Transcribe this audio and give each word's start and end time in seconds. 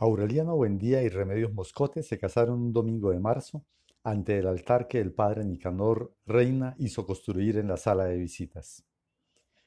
Aureliano 0.00 0.54
Buendía 0.54 1.02
y 1.02 1.08
Remedios 1.08 1.52
Moscote 1.52 2.04
se 2.04 2.18
casaron 2.18 2.60
un 2.60 2.72
domingo 2.72 3.10
de 3.10 3.18
marzo 3.18 3.64
ante 4.04 4.38
el 4.38 4.46
altar 4.46 4.86
que 4.86 5.00
el 5.00 5.12
padre 5.12 5.44
Nicanor 5.44 6.14
Reina 6.24 6.76
hizo 6.78 7.04
construir 7.04 7.58
en 7.58 7.66
la 7.66 7.76
sala 7.76 8.04
de 8.04 8.16
visitas. 8.16 8.84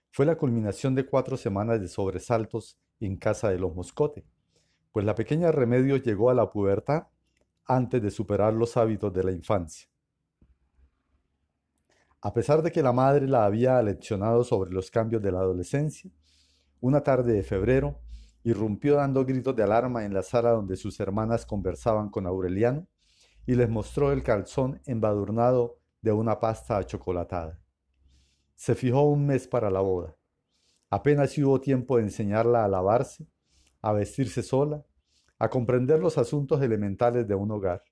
Fue 0.10 0.26
la 0.26 0.38
culminación 0.38 0.96
de 0.96 1.06
cuatro 1.06 1.36
semanas 1.36 1.82
de 1.82 1.90
sobresaltos 1.90 2.80
en 3.02 3.18
casa 3.18 3.50
de 3.50 3.60
los 3.60 3.76
Moscote, 3.76 4.24
pues 4.94 5.06
la 5.06 5.16
pequeña 5.16 5.52
Remedios 5.52 6.02
llegó 6.02 6.30
a 6.30 6.34
la 6.34 6.50
pubertad 6.50 7.08
antes 7.66 8.02
de 8.02 8.10
superar 8.10 8.54
los 8.54 8.78
hábitos 8.78 9.14
de 9.14 9.24
la 9.26 9.32
infancia. 9.34 9.90
A 12.22 12.34
pesar 12.34 12.62
de 12.62 12.72
que 12.72 12.84
la 12.84 12.94
madre 12.94 13.28
la 13.28 13.44
había 13.44 13.78
aleccionado 13.78 14.46
sobre 14.46 14.72
los 14.72 14.92
cambios 14.92 15.22
de 15.22 15.32
la 15.34 15.40
adolescencia, 15.40 16.10
una 16.80 17.02
tarde 17.02 17.34
de 17.34 17.44
febrero, 17.44 18.00
irrumpió 18.44 18.96
dando 18.96 19.26
gritos 19.26 19.56
de 19.56 19.64
alarma 19.64 20.06
en 20.06 20.14
la 20.14 20.24
sala 20.24 20.52
donde 20.52 20.76
sus 20.76 21.00
hermanas 21.00 21.46
conversaban 21.46 22.10
con 22.10 22.26
Aureliano 22.26 22.88
y 23.46 23.56
les 23.56 23.70
mostró 23.70 24.12
el 24.12 24.24
calzón 24.24 24.82
embadurnado 24.86 25.78
de 26.02 26.12
una 26.12 26.40
pasta 26.40 26.78
achocolatada. 26.78 27.60
Se 28.56 28.76
fijó 28.76 29.04
un 29.04 29.26
mes 29.26 29.48
para 29.48 29.70
la 29.70 29.82
boda. 29.82 30.16
Apenas 30.90 31.38
hubo 31.38 31.62
tiempo 31.62 31.98
de 31.98 32.04
enseñarla 32.04 32.66
a 32.66 32.68
lavarse, 32.68 33.28
a 33.82 33.94
vestirse 33.94 34.44
sola, 34.44 34.86
a 35.40 35.50
comprender 35.50 36.00
los 36.00 36.18
asuntos 36.18 36.62
elementales 36.62 37.28
de 37.28 37.36
un 37.36 37.52
hogar. 37.52 37.84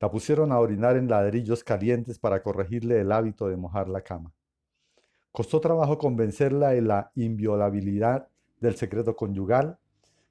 La 0.00 0.10
pusieron 0.10 0.52
a 0.52 0.60
orinar 0.60 0.96
en 0.96 1.08
ladrillos 1.08 1.64
calientes 1.64 2.18
para 2.18 2.42
corregirle 2.42 3.00
el 3.00 3.10
hábito 3.10 3.48
de 3.48 3.56
mojar 3.56 3.88
la 3.88 4.02
cama. 4.02 4.32
Costó 5.32 5.60
trabajo 5.60 5.98
convencerla 5.98 6.70
de 6.70 6.82
la 6.82 7.10
inviolabilidad 7.14 8.28
del 8.64 8.76
secreto 8.76 9.14
conyugal, 9.14 9.78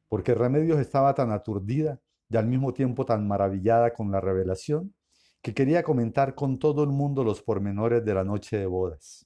porque 0.09 0.33
Remedios 0.33 0.79
estaba 0.79 1.13
tan 1.13 1.31
aturdida 1.31 2.01
y 2.29 2.35
al 2.35 2.47
mismo 2.47 2.73
tiempo 2.73 3.05
tan 3.05 3.27
maravillada 3.27 3.93
con 3.93 4.11
la 4.11 4.19
revelación, 4.19 4.93
que 5.41 5.53
quería 5.53 5.83
comentar 5.83 6.35
con 6.35 6.57
todo 6.57 6.83
el 6.83 6.89
mundo 6.89 7.23
los 7.23 7.41
pormenores 7.41 8.03
de 8.03 8.13
la 8.13 8.23
noche 8.23 8.57
de 8.57 8.65
bodas. 8.65 9.25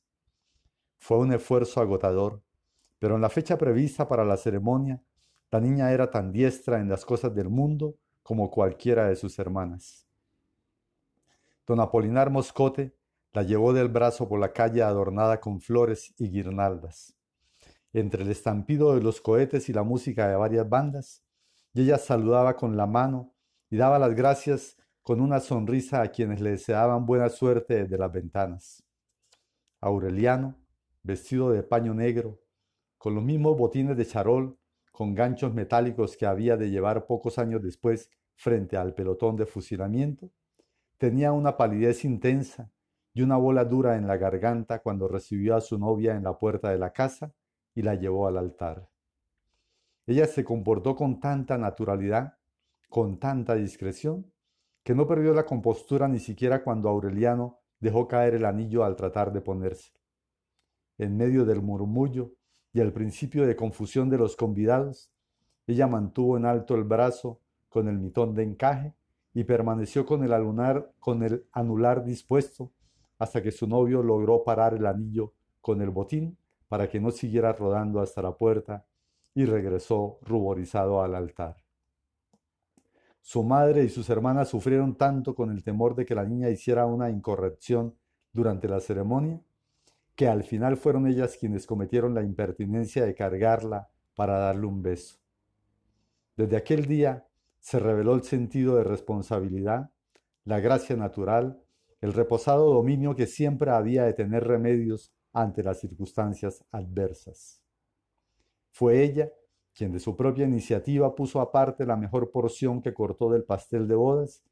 Fue 0.98 1.18
un 1.18 1.32
esfuerzo 1.32 1.80
agotador, 1.80 2.42
pero 3.00 3.16
en 3.16 3.22
la 3.22 3.30
fecha 3.30 3.58
prevista 3.58 4.08
para 4.08 4.26
la 4.26 4.36
ceremonia, 4.36 5.02
la 5.52 5.62
niña 5.62 5.92
era 5.92 6.12
tan 6.12 6.32
diestra 6.32 6.80
en 6.80 6.90
las 6.90 7.06
cosas 7.06 7.34
del 7.34 7.50
mundo 7.50 7.96
como 8.24 8.52
cualquiera 8.52 9.08
de 9.08 9.16
sus 9.16 9.40
hermanas. 9.40 10.06
Don 11.66 11.80
Apolinar 11.80 12.30
Moscote 12.30 12.94
la 13.32 13.44
llevó 13.44 13.72
del 13.72 13.88
brazo 13.88 14.28
por 14.28 14.40
la 14.40 14.52
calle 14.52 14.84
adornada 14.84 15.40
con 15.40 15.62
flores 15.62 16.14
y 16.18 16.30
guirnaldas 16.30 17.17
entre 18.00 18.24
el 18.24 18.30
estampido 18.30 18.94
de 18.94 19.02
los 19.02 19.22
cohetes 19.22 19.70
y 19.70 19.74
la 19.74 19.82
música 19.82 20.28
de 20.28 20.36
varias 20.36 20.70
bandas, 20.70 21.24
ella 21.74 21.98
saludaba 21.98 22.56
con 22.56 22.78
la 22.78 22.86
mano 22.86 23.34
y 23.72 23.78
daba 23.78 23.98
las 23.98 24.14
gracias 24.14 24.78
con 25.02 25.20
una 25.20 25.40
sonrisa 25.40 26.02
a 26.02 26.12
quienes 26.12 26.40
le 26.40 26.52
deseaban 26.52 27.08
buena 27.08 27.30
suerte 27.30 27.84
desde 27.84 27.98
las 27.98 28.12
ventanas. 28.12 28.84
Aureliano, 29.82 30.56
vestido 31.02 31.52
de 31.52 31.64
paño 31.64 31.94
negro, 31.96 32.40
con 33.00 33.16
los 33.16 33.24
mismos 33.24 33.58
botines 33.58 33.98
de 33.98 34.06
charol, 34.06 34.58
con 34.92 35.16
ganchos 35.16 35.54
metálicos 35.54 36.18
que 36.18 36.26
había 36.26 36.56
de 36.56 36.70
llevar 36.70 37.08
pocos 37.08 37.40
años 37.40 37.64
después 37.64 38.12
frente 38.36 38.78
al 38.78 38.94
pelotón 38.94 39.36
de 39.38 39.46
fusilamiento, 39.48 40.30
tenía 40.98 41.32
una 41.32 41.58
palidez 41.58 42.06
intensa 42.06 42.72
y 43.14 43.24
una 43.24 43.38
bola 43.38 43.66
dura 43.66 43.96
en 43.96 44.06
la 44.06 44.18
garganta 44.18 44.80
cuando 44.80 45.08
recibió 45.08 45.56
a 45.56 45.62
su 45.62 45.80
novia 45.80 46.16
en 46.16 46.24
la 46.24 46.38
puerta 46.38 46.70
de 46.70 46.78
la 46.78 46.92
casa 46.92 47.34
y 47.78 47.84
la 47.84 47.94
llevó 47.94 48.28
al 48.28 48.40
altar. 48.40 48.90
Ella 50.08 50.26
se 50.26 50.44
comportó 50.44 50.96
con 50.96 51.20
tanta 51.20 51.60
naturalidad, 51.60 52.40
con 52.90 53.20
tanta 53.20 53.54
discreción, 53.54 54.26
que 54.82 54.96
no 54.96 55.06
perdió 55.06 55.32
la 55.32 55.46
compostura 55.46 56.08
ni 56.08 56.18
siquiera 56.18 56.64
cuando 56.64 56.90
Aureliano 56.90 57.60
dejó 57.80 58.08
caer 58.08 58.34
el 58.34 58.46
anillo 58.46 58.84
al 58.84 58.96
tratar 58.96 59.32
de 59.32 59.42
ponerse. 59.42 59.92
En 60.98 61.18
medio 61.18 61.46
del 61.46 61.62
murmullo 61.62 62.32
y 62.74 62.80
el 62.80 62.92
principio 62.94 63.46
de 63.46 63.56
confusión 63.56 64.10
de 64.10 64.18
los 64.18 64.36
convidados, 64.36 65.12
ella 65.68 65.86
mantuvo 65.86 66.36
en 66.36 66.46
alto 66.46 66.74
el 66.74 66.84
brazo 66.84 67.40
con 67.70 67.88
el 67.88 68.00
mitón 68.00 68.34
de 68.34 68.42
encaje 68.42 68.96
y 69.36 69.44
permaneció 69.44 70.04
con 70.04 70.24
el, 70.24 70.34
alunar, 70.34 70.92
con 70.98 71.22
el 71.22 71.46
anular 71.52 72.04
dispuesto 72.04 72.72
hasta 73.20 73.44
que 73.44 73.52
su 73.52 73.68
novio 73.68 74.02
logró 74.02 74.44
parar 74.44 74.74
el 74.74 74.88
anillo 74.88 75.34
con 75.62 75.80
el 75.84 75.92
botín 75.92 76.40
para 76.68 76.90
que 76.90 77.00
no 77.00 77.12
siguiera 77.12 77.54
rodando 77.54 78.02
hasta 78.02 78.22
la 78.22 78.36
puerta 78.36 78.86
y 79.34 79.46
regresó 79.46 80.20
ruborizado 80.22 81.02
al 81.02 81.16
altar. 81.16 81.58
Su 83.22 83.44
madre 83.44 83.84
y 83.84 83.90
sus 83.90 84.10
hermanas 84.10 84.50
sufrieron 84.50 84.96
tanto 84.96 85.36
con 85.36 85.52
el 85.52 85.64
temor 85.64 85.96
de 85.96 86.06
que 86.06 86.16
la 86.16 86.26
niña 86.26 86.50
hiciera 86.50 86.86
una 86.86 87.10
incorrección 87.10 87.96
durante 88.32 88.68
la 88.68 88.80
ceremonia, 88.80 89.42
que 90.16 90.28
al 90.28 90.44
final 90.44 90.78
fueron 90.78 91.08
ellas 91.08 91.38
quienes 91.38 91.68
cometieron 91.68 92.14
la 92.14 92.24
impertinencia 92.24 93.06
de 93.06 93.14
cargarla 93.14 93.90
para 94.16 94.40
darle 94.40 94.66
un 94.66 94.82
beso. 94.82 95.20
Desde 96.36 96.56
aquel 96.56 96.86
día 96.86 97.28
se 97.60 97.80
reveló 97.80 98.16
el 98.16 98.24
sentido 98.24 98.78
de 98.78 98.84
responsabilidad, 98.84 99.92
la 100.46 100.60
gracia 100.60 100.96
natural, 100.96 101.62
el 102.00 102.14
reposado 102.14 102.74
dominio 102.74 103.16
que 103.16 103.28
siempre 103.28 103.72
había 103.72 104.06
de 104.06 104.14
tener 104.14 104.48
remedios 104.48 105.14
ante 105.38 105.62
las 105.62 105.80
circunstancias 105.80 106.66
adversas. 106.72 107.62
Fue 108.72 109.04
ella 109.04 109.32
quien 109.76 109.92
de 109.92 110.00
su 110.00 110.16
propia 110.16 110.46
iniciativa 110.46 111.14
puso 111.14 111.40
aparte 111.40 111.86
la 111.86 111.96
mejor 111.96 112.32
porción 112.32 112.82
que 112.82 112.96
cortó 112.96 113.30
del 113.30 113.44
pastel 113.44 113.88
de 113.88 113.94
bodas 113.94 114.44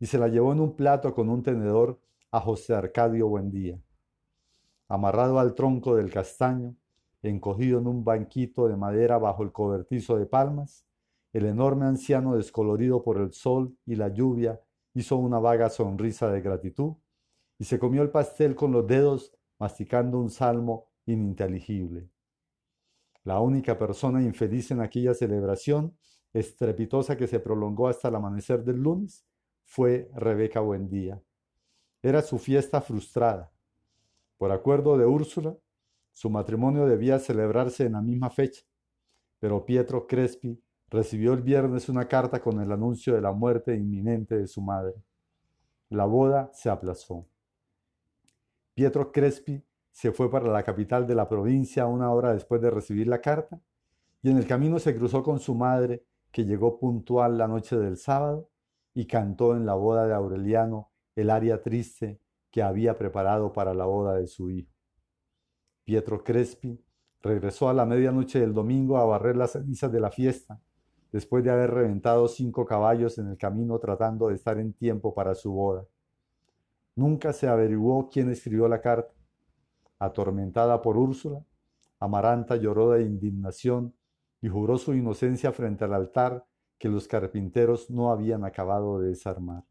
y 0.00 0.06
se 0.06 0.18
la 0.18 0.26
llevó 0.26 0.52
en 0.52 0.58
un 0.58 0.74
plato 0.74 1.14
con 1.14 1.28
un 1.28 1.44
tenedor 1.44 2.00
a 2.32 2.40
José 2.40 2.74
Arcadio 2.74 3.28
Buendía. 3.28 3.80
Amarrado 4.88 5.38
al 5.38 5.54
tronco 5.54 5.94
del 5.94 6.10
castaño, 6.10 6.74
encogido 7.22 7.78
en 7.78 7.86
un 7.86 8.02
banquito 8.02 8.66
de 8.66 8.76
madera 8.76 9.18
bajo 9.18 9.44
el 9.44 9.52
cobertizo 9.52 10.16
de 10.16 10.26
palmas, 10.26 10.84
el 11.32 11.46
enorme 11.46 11.86
anciano 11.86 12.34
descolorido 12.34 13.04
por 13.04 13.18
el 13.18 13.32
sol 13.32 13.76
y 13.86 13.94
la 13.94 14.08
lluvia 14.08 14.60
hizo 14.92 15.16
una 15.16 15.38
vaga 15.38 15.70
sonrisa 15.70 16.32
de 16.32 16.40
gratitud 16.40 16.94
y 17.60 17.64
se 17.64 17.78
comió 17.78 18.02
el 18.02 18.10
pastel 18.10 18.56
con 18.56 18.72
los 18.72 18.88
dedos 18.88 19.32
masticando 19.62 20.18
un 20.18 20.28
salmo 20.28 20.88
ininteligible. 21.06 22.10
La 23.22 23.38
única 23.38 23.78
persona 23.78 24.20
infeliz 24.20 24.72
en 24.72 24.80
aquella 24.80 25.14
celebración 25.14 25.96
estrepitosa 26.32 27.16
que 27.16 27.28
se 27.28 27.38
prolongó 27.38 27.86
hasta 27.86 28.08
el 28.08 28.16
amanecer 28.16 28.64
del 28.64 28.82
lunes 28.82 29.24
fue 29.62 30.10
Rebeca 30.16 30.58
Buendía. 30.58 31.22
Era 32.02 32.22
su 32.22 32.40
fiesta 32.40 32.80
frustrada. 32.80 33.52
Por 34.36 34.50
acuerdo 34.50 34.98
de 34.98 35.06
Úrsula, 35.06 35.56
su 36.10 36.28
matrimonio 36.28 36.84
debía 36.84 37.20
celebrarse 37.20 37.86
en 37.86 37.92
la 37.92 38.02
misma 38.02 38.30
fecha, 38.30 38.64
pero 39.38 39.64
Pietro 39.64 40.08
Crespi 40.08 40.60
recibió 40.88 41.34
el 41.34 41.42
viernes 41.42 41.88
una 41.88 42.08
carta 42.08 42.40
con 42.40 42.60
el 42.60 42.72
anuncio 42.72 43.14
de 43.14 43.20
la 43.20 43.30
muerte 43.30 43.76
inminente 43.76 44.36
de 44.36 44.48
su 44.48 44.60
madre. 44.60 45.04
La 45.88 46.06
boda 46.06 46.50
se 46.52 46.68
aplazó. 46.68 47.28
Pietro 48.74 49.12
Crespi 49.12 49.62
se 49.90 50.12
fue 50.12 50.30
para 50.30 50.50
la 50.50 50.62
capital 50.62 51.06
de 51.06 51.14
la 51.14 51.28
provincia 51.28 51.86
una 51.86 52.10
hora 52.10 52.32
después 52.32 52.62
de 52.62 52.70
recibir 52.70 53.06
la 53.06 53.20
carta 53.20 53.60
y 54.22 54.30
en 54.30 54.38
el 54.38 54.46
camino 54.46 54.78
se 54.78 54.96
cruzó 54.96 55.22
con 55.22 55.40
su 55.40 55.54
madre 55.54 56.04
que 56.30 56.44
llegó 56.44 56.78
puntual 56.78 57.36
la 57.36 57.46
noche 57.48 57.76
del 57.76 57.98
sábado 57.98 58.48
y 58.94 59.06
cantó 59.06 59.54
en 59.54 59.66
la 59.66 59.74
boda 59.74 60.06
de 60.06 60.14
Aureliano 60.14 60.90
el 61.14 61.28
aria 61.28 61.62
triste 61.62 62.18
que 62.50 62.62
había 62.62 62.96
preparado 62.96 63.52
para 63.52 63.74
la 63.74 63.84
boda 63.84 64.14
de 64.14 64.26
su 64.26 64.50
hijo. 64.50 64.72
Pietro 65.84 66.24
Crespi 66.24 66.82
regresó 67.20 67.68
a 67.68 67.74
la 67.74 67.84
medianoche 67.84 68.40
del 68.40 68.54
domingo 68.54 68.96
a 68.96 69.04
barrer 69.04 69.36
las 69.36 69.52
cenizas 69.52 69.92
de 69.92 70.00
la 70.00 70.10
fiesta, 70.10 70.60
después 71.12 71.44
de 71.44 71.50
haber 71.50 71.70
reventado 71.70 72.28
cinco 72.28 72.64
caballos 72.64 73.18
en 73.18 73.28
el 73.28 73.36
camino 73.36 73.78
tratando 73.78 74.28
de 74.28 74.34
estar 74.34 74.58
en 74.58 74.72
tiempo 74.72 75.14
para 75.14 75.34
su 75.34 75.52
boda. 75.52 75.86
Nunca 76.94 77.32
se 77.32 77.48
averiguó 77.48 78.08
quién 78.08 78.30
escribió 78.30 78.68
la 78.68 78.80
carta. 78.80 79.14
Atormentada 79.98 80.82
por 80.82 80.98
Úrsula, 80.98 81.44
Amaranta 81.98 82.56
lloró 82.56 82.90
de 82.90 83.02
indignación 83.02 83.94
y 84.40 84.48
juró 84.48 84.76
su 84.76 84.92
inocencia 84.92 85.52
frente 85.52 85.84
al 85.84 85.94
altar 85.94 86.44
que 86.78 86.88
los 86.88 87.06
carpinteros 87.06 87.88
no 87.90 88.10
habían 88.10 88.44
acabado 88.44 88.98
de 88.98 89.10
desarmar. 89.10 89.64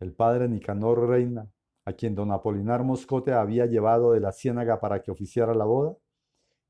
El 0.00 0.14
padre 0.14 0.48
Nicanor 0.48 1.06
Reina, 1.08 1.46
a 1.84 1.92
quien 1.92 2.14
don 2.14 2.32
Apolinar 2.32 2.84
Moscote 2.84 3.32
había 3.32 3.66
llevado 3.66 4.12
de 4.12 4.20
la 4.20 4.32
ciénaga 4.32 4.80
para 4.80 5.02
que 5.02 5.10
oficiara 5.10 5.54
la 5.54 5.66
boda, 5.66 5.96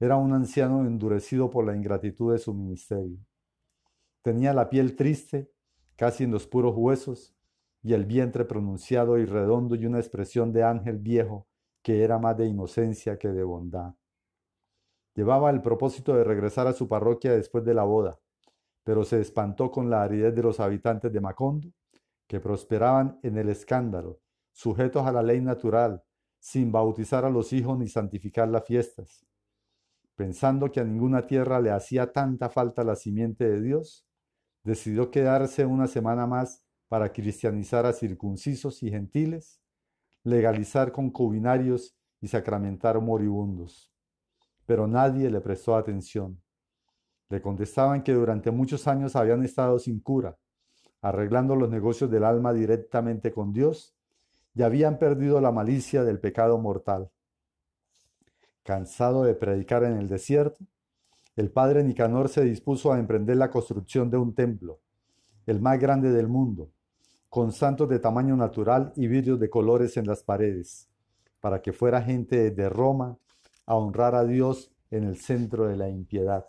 era 0.01 0.17
un 0.17 0.33
anciano 0.33 0.85
endurecido 0.85 1.49
por 1.49 1.65
la 1.65 1.77
ingratitud 1.77 2.33
de 2.33 2.39
su 2.39 2.53
ministerio. 2.53 3.19
Tenía 4.23 4.53
la 4.53 4.69
piel 4.69 4.97
triste, 4.97 5.51
casi 5.97 6.25
en 6.25 6.33
los 6.33 6.47
puros 6.47 6.75
huesos, 6.77 7.38
y 7.83 7.95
el 7.95 8.05
vientre 8.05 8.45
pronunciado 8.45 9.19
y 9.19 9.25
redondo 9.25 9.75
y 9.75 9.87
una 9.87 9.99
expresión 9.99 10.53
de 10.53 10.65
ángel 10.65 10.99
viejo 10.99 11.47
que 11.83 12.03
era 12.03 12.19
más 12.19 12.37
de 12.37 12.47
inocencia 12.47 13.19
que 13.19 13.29
de 13.29 13.45
bondad. 13.45 13.95
Llevaba 15.15 15.51
el 15.51 15.63
propósito 15.63 16.15
de 16.15 16.25
regresar 16.25 16.67
a 16.67 16.73
su 16.73 16.89
parroquia 16.89 17.33
después 17.33 17.65
de 17.65 17.75
la 17.75 17.85
boda, 17.85 18.19
pero 18.85 19.05
se 19.05 19.21
espantó 19.21 19.71
con 19.71 19.91
la 19.91 20.03
aridez 20.03 20.35
de 20.35 20.43
los 20.43 20.61
habitantes 20.61 21.13
de 21.13 21.21
Macondo, 21.21 21.73
que 22.27 22.41
prosperaban 22.41 23.19
en 23.23 23.39
el 23.39 23.49
escándalo, 23.49 24.21
sujetos 24.53 25.07
a 25.07 25.13
la 25.13 25.23
ley 25.23 25.41
natural, 25.41 26.05
sin 26.39 26.71
bautizar 26.71 27.25
a 27.25 27.31
los 27.31 27.53
hijos 27.53 27.79
ni 27.79 27.89
santificar 27.89 28.49
las 28.49 28.65
fiestas. 28.65 29.27
Pensando 30.15 30.71
que 30.71 30.81
a 30.81 30.85
ninguna 30.85 31.27
tierra 31.27 31.61
le 31.61 31.71
hacía 31.71 32.13
tanta 32.13 32.49
falta 32.49 32.85
la 32.85 32.97
simiente 32.97 33.49
de 33.49 33.61
Dios, 33.61 34.07
decidió 34.63 35.11
quedarse 35.11 35.65
una 35.65 35.87
semana 35.87 36.27
más 36.27 36.65
para 36.89 37.13
cristianizar 37.13 37.87
a 37.87 37.93
circuncisos 37.93 38.83
y 38.83 38.91
gentiles, 38.91 39.61
legalizar 40.25 40.91
concubinarios 40.91 41.95
y 42.21 42.29
sacramentar 42.29 43.01
moribundos. 43.01 43.93
Pero 44.67 44.87
nadie 44.87 45.31
le 45.31 45.41
prestó 45.41 45.77
atención. 45.77 46.41
Le 47.29 47.41
contestaban 47.43 48.03
que 48.03 48.13
durante 48.13 48.51
muchos 48.51 48.89
años 48.89 49.17
habían 49.17 49.45
estado 49.45 49.79
sin 49.79 50.01
cura, 50.01 50.37
arreglando 51.03 51.55
los 51.57 51.69
negocios 51.69 52.11
del 52.11 52.25
alma 52.25 52.53
directamente 52.53 53.33
con 53.33 53.53
Dios 53.53 53.95
y 54.55 54.63
habían 54.63 54.99
perdido 54.99 55.41
la 55.41 55.53
malicia 55.53 56.05
del 56.05 56.19
pecado 56.19 56.59
mortal. 56.59 57.11
Cansado 58.63 59.25
de 59.25 59.35
predicar 59.35 59.85
en 59.85 59.99
el 59.99 60.09
desierto, 60.09 60.65
el 61.37 61.51
padre 61.51 61.85
Nicanor 61.85 62.29
se 62.29 62.43
dispuso 62.43 62.93
a 62.93 62.99
emprender 62.99 63.37
la 63.37 63.51
construcción 63.51 64.11
de 64.11 64.17
un 64.17 64.35
templo, 64.35 64.81
el 65.47 65.61
más 65.61 65.79
grande 65.79 66.11
del 66.11 66.29
mundo, 66.29 66.73
con 67.29 67.53
santos 67.53 67.89
de 67.89 67.99
tamaño 67.99 68.37
natural 68.37 68.93
y 68.97 69.07
vidrios 69.07 69.39
de 69.39 69.51
colores 69.51 69.97
en 69.97 70.07
las 70.07 70.23
paredes, 70.23 70.89
para 71.41 71.61
que 71.61 71.73
fuera 71.73 72.03
gente 72.03 72.51
de 72.51 72.69
Roma 72.69 73.19
a 73.67 73.75
honrar 73.75 74.15
a 74.15 74.25
Dios 74.25 74.73
en 74.91 75.05
el 75.05 75.17
centro 75.19 75.69
de 75.69 75.77
la 75.77 75.91
impiedad. 75.91 76.47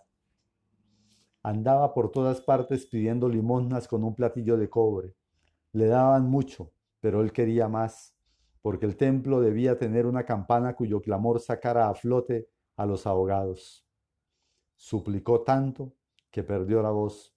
Andaba 1.44 1.94
por 1.94 2.12
todas 2.12 2.42
partes 2.42 2.86
pidiendo 2.86 3.28
limosnas 3.28 3.88
con 3.88 4.04
un 4.04 4.16
platillo 4.16 4.58
de 4.58 4.70
cobre. 4.70 5.16
Le 5.74 5.88
daban 5.88 6.30
mucho, 6.30 6.72
pero 7.02 7.22
él 7.22 7.34
quería 7.34 7.68
más, 7.68 8.16
porque 8.62 8.86
el 8.86 8.96
templo 8.96 9.42
debía 9.42 9.78
tener 9.78 10.06
una 10.06 10.26
campana 10.26 10.76
cuyo 10.76 11.02
clamor 11.02 11.40
sacara 11.42 11.90
a 11.90 11.94
flote 11.94 12.50
a 12.78 12.86
los 12.86 13.06
ahogados. 13.06 13.86
Suplicó 14.76 15.42
tanto 15.42 15.94
que 16.32 16.44
perdió 16.44 16.82
la 16.82 16.92
voz. 16.92 17.36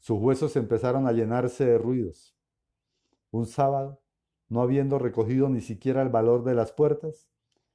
Sus 0.00 0.18
huesos 0.20 0.56
empezaron 0.56 1.06
a 1.06 1.12
llenarse 1.12 1.64
de 1.64 1.78
ruidos. 1.78 2.33
Un 3.34 3.46
sábado, 3.46 4.00
no 4.48 4.62
habiendo 4.62 5.00
recogido 5.00 5.48
ni 5.48 5.60
siquiera 5.60 6.02
el 6.02 6.08
valor 6.08 6.44
de 6.44 6.54
las 6.54 6.70
puertas, 6.70 7.26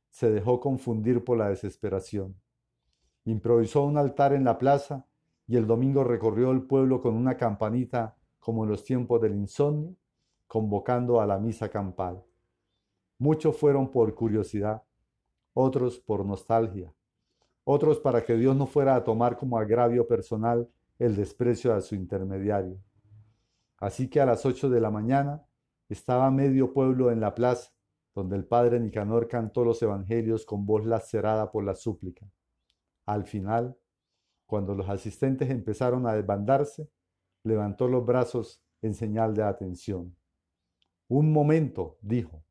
se 0.09 0.31
dejó 0.31 0.61
confundir 0.61 1.25
por 1.25 1.37
la 1.37 1.49
desesperación. 1.49 2.39
Improvisó 3.25 3.83
un 3.83 3.97
altar 3.97 4.31
en 4.31 4.45
la 4.45 4.57
plaza 4.57 5.05
y 5.47 5.57
el 5.57 5.67
domingo 5.67 6.05
recorrió 6.05 6.51
el 6.51 6.61
pueblo 6.61 7.01
con 7.01 7.13
una 7.13 7.35
campanita 7.35 8.15
como 8.39 8.63
en 8.63 8.69
los 8.69 8.85
tiempos 8.85 9.19
del 9.19 9.35
insomnio 9.35 9.97
convocando 10.47 11.19
a 11.19 11.27
la 11.27 11.37
misa 11.37 11.67
campal. 11.67 12.23
Muchos 13.17 13.57
fueron 13.57 13.91
por 13.91 14.15
curiosidad, 14.15 14.83
otros 15.53 15.99
por 15.99 16.25
nostalgia, 16.25 16.93
otros 17.65 17.99
para 17.99 18.23
que 18.23 18.37
Dios 18.37 18.55
no 18.55 18.65
fuera 18.65 18.95
a 18.95 19.03
tomar 19.03 19.35
como 19.35 19.57
agravio 19.57 20.07
personal 20.07 20.69
el 20.97 21.17
desprecio 21.17 21.73
a 21.73 21.81
su 21.81 21.95
intermediario. 21.95 22.79
Así 23.75 24.09
que 24.09 24.21
a 24.21 24.25
las 24.25 24.45
ocho 24.45 24.69
de 24.69 24.79
la 24.79 24.89
mañana 24.89 25.45
estaba 25.89 26.29
medio 26.31 26.71
pueblo 26.71 27.11
en 27.11 27.19
la 27.19 27.33
plaza, 27.35 27.71
donde 28.15 28.35
el 28.35 28.45
padre 28.45 28.79
Nicanor 28.79 29.27
cantó 29.27 29.65
los 29.65 29.81
evangelios 29.81 30.45
con 30.45 30.65
voz 30.65 30.85
lacerada 30.85 31.51
por 31.51 31.63
la 31.63 31.75
súplica. 31.75 32.29
Al 33.05 33.25
final, 33.25 33.77
cuando 34.45 34.75
los 34.75 34.87
asistentes 34.89 35.49
empezaron 35.49 36.07
a 36.07 36.13
desbandarse, 36.13 36.89
levantó 37.43 37.87
los 37.87 38.05
brazos 38.05 38.63
en 38.81 38.93
señal 38.93 39.33
de 39.33 39.43
atención. 39.43 40.15
Un 41.07 41.31
momento, 41.31 41.97
dijo. 42.01 42.43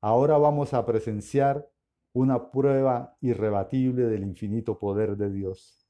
Ahora 0.00 0.38
vamos 0.38 0.74
a 0.74 0.84
presenciar 0.84 1.68
una 2.12 2.50
prueba 2.50 3.16
irrebatible 3.20 4.04
del 4.04 4.22
infinito 4.22 4.78
poder 4.78 5.16
de 5.16 5.30
Dios. 5.30 5.86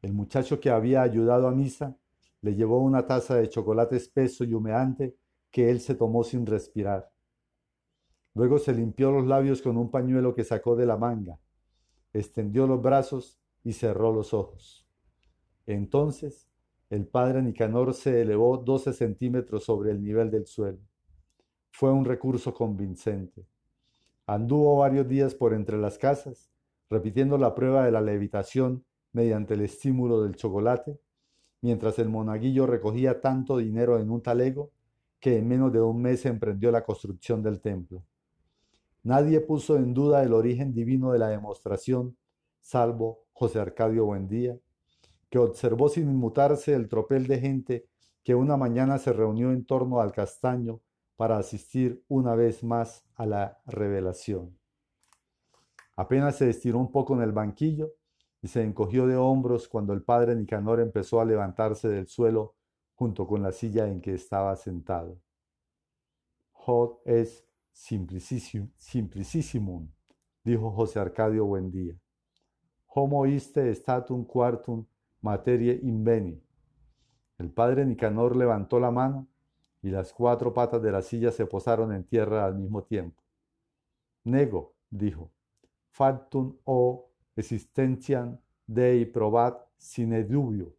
El 0.00 0.12
muchacho 0.12 0.58
que 0.58 0.70
había 0.70 1.02
ayudado 1.02 1.48
a 1.48 1.52
misa 1.52 1.96
le 2.42 2.54
llevó 2.54 2.80
una 2.80 3.06
taza 3.06 3.36
de 3.36 3.48
chocolate 3.48 3.96
espeso 3.96 4.44
y 4.44 4.52
humeante 4.52 5.16
que 5.50 5.70
él 5.70 5.80
se 5.80 5.94
tomó 5.94 6.24
sin 6.24 6.44
respirar. 6.44 7.10
Luego 8.34 8.58
se 8.58 8.74
limpió 8.74 9.10
los 9.10 9.26
labios 9.26 9.62
con 9.62 9.76
un 9.76 9.90
pañuelo 9.90 10.34
que 10.34 10.44
sacó 10.44 10.74
de 10.74 10.86
la 10.86 10.96
manga, 10.96 11.38
extendió 12.12 12.66
los 12.66 12.82
brazos 12.82 13.40
y 13.62 13.72
cerró 13.72 14.12
los 14.12 14.34
ojos. 14.34 14.86
Entonces 15.66 16.48
el 16.90 17.06
padre 17.06 17.42
Nicanor 17.42 17.94
se 17.94 18.20
elevó 18.20 18.58
12 18.58 18.92
centímetros 18.92 19.64
sobre 19.64 19.92
el 19.92 20.02
nivel 20.02 20.30
del 20.30 20.46
suelo. 20.46 20.80
Fue 21.70 21.90
un 21.90 22.04
recurso 22.04 22.52
convincente. 22.52 23.46
Anduvo 24.26 24.76
varios 24.76 25.08
días 25.08 25.34
por 25.34 25.54
entre 25.54 25.78
las 25.78 25.96
casas, 25.96 26.50
repitiendo 26.90 27.38
la 27.38 27.54
prueba 27.54 27.84
de 27.84 27.92
la 27.92 28.02
levitación 28.02 28.84
mediante 29.12 29.54
el 29.54 29.62
estímulo 29.62 30.22
del 30.22 30.36
chocolate, 30.36 31.00
mientras 31.62 31.98
el 31.98 32.08
monaguillo 32.08 32.66
recogía 32.66 33.20
tanto 33.20 33.56
dinero 33.56 33.98
en 33.98 34.10
un 34.10 34.20
talego 34.20 34.70
que 35.18 35.38
en 35.38 35.48
menos 35.48 35.72
de 35.72 35.80
un 35.80 36.02
mes 36.02 36.26
emprendió 36.26 36.70
la 36.70 36.84
construcción 36.84 37.42
del 37.42 37.60
templo. 37.60 38.02
Nadie 39.04 39.40
puso 39.40 39.76
en 39.76 39.94
duda 39.94 40.22
el 40.22 40.32
origen 40.32 40.74
divino 40.74 41.12
de 41.12 41.18
la 41.18 41.28
demostración, 41.28 42.16
salvo 42.60 43.24
José 43.32 43.60
Arcadio 43.60 44.04
Buendía, 44.04 44.58
que 45.30 45.38
observó 45.38 45.88
sin 45.88 46.10
inmutarse 46.10 46.74
el 46.74 46.88
tropel 46.88 47.26
de 47.26 47.40
gente 47.40 47.86
que 48.22 48.34
una 48.34 48.56
mañana 48.56 48.98
se 48.98 49.12
reunió 49.12 49.50
en 49.52 49.64
torno 49.64 50.00
al 50.00 50.12
castaño 50.12 50.80
para 51.16 51.38
asistir 51.38 52.04
una 52.08 52.34
vez 52.34 52.62
más 52.62 53.04
a 53.14 53.26
la 53.26 53.60
revelación. 53.66 54.56
Apenas 55.96 56.36
se 56.36 56.50
estiró 56.50 56.78
un 56.78 56.90
poco 56.90 57.14
en 57.14 57.22
el 57.22 57.32
banquillo 57.32 57.92
y 58.42 58.48
se 58.48 58.62
encogió 58.62 59.06
de 59.06 59.16
hombros 59.16 59.68
cuando 59.68 59.92
el 59.92 60.02
padre 60.02 60.34
Nicanor 60.34 60.80
empezó 60.80 61.20
a 61.20 61.24
levantarse 61.24 61.88
del 61.88 62.08
suelo 62.08 62.56
junto 62.94 63.26
con 63.26 63.40
la 63.42 63.52
silla 63.52 63.86
en 63.86 64.00
que 64.00 64.14
estaba 64.14 64.54
sentado. 64.56 65.20
Hot 66.50 67.00
es 67.04 67.46
simplicísimo, 67.72 68.68
dijo 70.44 70.72
José 70.72 70.98
Arcadio 70.98 71.46
Buendía. 71.46 71.96
Homo 72.88 73.26
iste 73.26 73.72
statum 73.74 74.24
quartum 74.24 74.84
materie 75.20 75.78
inveni. 75.82 76.42
El 77.38 77.50
padre 77.50 77.86
Nicanor 77.86 78.36
levantó 78.36 78.78
la 78.80 78.90
mano 78.90 79.28
y 79.80 79.90
las 79.90 80.12
cuatro 80.12 80.52
patas 80.52 80.82
de 80.82 80.92
la 80.92 81.02
silla 81.02 81.30
se 81.30 81.46
posaron 81.46 81.92
en 81.92 82.04
tierra 82.04 82.44
al 82.44 82.56
mismo 82.56 82.82
tiempo. 82.82 83.22
Nego, 84.24 84.74
dijo, 84.90 85.30
factum 85.90 86.56
o 86.64 87.11
existentiam 87.34 88.38
dei 88.64 89.06
probat 89.06 89.66
sine 89.76 90.24
dubio. 90.24 90.74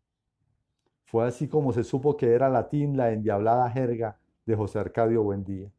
Fue 1.04 1.26
así 1.26 1.48
como 1.48 1.72
se 1.74 1.84
supo 1.84 2.16
que 2.18 2.34
era 2.34 2.50
latín 2.50 2.98
la 2.98 3.12
endiablada 3.12 3.70
jerga 3.70 4.18
de 4.46 4.56
José 4.56 4.80
Arcadio 4.80 5.24
Buendía. 5.24 5.72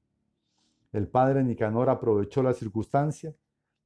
El 0.92 1.08
padre 1.08 1.42
Nicanor 1.42 1.90
aprovechó 1.90 2.42
la 2.42 2.52
circunstancia 2.52 3.34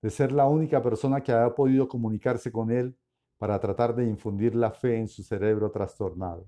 de 0.03 0.11
ser 0.11 0.31
la 0.31 0.47
única 0.47 0.83
persona 0.83 1.23
que 1.23 1.33
había 1.33 1.55
podido 1.55 1.89
comunicarse 1.89 2.53
con 2.53 2.71
él 2.71 2.95
para 3.39 3.59
tratar 3.59 3.95
de 3.95 4.05
infundir 4.05 4.55
la 4.55 4.71
fe 4.71 4.99
en 4.99 5.09
su 5.09 5.23
cerebro 5.23 5.71
trastornado. 5.71 6.47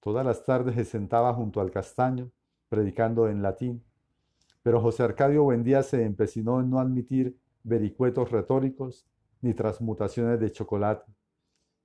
Todas 0.00 0.26
las 0.26 0.44
tardes 0.44 0.74
se 0.74 0.84
sentaba 0.84 1.32
junto 1.32 1.60
al 1.60 1.70
castaño, 1.70 2.30
predicando 2.68 3.28
en 3.28 3.42
latín, 3.42 3.82
pero 4.62 4.80
José 4.80 5.04
Arcadio 5.04 5.44
Buendía 5.44 5.82
se 5.82 6.04
empecinó 6.04 6.60
en 6.60 6.70
no 6.70 6.78
admitir 6.78 7.39
vericuetos 7.62 8.30
retóricos 8.30 9.06
ni 9.40 9.54
transmutaciones 9.54 10.38
de 10.40 10.52
chocolate, 10.52 11.10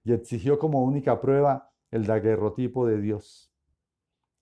y 0.04 0.14
exigió 0.14 0.60
como 0.60 0.84
única 0.84 1.20
prueba 1.20 1.72
el 1.92 2.06
daguerrotipo 2.06 2.86
de 2.86 3.02
Dios. 3.02 3.52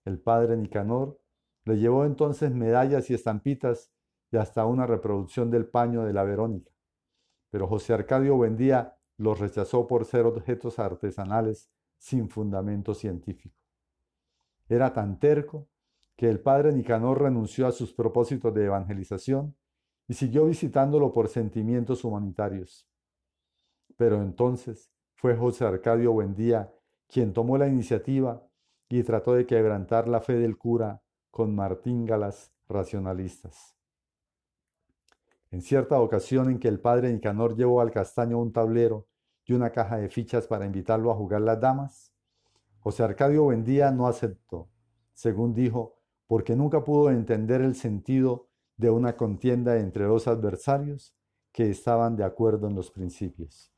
El 0.05 0.19
padre 0.19 0.57
Nicanor 0.57 1.19
le 1.65 1.77
llevó 1.77 2.05
entonces 2.05 2.53
medallas 2.53 3.09
y 3.09 3.13
estampitas 3.13 3.91
y 4.31 4.37
hasta 4.37 4.65
una 4.65 4.85
reproducción 4.85 5.51
del 5.51 5.65
paño 5.65 6.03
de 6.03 6.13
la 6.13 6.23
Verónica. 6.23 6.71
Pero 7.49 7.67
José 7.67 7.93
Arcadio 7.93 8.35
Buendía 8.35 8.97
los 9.17 9.39
rechazó 9.39 9.87
por 9.87 10.05
ser 10.05 10.25
objetos 10.25 10.79
artesanales 10.79 11.71
sin 11.97 12.27
fundamento 12.27 12.93
científico. 12.93 13.55
Era 14.67 14.91
tan 14.91 15.19
terco 15.19 15.67
que 16.15 16.29
el 16.29 16.39
padre 16.39 16.73
Nicanor 16.73 17.21
renunció 17.21 17.67
a 17.67 17.71
sus 17.71 17.93
propósitos 17.93 18.53
de 18.53 18.65
evangelización 18.65 19.55
y 20.07 20.13
siguió 20.13 20.45
visitándolo 20.45 21.11
por 21.11 21.27
sentimientos 21.27 22.03
humanitarios. 22.03 22.87
Pero 23.97 24.21
entonces 24.21 24.91
fue 25.15 25.35
José 25.35 25.65
Arcadio 25.65 26.11
Buendía 26.11 26.73
quien 27.07 27.31
tomó 27.31 27.57
la 27.57 27.67
iniciativa 27.67 28.43
y 28.89 29.03
trató 29.03 29.33
de 29.33 29.45
quebrantar 29.45 30.07
la 30.07 30.19
fe 30.19 30.33
del 30.33 30.57
cura 30.57 31.01
con 31.29 31.55
martíngalas 31.55 32.51
racionalistas. 32.67 33.75
En 35.51 35.61
cierta 35.61 35.99
ocasión 35.99 36.49
en 36.49 36.59
que 36.59 36.67
el 36.67 36.79
padre 36.79 37.13
Nicanor 37.13 37.55
llevó 37.55 37.81
al 37.81 37.91
castaño 37.91 38.39
un 38.39 38.51
tablero 38.51 39.07
y 39.45 39.53
una 39.53 39.71
caja 39.71 39.97
de 39.97 40.09
fichas 40.09 40.47
para 40.47 40.65
invitarlo 40.65 41.11
a 41.11 41.15
jugar 41.15 41.41
las 41.41 41.59
damas? 41.59 42.13
José 42.79 43.03
Arcadio 43.03 43.43
Buendía 43.43 43.91
no 43.91 44.07
aceptó, 44.07 44.69
según 45.13 45.53
dijo, 45.53 45.95
porque 46.27 46.55
nunca 46.55 46.83
pudo 46.83 47.11
entender 47.11 47.61
el 47.61 47.75
sentido 47.75 48.47
de 48.77 48.89
una 48.89 49.15
contienda 49.15 49.77
entre 49.79 50.05
dos 50.05 50.27
adversarios 50.27 51.15
que 51.51 51.69
estaban 51.69 52.15
de 52.15 52.23
acuerdo 52.23 52.67
en 52.67 52.75
los 52.75 52.91
principios. 52.91 53.71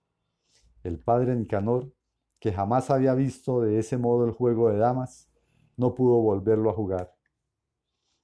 El 0.84 1.00
padre 1.00 1.36
Nicanor, 1.36 1.92
que 2.40 2.54
jamás 2.54 2.90
había 2.90 3.14
visto 3.14 3.62
de 3.62 3.80
ese 3.80 3.98
modo 3.98 4.25
el 4.25 4.32
juego 4.32 4.70
de 4.70 4.78
damas, 4.78 5.30
no 5.78 5.94
pudo 5.94 6.22
volverlo 6.22 6.70
a 6.70 6.74
jugar. 6.74 7.14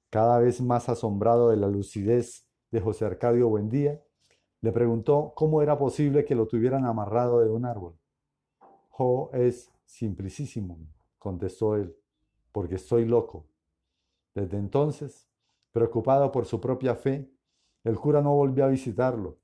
Cada 0.10 0.40
vez 0.40 0.62
más 0.62 0.90
asombrado 0.90 1.50
de 1.50 1.58
la 1.58 1.68
lucidez 1.68 2.46
de 2.72 2.82
José 2.82 3.06
Arcadio 3.06 3.50
Buendía, 3.50 4.02
le 4.62 4.72
preguntó 4.72 5.34
cómo 5.36 5.62
era 5.62 5.78
posible 5.78 6.24
que 6.24 6.36
lo 6.36 6.48
tuvieran 6.48 6.86
amarrado 6.86 7.40
de 7.42 7.50
un 7.50 7.66
árbol. 7.66 7.98
Jo 8.90 9.32
es 9.34 9.72
simplicísimo, 9.86 10.78
contestó 11.18 11.76
él, 11.76 11.96
porque 12.52 12.76
estoy 12.76 13.06
loco. 13.06 13.48
Desde 14.36 14.58
entonces, 14.58 15.31
preocupado 15.72 16.32
por 16.32 16.46
su 16.46 16.60
propia 16.60 16.96
fe, 16.96 17.30
el 17.84 17.98
cura 17.98 18.22
no 18.22 18.36
volvió 18.36 18.66
a 18.66 18.70
visitarlo 18.70 19.38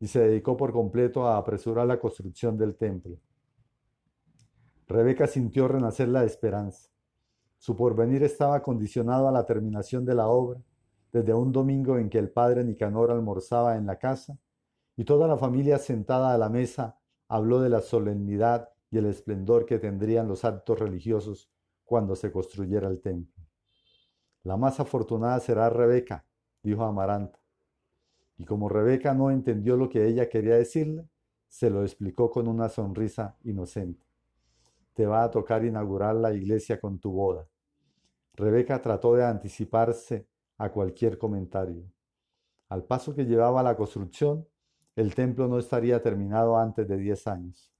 y 0.00 0.06
se 0.06 0.20
dedicó 0.20 0.56
por 0.56 0.72
completo 0.72 1.26
a 1.26 1.36
apresurar 1.36 1.86
la 1.86 1.98
construcción 1.98 2.56
del 2.56 2.76
templo. 2.76 3.16
Rebeca 4.88 5.26
sintió 5.26 5.68
renacer 5.68 6.08
la 6.08 6.24
esperanza. 6.24 6.90
Su 7.58 7.76
porvenir 7.76 8.22
estaba 8.22 8.62
condicionado 8.62 9.28
a 9.28 9.32
la 9.32 9.46
terminación 9.46 10.04
de 10.04 10.14
la 10.14 10.26
obra 10.26 10.60
desde 11.12 11.34
un 11.34 11.52
domingo 11.52 11.98
en 11.98 12.08
que 12.08 12.18
el 12.18 12.30
padre 12.30 12.64
Nicanor 12.64 13.10
almorzaba 13.10 13.76
en 13.76 13.86
la 13.86 13.98
casa 13.98 14.38
y 14.96 15.04
toda 15.04 15.28
la 15.28 15.36
familia 15.36 15.78
sentada 15.78 16.34
a 16.34 16.38
la 16.38 16.48
mesa 16.48 16.98
habló 17.28 17.60
de 17.60 17.68
la 17.68 17.80
solemnidad 17.80 18.70
y 18.90 18.98
el 18.98 19.06
esplendor 19.06 19.64
que 19.66 19.78
tendrían 19.78 20.28
los 20.28 20.44
actos 20.44 20.78
religiosos 20.78 21.50
cuando 21.84 22.16
se 22.16 22.32
construyera 22.32 22.88
el 22.88 23.00
templo. 23.00 23.41
La 24.44 24.56
más 24.56 24.80
afortunada 24.80 25.38
será 25.40 25.70
Rebeca, 25.70 26.24
dijo 26.62 26.82
Amaranta. 26.84 27.38
Y 28.38 28.44
como 28.44 28.68
Rebeca 28.68 29.14
no 29.14 29.30
entendió 29.30 29.76
lo 29.76 29.88
que 29.88 30.06
ella 30.06 30.28
quería 30.28 30.56
decirle, 30.56 31.08
se 31.48 31.70
lo 31.70 31.82
explicó 31.82 32.30
con 32.30 32.48
una 32.48 32.68
sonrisa 32.68 33.36
inocente. 33.44 34.04
Te 34.94 35.06
va 35.06 35.22
a 35.22 35.30
tocar 35.30 35.64
inaugurar 35.64 36.16
la 36.16 36.32
iglesia 36.32 36.80
con 36.80 36.98
tu 36.98 37.12
boda. 37.12 37.46
Rebeca 38.34 38.80
trató 38.80 39.14
de 39.14 39.24
anticiparse 39.24 40.26
a 40.58 40.70
cualquier 40.70 41.18
comentario. 41.18 41.84
Al 42.68 42.84
paso 42.84 43.14
que 43.14 43.26
llevaba 43.26 43.62
la 43.62 43.76
construcción, 43.76 44.48
el 44.96 45.14
templo 45.14 45.46
no 45.46 45.58
estaría 45.58 46.02
terminado 46.02 46.56
antes 46.56 46.88
de 46.88 46.96
diez 46.96 47.26
años. 47.26 47.70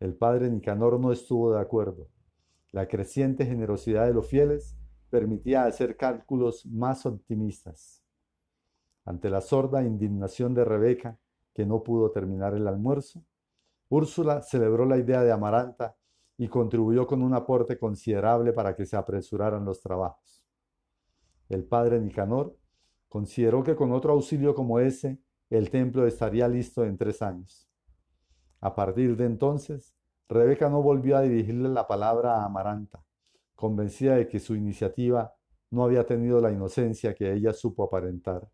El 0.00 0.14
padre 0.14 0.48
Nicanor 0.48 0.98
no 0.98 1.12
estuvo 1.12 1.52
de 1.52 1.60
acuerdo. 1.60 2.08
La 2.70 2.86
creciente 2.86 3.44
generosidad 3.44 4.06
de 4.06 4.14
los 4.14 4.28
fieles 4.28 4.77
permitía 5.10 5.64
hacer 5.64 5.96
cálculos 5.96 6.66
más 6.66 7.06
optimistas. 7.06 8.02
Ante 9.04 9.30
la 9.30 9.40
sorda 9.40 9.82
indignación 9.82 10.54
de 10.54 10.64
Rebeca, 10.64 11.18
que 11.54 11.66
no 11.66 11.82
pudo 11.82 12.10
terminar 12.10 12.54
el 12.54 12.68
almuerzo, 12.68 13.24
Úrsula 13.88 14.42
celebró 14.42 14.84
la 14.84 14.98
idea 14.98 15.22
de 15.22 15.32
Amaranta 15.32 15.96
y 16.36 16.48
contribuyó 16.48 17.06
con 17.06 17.22
un 17.22 17.34
aporte 17.34 17.78
considerable 17.78 18.52
para 18.52 18.76
que 18.76 18.84
se 18.84 18.96
apresuraran 18.96 19.64
los 19.64 19.80
trabajos. 19.80 20.44
El 21.48 21.64
padre 21.64 21.98
Nicanor 22.00 22.56
consideró 23.08 23.64
que 23.64 23.74
con 23.74 23.92
otro 23.92 24.12
auxilio 24.12 24.54
como 24.54 24.78
ese, 24.78 25.18
el 25.48 25.70
templo 25.70 26.06
estaría 26.06 26.46
listo 26.46 26.84
en 26.84 26.98
tres 26.98 27.22
años. 27.22 27.68
A 28.60 28.74
partir 28.74 29.16
de 29.16 29.24
entonces, 29.24 29.94
Rebeca 30.28 30.68
no 30.68 30.82
volvió 30.82 31.16
a 31.16 31.22
dirigirle 31.22 31.70
la 31.70 31.86
palabra 31.86 32.36
a 32.36 32.44
Amaranta, 32.44 33.02
convencida 33.58 34.14
de 34.14 34.28
que 34.28 34.38
su 34.38 34.54
iniciativa 34.54 35.34
no 35.70 35.82
había 35.82 36.06
tenido 36.06 36.40
la 36.40 36.52
inocencia 36.52 37.12
que 37.12 37.32
ella 37.32 37.52
supo 37.52 37.82
aparentar. 37.82 38.48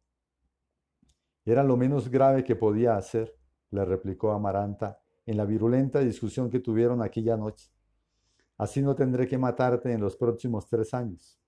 Era 1.44 1.62
lo 1.62 1.76
menos 1.76 2.08
grave 2.08 2.42
que 2.42 2.56
podía 2.56 2.96
hacer, 2.96 3.37
le 3.70 3.84
replicó 3.84 4.32
Amaranta 4.32 4.99
en 5.26 5.37
la 5.37 5.44
virulenta 5.44 6.00
discusión 6.00 6.49
que 6.49 6.61
tuvieron 6.61 7.02
aquella 7.02 7.37
noche. 7.37 7.70
Así 8.56 8.80
no 8.80 8.94
tendré 8.94 9.28
que 9.28 9.37
matarte 9.37 9.92
en 9.92 10.00
los 10.00 10.16
próximos 10.16 10.66
tres 10.70 10.94
años. 10.94 11.38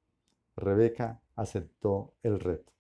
Rebeca 0.55 1.23
aceptó 1.35 2.13
el 2.23 2.39
reto. 2.39 2.75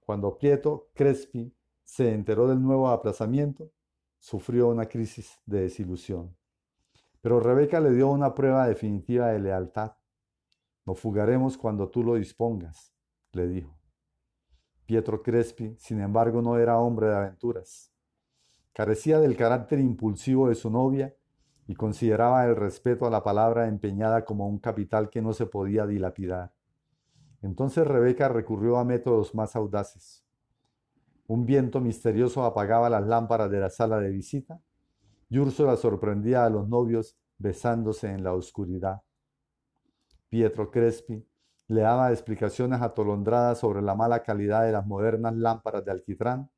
Cuando 0.00 0.38
Prieto 0.38 0.88
Crespi 0.94 1.54
se 1.84 2.14
enteró 2.14 2.48
del 2.48 2.62
nuevo 2.62 2.88
aplazamiento, 2.88 3.70
sufrió 4.18 4.68
una 4.68 4.86
crisis 4.86 5.38
de 5.44 5.60
desilusión. 5.60 6.34
Pero 7.20 7.40
Rebeca 7.40 7.80
le 7.80 7.92
dio 7.92 8.08
una 8.10 8.34
prueba 8.34 8.66
definitiva 8.68 9.28
de 9.28 9.40
lealtad. 9.40 9.92
Nos 10.86 10.98
fugaremos 11.00 11.58
cuando 11.58 11.90
tú 11.90 12.02
lo 12.02 12.14
dispongas, 12.14 12.94
le 13.32 13.48
dijo. 13.48 13.78
Pietro 14.86 15.22
Crespi, 15.22 15.76
sin 15.78 16.00
embargo, 16.00 16.40
no 16.40 16.56
era 16.56 16.78
hombre 16.78 17.08
de 17.08 17.16
aventuras. 17.16 17.92
Carecía 18.72 19.18
del 19.18 19.36
carácter 19.36 19.80
impulsivo 19.80 20.48
de 20.48 20.54
su 20.54 20.70
novia 20.70 21.14
y 21.66 21.74
consideraba 21.74 22.46
el 22.46 22.56
respeto 22.56 23.06
a 23.06 23.10
la 23.10 23.22
palabra 23.22 23.66
empeñada 23.66 24.24
como 24.24 24.48
un 24.48 24.58
capital 24.58 25.10
que 25.10 25.20
no 25.20 25.34
se 25.34 25.46
podía 25.46 25.86
dilapidar. 25.86 26.54
Entonces 27.42 27.86
Rebeca 27.86 28.28
recurrió 28.28 28.78
a 28.78 28.84
métodos 28.84 29.34
más 29.34 29.54
audaces. 29.56 30.24
Un 31.26 31.44
viento 31.44 31.80
misterioso 31.80 32.44
apagaba 32.44 32.88
las 32.88 33.06
lámparas 33.06 33.50
de 33.50 33.60
la 33.60 33.68
sala 33.68 34.00
de 34.00 34.08
visita 34.08 34.62
Úrsula 35.36 35.76
sorprendía 35.76 36.44
a 36.44 36.50
los 36.50 36.68
novios 36.68 37.18
besándose 37.36 38.10
en 38.10 38.24
la 38.24 38.32
oscuridad. 38.32 39.02
Pietro 40.30 40.70
Crespi 40.70 41.26
le 41.68 41.82
daba 41.82 42.10
explicaciones 42.12 42.80
atolondradas 42.80 43.58
sobre 43.58 43.82
la 43.82 43.94
mala 43.94 44.22
calidad 44.22 44.64
de 44.64 44.72
las 44.72 44.86
modernas 44.86 45.34
lámparas 45.34 45.84
de 45.84 45.90
alquitrán 45.90 46.50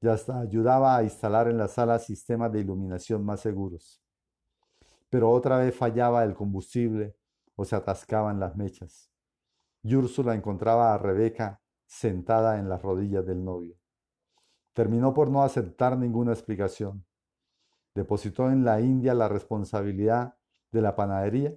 y 0.00 0.06
hasta 0.06 0.38
ayudaba 0.38 0.96
a 0.96 1.02
instalar 1.02 1.48
en 1.48 1.58
la 1.58 1.66
sala 1.66 1.98
sistemas 1.98 2.52
de 2.52 2.60
iluminación 2.60 3.24
más 3.24 3.40
seguros. 3.40 4.00
Pero 5.10 5.30
otra 5.30 5.58
vez 5.58 5.74
fallaba 5.74 6.22
el 6.22 6.34
combustible 6.34 7.16
o 7.56 7.64
se 7.64 7.74
atascaban 7.74 8.38
las 8.38 8.56
mechas. 8.56 9.10
Y 9.82 9.94
Úrsula 9.96 10.34
encontraba 10.34 10.94
a 10.94 10.98
Rebeca 10.98 11.60
sentada 11.86 12.58
en 12.58 12.68
las 12.68 12.80
rodillas 12.80 13.26
del 13.26 13.44
novio. 13.44 13.76
Terminó 14.72 15.14
por 15.14 15.30
no 15.30 15.42
aceptar 15.42 15.96
ninguna 15.98 16.32
explicación 16.32 17.04
depositó 17.94 18.50
en 18.50 18.64
la 18.64 18.80
India 18.80 19.14
la 19.14 19.28
responsabilidad 19.28 20.36
de 20.72 20.82
la 20.82 20.96
panadería 20.96 21.54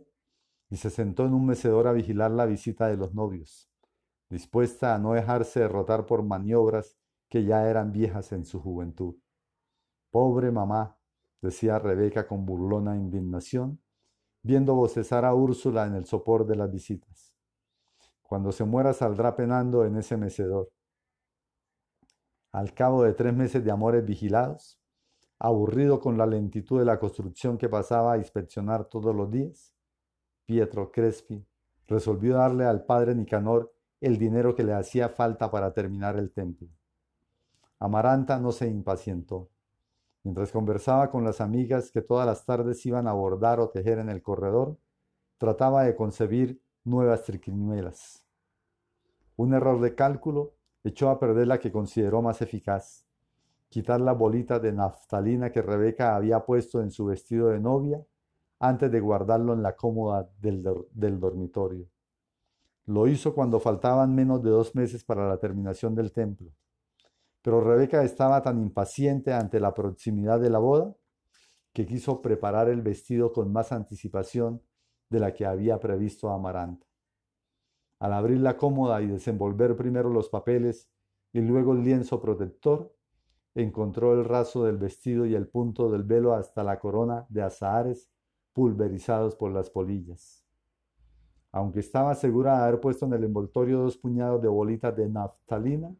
y 0.69 0.77
se 0.77 0.89
sentó 0.89 1.25
en 1.25 1.33
un 1.33 1.45
mecedor 1.45 1.87
a 1.87 1.93
vigilar 1.93 2.31
la 2.31 2.45
visita 2.45 2.87
de 2.87 2.97
los 2.97 3.13
novios, 3.13 3.71
dispuesta 4.29 4.93
a 4.93 4.99
no 4.99 5.13
dejarse 5.13 5.61
derrotar 5.61 6.05
por 6.05 6.23
maniobras 6.23 6.97
que 7.29 7.43
ya 7.43 7.67
eran 7.69 7.91
viejas 7.91 8.31
en 8.31 8.45
su 8.45 8.61
juventud. 8.61 9.15
Pobre 10.11 10.51
mamá, 10.51 10.97
decía 11.41 11.79
Rebeca 11.79 12.27
con 12.27 12.45
burlona 12.45 12.95
indignación, 12.95 13.81
viendo 14.43 14.75
bocezar 14.75 15.25
a 15.25 15.33
Úrsula 15.33 15.85
en 15.85 15.95
el 15.95 16.05
sopor 16.05 16.45
de 16.45 16.55
las 16.55 16.71
visitas. 16.71 17.35
Cuando 18.21 18.51
se 18.51 18.63
muera 18.63 18.93
saldrá 18.93 19.35
penando 19.35 19.85
en 19.85 19.97
ese 19.97 20.17
mecedor. 20.17 20.71
Al 22.51 22.73
cabo 22.73 23.03
de 23.03 23.13
tres 23.13 23.33
meses 23.33 23.63
de 23.63 23.71
amores 23.71 24.05
vigilados, 24.05 24.79
aburrido 25.39 25.99
con 25.99 26.17
la 26.17 26.25
lentitud 26.25 26.79
de 26.79 26.85
la 26.85 26.99
construcción 26.99 27.57
que 27.57 27.69
pasaba 27.69 28.13
a 28.13 28.17
inspeccionar 28.17 28.85
todos 28.85 29.15
los 29.15 29.29
días, 29.31 29.75
Pietro 30.45 30.91
Crespi 30.91 31.45
resolvió 31.87 32.35
darle 32.35 32.65
al 32.65 32.85
padre 32.85 33.15
Nicanor 33.15 33.73
el 34.01 34.17
dinero 34.17 34.55
que 34.55 34.63
le 34.63 34.73
hacía 34.73 35.09
falta 35.09 35.49
para 35.51 35.73
terminar 35.73 36.17
el 36.17 36.31
templo. 36.31 36.69
Amaranta 37.79 38.39
no 38.39 38.51
se 38.51 38.67
impacientó. 38.67 39.49
Mientras 40.23 40.51
conversaba 40.51 41.09
con 41.09 41.23
las 41.23 41.39
amigas 41.41 41.91
que 41.91 42.01
todas 42.01 42.25
las 42.25 42.45
tardes 42.45 42.85
iban 42.85 43.07
a 43.07 43.13
bordar 43.13 43.59
o 43.59 43.69
tejer 43.69 43.99
en 43.99 44.09
el 44.09 44.21
corredor, 44.21 44.77
trataba 45.37 45.83
de 45.83 45.95
concebir 45.95 46.61
nuevas 46.83 47.23
triquiñuelas. 47.23 48.25
Un 49.35 49.53
error 49.53 49.79
de 49.79 49.95
cálculo 49.95 50.55
echó 50.83 51.09
a 51.09 51.19
perder 51.19 51.47
la 51.47 51.59
que 51.59 51.71
consideró 51.71 52.21
más 52.21 52.41
eficaz 52.41 53.06
quitar 53.69 54.01
la 54.01 54.13
bolita 54.13 54.59
de 54.59 54.71
naftalina 54.71 55.51
que 55.51 55.61
Rebeca 55.61 56.15
había 56.15 56.45
puesto 56.45 56.81
en 56.81 56.91
su 56.91 57.05
vestido 57.05 57.49
de 57.49 57.59
novia 57.59 58.01
antes 58.59 58.91
de 58.91 58.99
guardarlo 58.99 59.53
en 59.53 59.61
la 59.61 59.75
cómoda 59.75 60.29
del, 60.39 60.63
del, 60.91 61.19
dormitorio. 61.19 61.87
Lo 62.85 63.07
hizo 63.07 63.35
cuando 63.35 63.59
faltaban 63.59 64.15
menos 64.15 64.41
de 64.41 64.49
dos 64.49 64.73
meses 64.73 65.03
para 65.03 65.27
la 65.27 65.37
terminación 65.37 65.93
del 65.93 66.11
templo. 66.11 66.51
Pero 67.41 67.61
Rebeca 67.61 68.03
estaba 68.03 68.41
tan 68.41 68.59
impaciente 68.59 69.33
ante 69.33 69.59
la 69.59 69.73
proximidad 69.73 70.39
de 70.39 70.49
la 70.49 70.59
boda 70.59 70.95
que 71.73 71.85
quiso 71.85 72.21
preparar 72.21 72.69
el 72.69 72.81
vestido 72.81 73.31
con 73.31 73.51
más 73.51 73.71
anticipación 73.71 74.61
de 75.09 75.19
la 75.19 75.33
que 75.33 75.45
había 75.45 75.79
previsto 75.79 76.29
Amaranta. 76.31 76.87
Al 77.99 78.13
abrir 78.13 78.39
la 78.39 78.57
cómoda 78.57 79.01
y 79.01 79.07
desenvolver 79.07 79.75
primero 79.75 80.09
los 80.09 80.29
papeles 80.29 80.89
y 81.33 81.41
luego 81.41 81.73
el 81.73 81.83
lienzo 81.83 82.19
protector, 82.19 82.96
encontró 83.61 84.13
el 84.13 84.23
raso 84.23 84.65
del 84.65 84.77
vestido 84.77 85.25
y 85.25 85.33
el 85.33 85.47
punto 85.47 85.89
del 85.89 86.03
velo 86.03 86.33
hasta 86.33 86.63
la 86.63 86.79
corona 86.79 87.25
de 87.29 87.41
azahares 87.41 88.07
pulverizados 88.53 89.35
por 89.35 89.51
las 89.51 89.71
polillas. 89.71 90.45
Aunque 91.51 91.79
estaba 91.79 92.13
segura 92.13 92.57
de 92.57 92.63
haber 92.65 92.79
puesto 92.79 93.07
en 93.07 93.13
el 93.13 93.23
envoltorio 93.23 93.79
dos 93.79 93.97
puñados 93.97 94.43
de 94.43 94.47
bolitas 94.47 94.95
de 94.95 95.09
naftalina, 95.09 95.95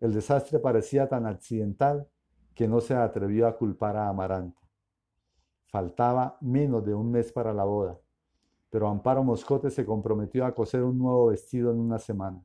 el 0.00 0.12
desastre 0.12 0.58
parecía 0.58 1.08
tan 1.08 1.24
accidental 1.24 2.06
que 2.54 2.68
no 2.68 2.82
se 2.82 2.94
atrevió 2.94 3.46
a 3.46 3.56
culpar 3.56 3.96
a 3.96 4.08
Amaranta. 4.08 4.60
Faltaba 5.68 6.36
menos 6.42 6.84
de 6.84 6.92
un 6.92 7.10
mes 7.10 7.32
para 7.32 7.54
la 7.54 7.64
boda, 7.64 7.98
pero 8.68 8.86
Amparo 8.88 9.24
Moscote 9.24 9.70
se 9.70 9.86
comprometió 9.86 10.44
a 10.44 10.54
coser 10.54 10.82
un 10.82 10.98
nuevo 10.98 11.28
vestido 11.28 11.70
en 11.70 11.78
una 11.78 11.98
semana. 11.98 12.44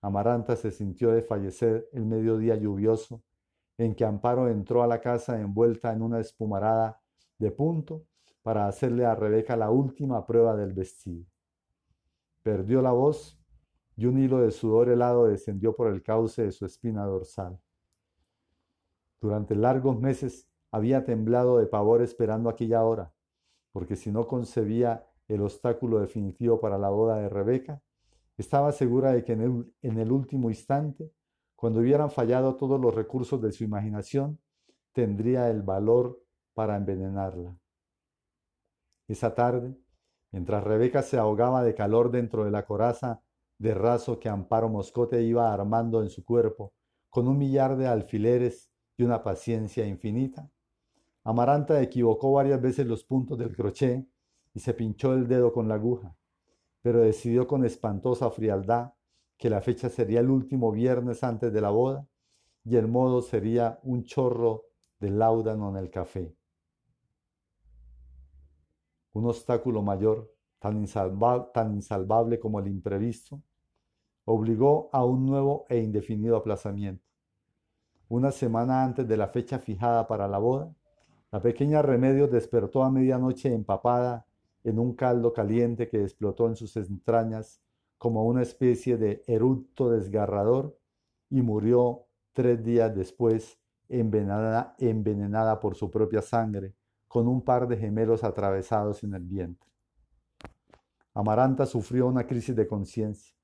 Amaranta 0.00 0.54
se 0.54 0.70
sintió 0.70 1.10
de 1.10 1.22
fallecer 1.22 1.88
el 1.92 2.04
mediodía 2.04 2.54
lluvioso 2.54 3.20
en 3.78 3.94
que 3.94 4.04
Amparo 4.04 4.48
entró 4.48 4.82
a 4.82 4.86
la 4.86 5.00
casa 5.00 5.40
envuelta 5.40 5.92
en 5.92 6.02
una 6.02 6.20
espumarada 6.20 7.00
de 7.38 7.50
punto 7.50 8.04
para 8.42 8.66
hacerle 8.66 9.04
a 9.04 9.14
Rebeca 9.14 9.56
la 9.56 9.70
última 9.70 10.26
prueba 10.26 10.56
del 10.56 10.72
vestido. 10.72 11.24
Perdió 12.42 12.82
la 12.82 12.92
voz 12.92 13.38
y 13.96 14.06
un 14.06 14.18
hilo 14.18 14.40
de 14.40 14.50
sudor 14.50 14.88
helado 14.88 15.26
descendió 15.26 15.76
por 15.76 15.88
el 15.88 16.02
cauce 16.02 16.42
de 16.42 16.52
su 16.52 16.66
espina 16.66 17.04
dorsal. 17.04 17.60
Durante 19.20 19.54
largos 19.54 20.00
meses 20.00 20.48
había 20.70 21.04
temblado 21.04 21.58
de 21.58 21.66
pavor 21.66 22.02
esperando 22.02 22.48
aquella 22.48 22.82
hora, 22.82 23.12
porque 23.72 23.94
si 23.94 24.10
no 24.10 24.26
concebía 24.26 25.06
el 25.28 25.42
obstáculo 25.42 26.00
definitivo 26.00 26.60
para 26.60 26.78
la 26.78 26.90
boda 26.90 27.18
de 27.18 27.28
Rebeca, 27.28 27.80
estaba 28.36 28.72
segura 28.72 29.12
de 29.12 29.22
que 29.22 29.32
en 29.32 29.40
el, 29.42 29.74
en 29.82 29.98
el 29.98 30.10
último 30.10 30.50
instante 30.50 31.12
cuando 31.62 31.78
hubieran 31.78 32.10
fallado 32.10 32.56
todos 32.56 32.80
los 32.80 32.92
recursos 32.92 33.40
de 33.40 33.52
su 33.52 33.62
imaginación, 33.62 34.40
tendría 34.90 35.48
el 35.48 35.62
valor 35.62 36.20
para 36.54 36.76
envenenarla. 36.76 37.56
Esa 39.06 39.32
tarde, 39.36 39.78
mientras 40.32 40.64
Rebeca 40.64 41.02
se 41.02 41.18
ahogaba 41.18 41.62
de 41.62 41.76
calor 41.76 42.10
dentro 42.10 42.44
de 42.44 42.50
la 42.50 42.66
coraza 42.66 43.22
de 43.58 43.74
raso 43.74 44.18
que 44.18 44.28
Amparo 44.28 44.68
Moscote 44.68 45.22
iba 45.22 45.54
armando 45.54 46.02
en 46.02 46.10
su 46.10 46.24
cuerpo, 46.24 46.74
con 47.08 47.28
un 47.28 47.38
millar 47.38 47.76
de 47.76 47.86
alfileres 47.86 48.68
y 48.96 49.04
una 49.04 49.22
paciencia 49.22 49.86
infinita, 49.86 50.50
Amaranta 51.22 51.80
equivocó 51.80 52.32
varias 52.32 52.60
veces 52.60 52.88
los 52.88 53.04
puntos 53.04 53.38
del 53.38 53.54
crochet 53.54 54.04
y 54.52 54.58
se 54.58 54.74
pinchó 54.74 55.14
el 55.14 55.28
dedo 55.28 55.52
con 55.52 55.68
la 55.68 55.76
aguja, 55.76 56.16
pero 56.80 57.02
decidió 57.02 57.46
con 57.46 57.64
espantosa 57.64 58.32
frialdad 58.32 58.94
que 59.42 59.50
la 59.50 59.60
fecha 59.60 59.88
sería 59.88 60.20
el 60.20 60.30
último 60.30 60.70
viernes 60.70 61.24
antes 61.24 61.52
de 61.52 61.60
la 61.60 61.70
boda 61.70 62.06
y 62.64 62.76
el 62.76 62.86
modo 62.86 63.22
sería 63.22 63.80
un 63.82 64.04
chorro 64.04 64.66
de 65.00 65.10
láudano 65.10 65.68
en 65.70 65.78
el 65.78 65.90
café. 65.90 66.32
Un 69.14 69.26
obstáculo 69.26 69.82
mayor, 69.82 70.32
tan, 70.60 70.76
insalvable 70.76 72.38
como 72.38 72.60
el 72.60 72.68
imprevisto, 72.68 73.42
obligó 74.26 74.90
a 74.92 75.04
un 75.04 75.26
nuevo 75.26 75.66
e 75.68 75.80
indefinido 75.80 76.36
aplazamiento. 76.36 77.04
Una 78.08 78.30
semana 78.30 78.84
antes 78.84 79.08
de 79.08 79.16
la 79.16 79.26
fecha 79.26 79.58
fijada 79.58 80.06
para 80.06 80.28
la 80.28 80.38
boda, 80.38 80.72
la 81.32 81.42
pequeña 81.42 81.82
Remedios 81.82 82.30
despertó 82.30 82.84
a 82.84 82.92
medianoche 82.92 83.52
empapada 83.52 84.24
en 84.62 84.78
un 84.78 84.94
caldo 84.94 85.32
caliente 85.32 85.88
que 85.88 86.00
explotó 86.00 86.46
en 86.46 86.54
sus 86.54 86.76
entrañas 86.76 87.60
como 88.02 88.24
una 88.24 88.42
especie 88.42 88.96
de 88.96 89.22
eructo 89.28 89.88
desgarrador 89.88 90.76
y 91.30 91.40
murió 91.40 92.06
tres 92.32 92.64
días 92.64 92.92
después 92.92 93.60
envenenada, 93.88 94.74
envenenada 94.80 95.60
por 95.60 95.76
su 95.76 95.88
propia 95.88 96.20
sangre, 96.20 96.74
con 97.06 97.28
un 97.28 97.44
par 97.44 97.68
de 97.68 97.76
gemelos 97.76 98.24
atravesados 98.24 99.04
en 99.04 99.14
el 99.14 99.22
vientre. 99.22 99.70
Amaranta 101.14 101.64
sufrió 101.64 102.08
una 102.08 102.26
crisis 102.26 102.56
de 102.56 102.66
conciencia. 102.66 103.36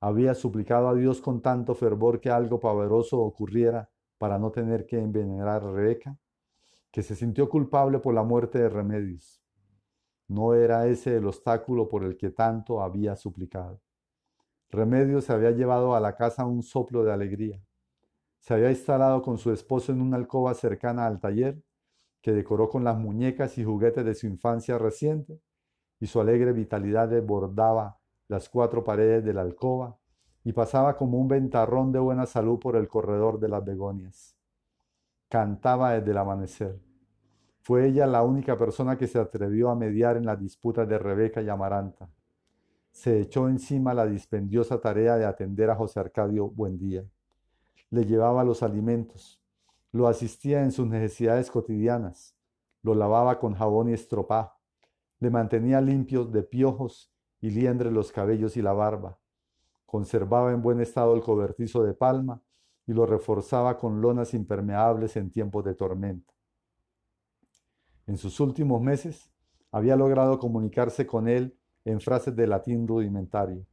Había 0.00 0.34
suplicado 0.34 0.88
a 0.88 0.94
Dios 0.96 1.20
con 1.20 1.40
tanto 1.40 1.76
fervor 1.76 2.20
que 2.20 2.30
algo 2.30 2.58
pavoroso 2.58 3.20
ocurriera 3.20 3.88
para 4.18 4.40
no 4.40 4.50
tener 4.50 4.86
que 4.86 4.98
envenenar 4.98 5.50
a 5.50 5.60
Rebeca, 5.60 6.18
que 6.90 7.04
se 7.04 7.14
sintió 7.14 7.48
culpable 7.48 8.00
por 8.00 8.12
la 8.12 8.24
muerte 8.24 8.58
de 8.58 8.70
Remedios. 8.70 9.37
No 10.28 10.54
era 10.54 10.86
ese 10.86 11.16
el 11.16 11.26
obstáculo 11.26 11.88
por 11.88 12.04
el 12.04 12.16
que 12.16 12.30
tanto 12.30 12.82
había 12.82 13.16
suplicado. 13.16 13.80
Remedios 14.70 15.24
se 15.24 15.32
había 15.32 15.50
llevado 15.50 15.94
a 15.94 16.00
la 16.00 16.14
casa 16.14 16.44
un 16.44 16.62
soplo 16.62 17.02
de 17.02 17.12
alegría. 17.12 17.62
Se 18.38 18.52
había 18.54 18.70
instalado 18.70 19.22
con 19.22 19.38
su 19.38 19.50
esposo 19.52 19.92
en 19.92 20.02
una 20.02 20.18
alcoba 20.18 20.52
cercana 20.52 21.06
al 21.06 21.20
taller, 21.20 21.62
que 22.20 22.32
decoró 22.32 22.68
con 22.68 22.84
las 22.84 22.98
muñecas 22.98 23.56
y 23.56 23.64
juguetes 23.64 24.04
de 24.04 24.14
su 24.14 24.26
infancia 24.26 24.76
reciente, 24.76 25.40
y 25.98 26.06
su 26.06 26.20
alegre 26.20 26.52
vitalidad 26.52 27.08
desbordaba 27.08 27.98
las 28.28 28.48
cuatro 28.48 28.84
paredes 28.84 29.24
de 29.24 29.32
la 29.32 29.40
alcoba 29.40 29.98
y 30.44 30.52
pasaba 30.52 30.96
como 30.96 31.18
un 31.18 31.28
ventarrón 31.28 31.90
de 31.92 31.98
buena 31.98 32.26
salud 32.26 32.58
por 32.58 32.76
el 32.76 32.88
corredor 32.88 33.40
de 33.40 33.48
las 33.48 33.64
begonias. 33.64 34.36
Cantaba 35.28 35.92
desde 35.92 36.10
el 36.10 36.18
amanecer. 36.18 36.87
Fue 37.68 37.86
ella 37.86 38.06
la 38.06 38.22
única 38.22 38.56
persona 38.56 38.96
que 38.96 39.06
se 39.06 39.18
atrevió 39.18 39.68
a 39.68 39.74
mediar 39.74 40.16
en 40.16 40.24
las 40.24 40.40
disputas 40.40 40.88
de 40.88 40.98
Rebeca 40.98 41.42
y 41.42 41.50
Amaranta. 41.50 42.08
Se 42.90 43.20
echó 43.20 43.46
encima 43.46 43.92
la 43.92 44.06
dispendiosa 44.06 44.80
tarea 44.80 45.16
de 45.18 45.26
atender 45.26 45.68
a 45.68 45.74
José 45.74 46.00
Arcadio 46.00 46.48
Buendía. 46.48 47.04
Le 47.90 48.06
llevaba 48.06 48.42
los 48.42 48.62
alimentos, 48.62 49.38
lo 49.92 50.08
asistía 50.08 50.62
en 50.62 50.72
sus 50.72 50.86
necesidades 50.86 51.50
cotidianas, 51.50 52.34
lo 52.82 52.94
lavaba 52.94 53.38
con 53.38 53.52
jabón 53.52 53.90
y 53.90 53.92
estropajo, 53.92 54.56
le 55.20 55.28
mantenía 55.28 55.82
limpio 55.82 56.24
de 56.24 56.44
piojos 56.44 57.12
y 57.38 57.50
liendre 57.50 57.90
los 57.90 58.12
cabellos 58.12 58.56
y 58.56 58.62
la 58.62 58.72
barba, 58.72 59.18
conservaba 59.84 60.52
en 60.52 60.62
buen 60.62 60.80
estado 60.80 61.14
el 61.14 61.20
cobertizo 61.20 61.82
de 61.82 61.92
palma 61.92 62.40
y 62.86 62.94
lo 62.94 63.04
reforzaba 63.04 63.76
con 63.76 64.00
lonas 64.00 64.32
impermeables 64.32 65.18
en 65.18 65.30
tiempos 65.30 65.66
de 65.66 65.74
tormenta. 65.74 66.37
En 68.08 68.16
sus 68.16 68.40
últimos 68.40 68.80
meses 68.80 69.30
había 69.70 69.94
logrado 69.94 70.38
comunicarse 70.38 71.06
con 71.06 71.28
él 71.28 71.54
en 71.84 72.00
frases 72.00 72.34
de 72.34 72.46
latín 72.46 72.88
rudimentario. 72.88 73.66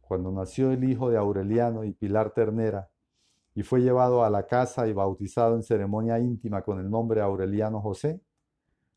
Cuando 0.00 0.32
nació 0.32 0.70
el 0.70 0.82
hijo 0.82 1.10
de 1.10 1.18
Aureliano 1.18 1.84
y 1.84 1.92
Pilar 1.92 2.32
Ternera 2.32 2.88
y 3.54 3.62
fue 3.62 3.82
llevado 3.82 4.24
a 4.24 4.30
la 4.30 4.46
casa 4.46 4.88
y 4.88 4.94
bautizado 4.94 5.56
en 5.56 5.62
ceremonia 5.62 6.18
íntima 6.18 6.62
con 6.62 6.80
el 6.80 6.88
nombre 6.88 7.20
Aureliano 7.20 7.82
José, 7.82 8.18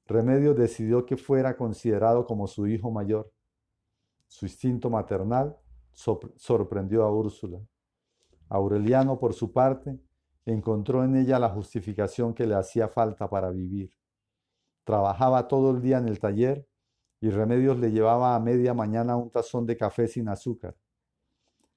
Remedios 0.05 0.55
decidió 0.55 1.05
que 1.05 1.17
fuera 1.17 1.57
considerado 1.57 2.25
como 2.25 2.47
su 2.47 2.67
hijo 2.67 2.89
mayor. 2.89 3.29
Su 4.27 4.45
instinto 4.45 4.89
maternal 4.89 5.57
sorprendió 5.91 7.03
a 7.03 7.11
Úrsula. 7.11 7.59
Aureliano, 8.47 9.19
por 9.19 9.33
su 9.33 9.51
parte, 9.51 9.99
encontró 10.45 11.03
en 11.03 11.17
ella 11.17 11.37
la 11.37 11.49
justificación 11.49 12.33
que 12.33 12.47
le 12.47 12.55
hacía 12.55 12.87
falta 12.87 13.29
para 13.29 13.49
vivir. 13.49 13.91
Trabajaba 14.87 15.49
todo 15.49 15.71
el 15.71 15.81
día 15.81 15.97
en 15.97 16.07
el 16.07 16.17
taller 16.17 16.65
y 17.19 17.29
Remedios 17.29 17.77
le 17.77 17.91
llevaba 17.91 18.35
a 18.35 18.39
media 18.39 18.73
mañana 18.73 19.17
un 19.17 19.29
tazón 19.29 19.65
de 19.65 19.75
café 19.75 20.07
sin 20.07 20.29
azúcar. 20.29 20.77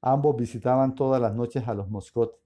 Ambos 0.00 0.36
visitaban 0.36 0.94
todas 0.94 1.20
las 1.20 1.34
noches 1.34 1.66
a 1.66 1.74
los 1.74 1.90
Moscote. 1.90 2.38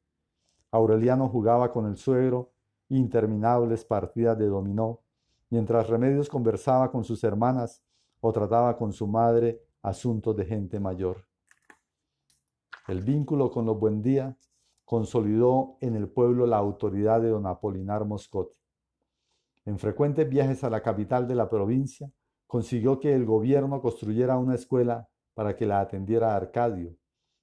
Aureliano 0.70 1.28
jugaba 1.28 1.70
con 1.70 1.84
el 1.84 1.98
suegro 1.98 2.54
interminables 2.88 3.84
partidas 3.84 4.38
de 4.38 4.46
dominó, 4.46 5.02
mientras 5.50 5.86
Remedios 5.90 6.30
conversaba 6.30 6.90
con 6.90 7.04
sus 7.04 7.22
hermanas 7.24 7.82
o 8.22 8.32
trataba 8.32 8.74
con 8.78 8.94
su 8.94 9.06
madre 9.06 9.60
asuntos 9.82 10.34
de 10.34 10.46
gente 10.46 10.80
mayor. 10.80 11.26
El 12.88 13.02
vínculo 13.02 13.50
con 13.50 13.66
los 13.66 13.78
Buendía 13.78 14.34
consolidó 14.86 15.76
en 15.82 15.94
el 15.94 16.08
pueblo 16.08 16.46
la 16.46 16.56
autoridad 16.56 17.20
de 17.20 17.28
don 17.28 17.46
Apolinar 17.46 18.06
Moscote. 18.06 18.63
En 19.66 19.78
frecuentes 19.78 20.28
viajes 20.28 20.62
a 20.62 20.70
la 20.70 20.82
capital 20.82 21.26
de 21.26 21.34
la 21.34 21.48
provincia, 21.48 22.10
consiguió 22.46 23.00
que 23.00 23.14
el 23.14 23.24
gobierno 23.24 23.80
construyera 23.80 24.36
una 24.36 24.54
escuela 24.54 25.08
para 25.32 25.56
que 25.56 25.66
la 25.66 25.80
atendiera 25.80 26.36
Arcadio, 26.36 26.96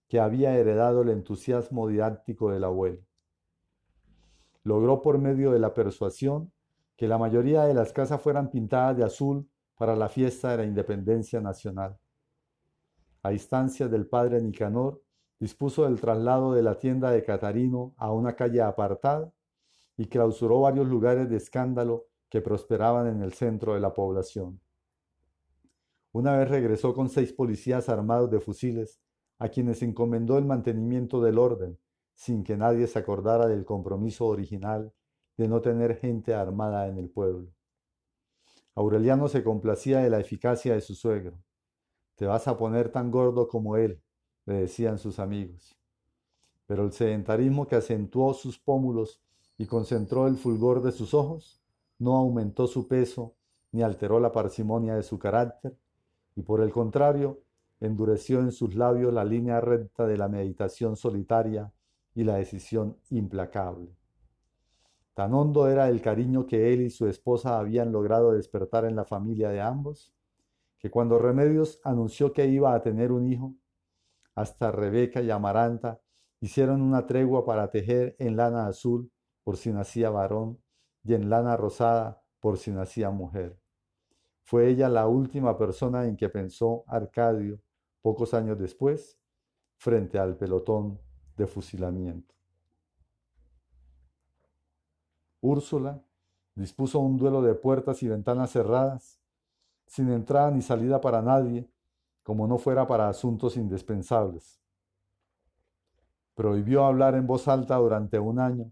que 0.07 0.19
había 0.19 0.55
heredado 0.55 1.01
el 1.01 1.09
entusiasmo 1.09 1.87
didáctico 1.87 2.51
del 2.51 2.63
abuelo. 2.63 3.01
Logró 4.63 5.01
por 5.01 5.17
medio 5.17 5.51
de 5.51 5.59
la 5.59 5.73
persuasión 5.73 6.51
que 6.95 7.07
la 7.07 7.17
mayoría 7.17 7.63
de 7.63 7.73
las 7.73 7.91
casas 7.91 8.21
fueran 8.21 8.51
pintadas 8.51 8.95
de 8.97 9.03
azul 9.03 9.49
para 9.75 9.95
la 9.95 10.07
fiesta 10.07 10.51
de 10.51 10.57
la 10.57 10.65
independencia 10.65 11.41
nacional. 11.41 11.97
A 13.23 13.33
instancias 13.33 13.89
del 13.89 14.07
padre 14.07 14.39
Nicanor, 14.39 15.01
dispuso 15.39 15.87
el 15.87 15.99
traslado 15.99 16.53
de 16.53 16.61
la 16.61 16.77
tienda 16.77 17.09
de 17.09 17.23
Catarino 17.23 17.95
a 17.97 18.11
una 18.11 18.35
calle 18.35 18.61
apartada 18.61 19.33
y 19.97 20.05
clausuró 20.05 20.61
varios 20.61 20.87
lugares 20.87 21.27
de 21.27 21.37
escándalo 21.37 22.10
que 22.31 22.41
prosperaban 22.41 23.07
en 23.07 23.21
el 23.21 23.33
centro 23.33 23.73
de 23.73 23.81
la 23.81 23.93
población. 23.93 24.61
Una 26.13 26.37
vez 26.37 26.49
regresó 26.49 26.93
con 26.93 27.09
seis 27.09 27.33
policías 27.33 27.89
armados 27.89 28.31
de 28.31 28.39
fusiles, 28.39 29.01
a 29.37 29.49
quienes 29.49 29.83
encomendó 29.83 30.37
el 30.37 30.45
mantenimiento 30.45 31.21
del 31.21 31.37
orden, 31.37 31.77
sin 32.13 32.45
que 32.45 32.55
nadie 32.55 32.87
se 32.87 32.99
acordara 32.99 33.47
del 33.47 33.65
compromiso 33.65 34.27
original 34.27 34.93
de 35.35 35.49
no 35.49 35.59
tener 35.61 35.97
gente 35.97 36.33
armada 36.33 36.87
en 36.87 36.97
el 36.97 37.09
pueblo. 37.09 37.51
Aureliano 38.75 39.27
se 39.27 39.43
complacía 39.43 39.99
de 39.99 40.09
la 40.09 40.19
eficacia 40.19 40.73
de 40.73 40.81
su 40.81 40.95
suegro. 40.95 41.37
Te 42.15 42.27
vas 42.27 42.47
a 42.47 42.57
poner 42.57 42.93
tan 42.93 43.11
gordo 43.11 43.49
como 43.49 43.75
él, 43.75 44.01
le 44.45 44.53
decían 44.53 44.99
sus 44.99 45.19
amigos. 45.19 45.77
Pero 46.65 46.85
el 46.85 46.93
sedentarismo 46.93 47.67
que 47.67 47.75
acentuó 47.75 48.33
sus 48.33 48.57
pómulos 48.57 49.21
y 49.57 49.65
concentró 49.65 50.27
el 50.27 50.37
fulgor 50.37 50.81
de 50.81 50.93
sus 50.93 51.13
ojos 51.13 51.60
no 52.01 52.15
aumentó 52.15 52.65
su 52.65 52.87
peso 52.87 53.35
ni 53.71 53.83
alteró 53.83 54.19
la 54.19 54.31
parsimonia 54.31 54.95
de 54.95 55.03
su 55.03 55.19
carácter, 55.19 55.77
y 56.35 56.41
por 56.41 56.61
el 56.61 56.71
contrario, 56.71 57.43
endureció 57.79 58.39
en 58.39 58.51
sus 58.51 58.73
labios 58.75 59.13
la 59.13 59.23
línea 59.23 59.61
recta 59.61 60.07
de 60.07 60.17
la 60.17 60.27
meditación 60.27 60.95
solitaria 60.95 61.71
y 62.15 62.23
la 62.23 62.37
decisión 62.37 62.97
implacable. 63.11 63.95
Tan 65.13 65.33
hondo 65.35 65.67
era 65.67 65.89
el 65.89 66.01
cariño 66.01 66.47
que 66.47 66.73
él 66.73 66.81
y 66.81 66.89
su 66.89 67.05
esposa 67.07 67.59
habían 67.59 67.91
logrado 67.91 68.31
despertar 68.31 68.85
en 68.85 68.95
la 68.95 69.05
familia 69.05 69.49
de 69.49 69.61
ambos, 69.61 70.11
que 70.79 70.89
cuando 70.89 71.19
Remedios 71.19 71.79
anunció 71.83 72.33
que 72.33 72.47
iba 72.47 72.73
a 72.73 72.81
tener 72.81 73.11
un 73.11 73.31
hijo, 73.31 73.53
hasta 74.33 74.71
Rebeca 74.71 75.21
y 75.21 75.29
Amaranta 75.29 76.01
hicieron 76.39 76.81
una 76.81 77.05
tregua 77.05 77.45
para 77.45 77.69
tejer 77.69 78.15
en 78.17 78.37
lana 78.37 78.65
azul 78.65 79.11
por 79.43 79.57
si 79.57 79.71
nacía 79.71 80.09
varón 80.09 80.57
y 81.03 81.13
en 81.13 81.29
lana 81.29 81.57
rosada 81.57 82.21
por 82.39 82.57
si 82.57 82.71
nacía 82.71 83.09
mujer. 83.09 83.59
Fue 84.43 84.67
ella 84.67 84.89
la 84.89 85.07
última 85.07 85.57
persona 85.57 86.05
en 86.05 86.17
que 86.17 86.29
pensó 86.29 86.83
Arcadio 86.87 87.59
pocos 88.01 88.33
años 88.33 88.57
después, 88.57 89.17
frente 89.77 90.17
al 90.19 90.35
pelotón 90.35 90.99
de 91.37 91.47
fusilamiento. 91.47 92.33
Úrsula 95.39 96.03
dispuso 96.55 96.99
un 96.99 97.17
duelo 97.17 97.41
de 97.41 97.53
puertas 97.53 98.03
y 98.03 98.07
ventanas 98.07 98.51
cerradas, 98.51 99.19
sin 99.87 100.11
entrada 100.11 100.51
ni 100.51 100.61
salida 100.61 100.99
para 101.01 101.21
nadie, 101.21 101.69
como 102.23 102.47
no 102.47 102.57
fuera 102.57 102.87
para 102.87 103.09
asuntos 103.09 103.57
indispensables. 103.57 104.59
Prohibió 106.35 106.85
hablar 106.85 107.15
en 107.15 107.27
voz 107.27 107.47
alta 107.47 107.75
durante 107.75 108.19
un 108.19 108.39
año 108.39 108.71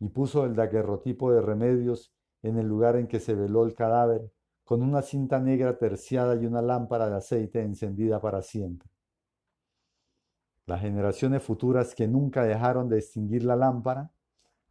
y 0.00 0.08
puso 0.08 0.44
el 0.44 0.54
daguerrotipo 0.54 1.32
de 1.32 1.40
remedios 1.40 2.12
en 2.42 2.58
el 2.58 2.66
lugar 2.66 2.96
en 2.96 3.06
que 3.06 3.20
se 3.20 3.34
veló 3.34 3.64
el 3.64 3.74
cadáver 3.74 4.30
con 4.64 4.82
una 4.82 5.02
cinta 5.02 5.40
negra 5.40 5.76
terciada 5.78 6.34
y 6.36 6.46
una 6.46 6.62
lámpara 6.62 7.08
de 7.08 7.16
aceite 7.16 7.60
encendida 7.62 8.20
para 8.20 8.42
siempre. 8.42 8.88
Las 10.66 10.80
generaciones 10.80 11.42
futuras 11.42 11.94
que 11.94 12.08
nunca 12.08 12.44
dejaron 12.44 12.88
de 12.88 12.98
extinguir 12.98 13.44
la 13.44 13.56
lámpara 13.56 14.10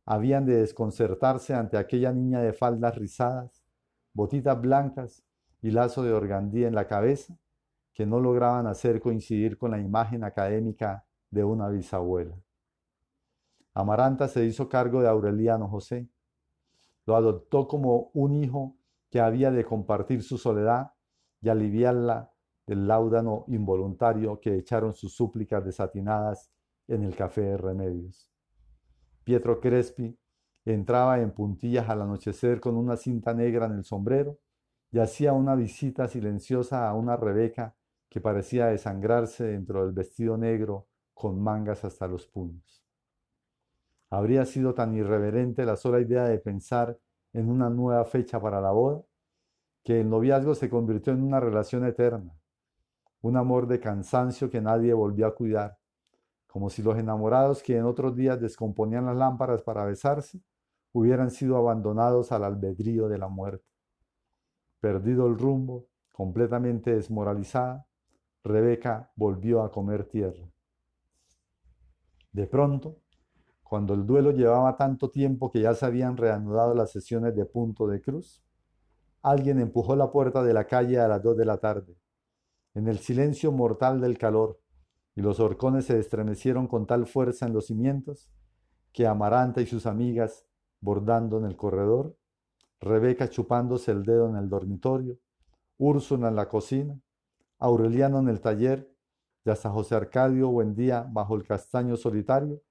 habían 0.06 0.46
de 0.46 0.56
desconcertarse 0.56 1.54
ante 1.54 1.78
aquella 1.78 2.12
niña 2.12 2.42
de 2.42 2.54
faldas 2.54 2.98
rizadas, 2.98 3.64
botitas 4.14 4.60
blancas 4.60 5.24
y 5.62 5.72
lazo 5.72 6.04
de 6.04 6.12
organdía 6.12 6.68
en 6.68 6.76
la 6.76 6.88
cabeza, 6.88 7.38
que 7.94 8.06
no 8.08 8.20
lograban 8.20 8.66
hacer 8.66 9.00
coincidir 9.00 9.58
con 9.58 9.72
la 9.72 9.80
imagen 9.80 10.24
académica 10.24 11.06
de 11.30 11.44
una 11.44 11.70
bisabuela. 11.70 12.36
Amaranta 13.74 14.28
se 14.28 14.46
hizo 14.46 14.70
cargo 14.70 15.02
de 15.02 15.08
Aureliano 15.08 15.68
José. 15.68 16.08
Lo 17.06 17.16
adoptó 17.16 17.68
como 17.68 18.12
un 18.14 18.34
hijo 18.34 18.78
que 19.10 19.20
había 19.20 19.52
de 19.52 19.66
compartir 19.66 20.24
su 20.24 20.38
soledad 20.38 20.94
y 21.42 21.50
aliviarla 21.50 22.32
del 22.66 22.88
láudano 22.88 23.46
involuntario 23.48 24.40
que 24.40 24.56
echaron 24.56 24.94
sus 24.94 25.16
súplicas 25.16 25.66
desatinadas 25.66 26.52
en 26.88 27.04
el 27.04 27.16
café 27.16 27.42
de 27.42 27.58
Remedios. 27.58 28.30
Pietro 29.24 29.60
Crespi 29.60 30.18
entraba 30.66 31.20
en 31.20 31.32
puntillas 31.32 31.90
al 31.90 32.02
anochecer 32.02 32.62
con 32.62 32.76
una 32.76 32.96
cinta 32.96 33.34
negra 33.34 33.66
en 33.66 33.74
el 33.74 33.84
sombrero 33.84 34.38
y 34.92 35.00
hacía 35.00 35.34
una 35.34 35.56
visita 35.56 36.08
silenciosa 36.08 36.88
a 36.88 36.94
una 36.94 37.18
Rebeca 37.18 37.76
que 38.08 38.22
parecía 38.22 38.68
desangrarse 38.68 39.46
dentro 39.46 39.84
del 39.84 39.94
vestido 39.94 40.38
negro 40.38 40.88
con 41.14 41.42
mangas 41.42 41.84
hasta 41.84 42.08
los 42.08 42.28
puños. 42.28 42.84
Habría 44.14 44.46
sido 44.46 44.76
tan 44.76 44.94
irreverente 44.94 45.66
la 45.66 45.76
sola 45.76 46.00
idea 46.00 46.26
de 46.26 46.38
pensar 46.38 47.00
en 47.34 47.50
una 47.50 47.72
nueva 47.72 48.06
fecha 48.06 48.40
para 48.40 48.62
la 48.62 48.70
boda, 48.70 49.02
que 49.84 50.02
el 50.02 50.08
noviazgo 50.08 50.54
se 50.54 50.70
convirtió 50.70 51.14
en 51.14 51.24
una 51.24 51.40
relación 51.40 51.84
eterna, 51.84 52.32
un 53.22 53.38
amor 53.38 53.66
de 53.66 53.80
cansancio 53.80 54.52
que 54.52 54.62
nadie 54.62 54.94
volvió 54.94 55.26
a 55.26 55.34
cuidar, 55.34 55.80
como 56.46 56.70
si 56.70 56.84
los 56.84 56.96
enamorados 56.96 57.64
que 57.64 57.76
en 57.76 57.86
otros 57.86 58.16
días 58.16 58.40
descomponían 58.40 59.08
las 59.08 59.18
lámparas 59.18 59.64
para 59.64 59.84
besarse, 59.84 60.40
hubieran 60.92 61.32
sido 61.32 61.58
abandonados 61.58 62.32
al 62.32 62.44
albedrío 62.44 63.08
de 63.08 63.18
la 63.18 63.30
muerte. 63.30 63.66
Perdido 64.80 65.26
el 65.26 65.40
rumbo, 65.40 65.88
completamente 66.12 66.94
desmoralizada, 66.94 67.88
Rebeca 68.44 69.12
volvió 69.16 69.64
a 69.64 69.72
comer 69.72 70.06
tierra. 70.06 70.48
De 72.32 72.46
pronto, 72.46 73.03
cuando 73.74 73.96
el 73.96 74.06
duelo 74.06 74.30
llevaba 74.30 74.78
tanto 74.78 75.10
tiempo 75.10 75.50
que 75.50 75.60
ya 75.60 75.74
se 75.74 75.88
habían 75.88 76.16
reanudado 76.16 76.76
las 76.76 76.92
sesiones 76.92 77.36
de 77.36 77.44
punto 77.44 77.88
de 77.88 78.04
cruz, 78.04 78.44
alguien 79.24 79.60
empujó 79.60 79.96
la 79.96 80.12
puerta 80.12 80.44
de 80.44 80.54
la 80.54 80.68
calle 80.68 81.00
a 81.00 81.08
las 81.08 81.24
dos 81.24 81.36
de 81.36 81.44
la 81.44 81.58
tarde. 81.58 81.98
En 82.76 82.88
el 82.88 83.00
silencio 83.00 83.52
mortal 83.52 84.00
del 84.00 84.20
calor, 84.20 84.60
y 85.16 85.24
los 85.24 85.40
horcones 85.40 85.86
se 85.86 85.98
estremecieron 85.98 86.68
con 86.68 86.86
tal 86.86 87.08
fuerza 87.08 87.48
en 87.48 87.54
los 87.54 87.66
cimientos, 87.66 88.30
que 88.92 89.08
Amaranta 89.08 89.60
y 89.60 89.66
sus 89.66 89.88
amigas, 89.88 90.46
bordando 90.80 91.40
en 91.40 91.46
el 91.46 91.58
corredor, 91.58 92.16
Rebeca 92.80 93.28
chupándose 93.28 93.90
el 93.90 94.04
dedo 94.04 94.30
en 94.30 94.36
el 94.36 94.50
dormitorio, 94.50 95.18
Úrsula 95.80 96.28
en 96.28 96.36
la 96.36 96.48
cocina, 96.48 96.96
Aureliano 97.58 98.20
en 98.20 98.30
el 98.30 98.40
taller, 98.40 98.94
y 99.44 99.50
hasta 99.50 99.72
José 99.72 99.96
Arcadio 99.96 100.50
Buendía 100.50 101.08
bajo 101.10 101.36
el 101.36 101.42
castaño 101.42 101.98
solitario, 101.98 102.62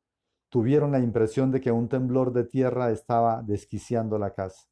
tuvieron 0.53 0.93
la 0.93 0.99
impresión 0.99 1.51
de 1.51 1.63
que 1.63 1.73
un 1.73 1.89
temblor 1.89 2.31
de 2.35 2.45
tierra 2.45 2.91
estaba 2.91 3.41
desquiciando 3.41 4.19
la 4.19 4.35
casa. 4.35 4.69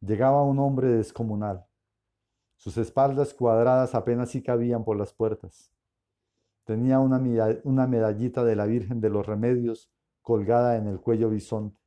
Llegaba 0.00 0.42
un 0.44 0.58
hombre 0.60 0.88
descomunal. 0.88 1.66
Sus 2.56 2.78
espaldas 2.78 3.34
cuadradas 3.34 3.94
apenas 3.94 4.30
sí 4.30 4.42
cabían 4.42 4.82
por 4.82 4.96
las 4.96 5.12
puertas. 5.12 5.70
Tenía 6.64 7.00
una, 7.00 7.20
una 7.64 7.86
medallita 7.86 8.44
de 8.44 8.56
la 8.56 8.64
Virgen 8.64 9.02
de 9.02 9.10
los 9.10 9.26
Remedios 9.26 9.92
colgada 10.22 10.78
en 10.78 10.86
el 10.86 11.00
cuello 11.00 11.28
bisonte, 11.28 11.78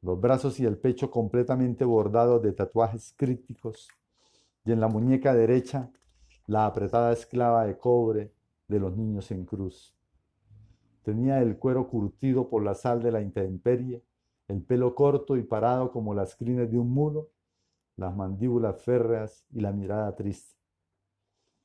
los 0.00 0.18
brazos 0.18 0.58
y 0.58 0.64
el 0.64 0.78
pecho 0.78 1.10
completamente 1.10 1.84
bordados 1.84 2.40
de 2.40 2.52
tatuajes 2.52 3.12
críticos, 3.14 3.88
y 4.64 4.72
en 4.72 4.80
la 4.80 4.88
muñeca 4.88 5.34
derecha 5.34 5.90
la 6.46 6.64
apretada 6.64 7.12
esclava 7.12 7.66
de 7.66 7.76
cobre 7.76 8.32
de 8.68 8.80
los 8.80 8.96
niños 8.96 9.30
en 9.32 9.44
cruz. 9.44 9.99
Tenía 11.02 11.40
el 11.40 11.58
cuero 11.58 11.88
curtido 11.88 12.48
por 12.48 12.62
la 12.62 12.74
sal 12.74 13.02
de 13.02 13.12
la 13.12 13.20
intemperie, 13.20 14.04
el 14.48 14.62
pelo 14.62 14.94
corto 14.94 15.36
y 15.36 15.42
parado 15.42 15.90
como 15.92 16.14
las 16.14 16.36
crines 16.36 16.70
de 16.70 16.78
un 16.78 16.90
mulo, 16.90 17.30
las 17.96 18.14
mandíbulas 18.14 18.82
férreas 18.82 19.46
y 19.50 19.60
la 19.60 19.72
mirada 19.72 20.14
triste. 20.14 20.58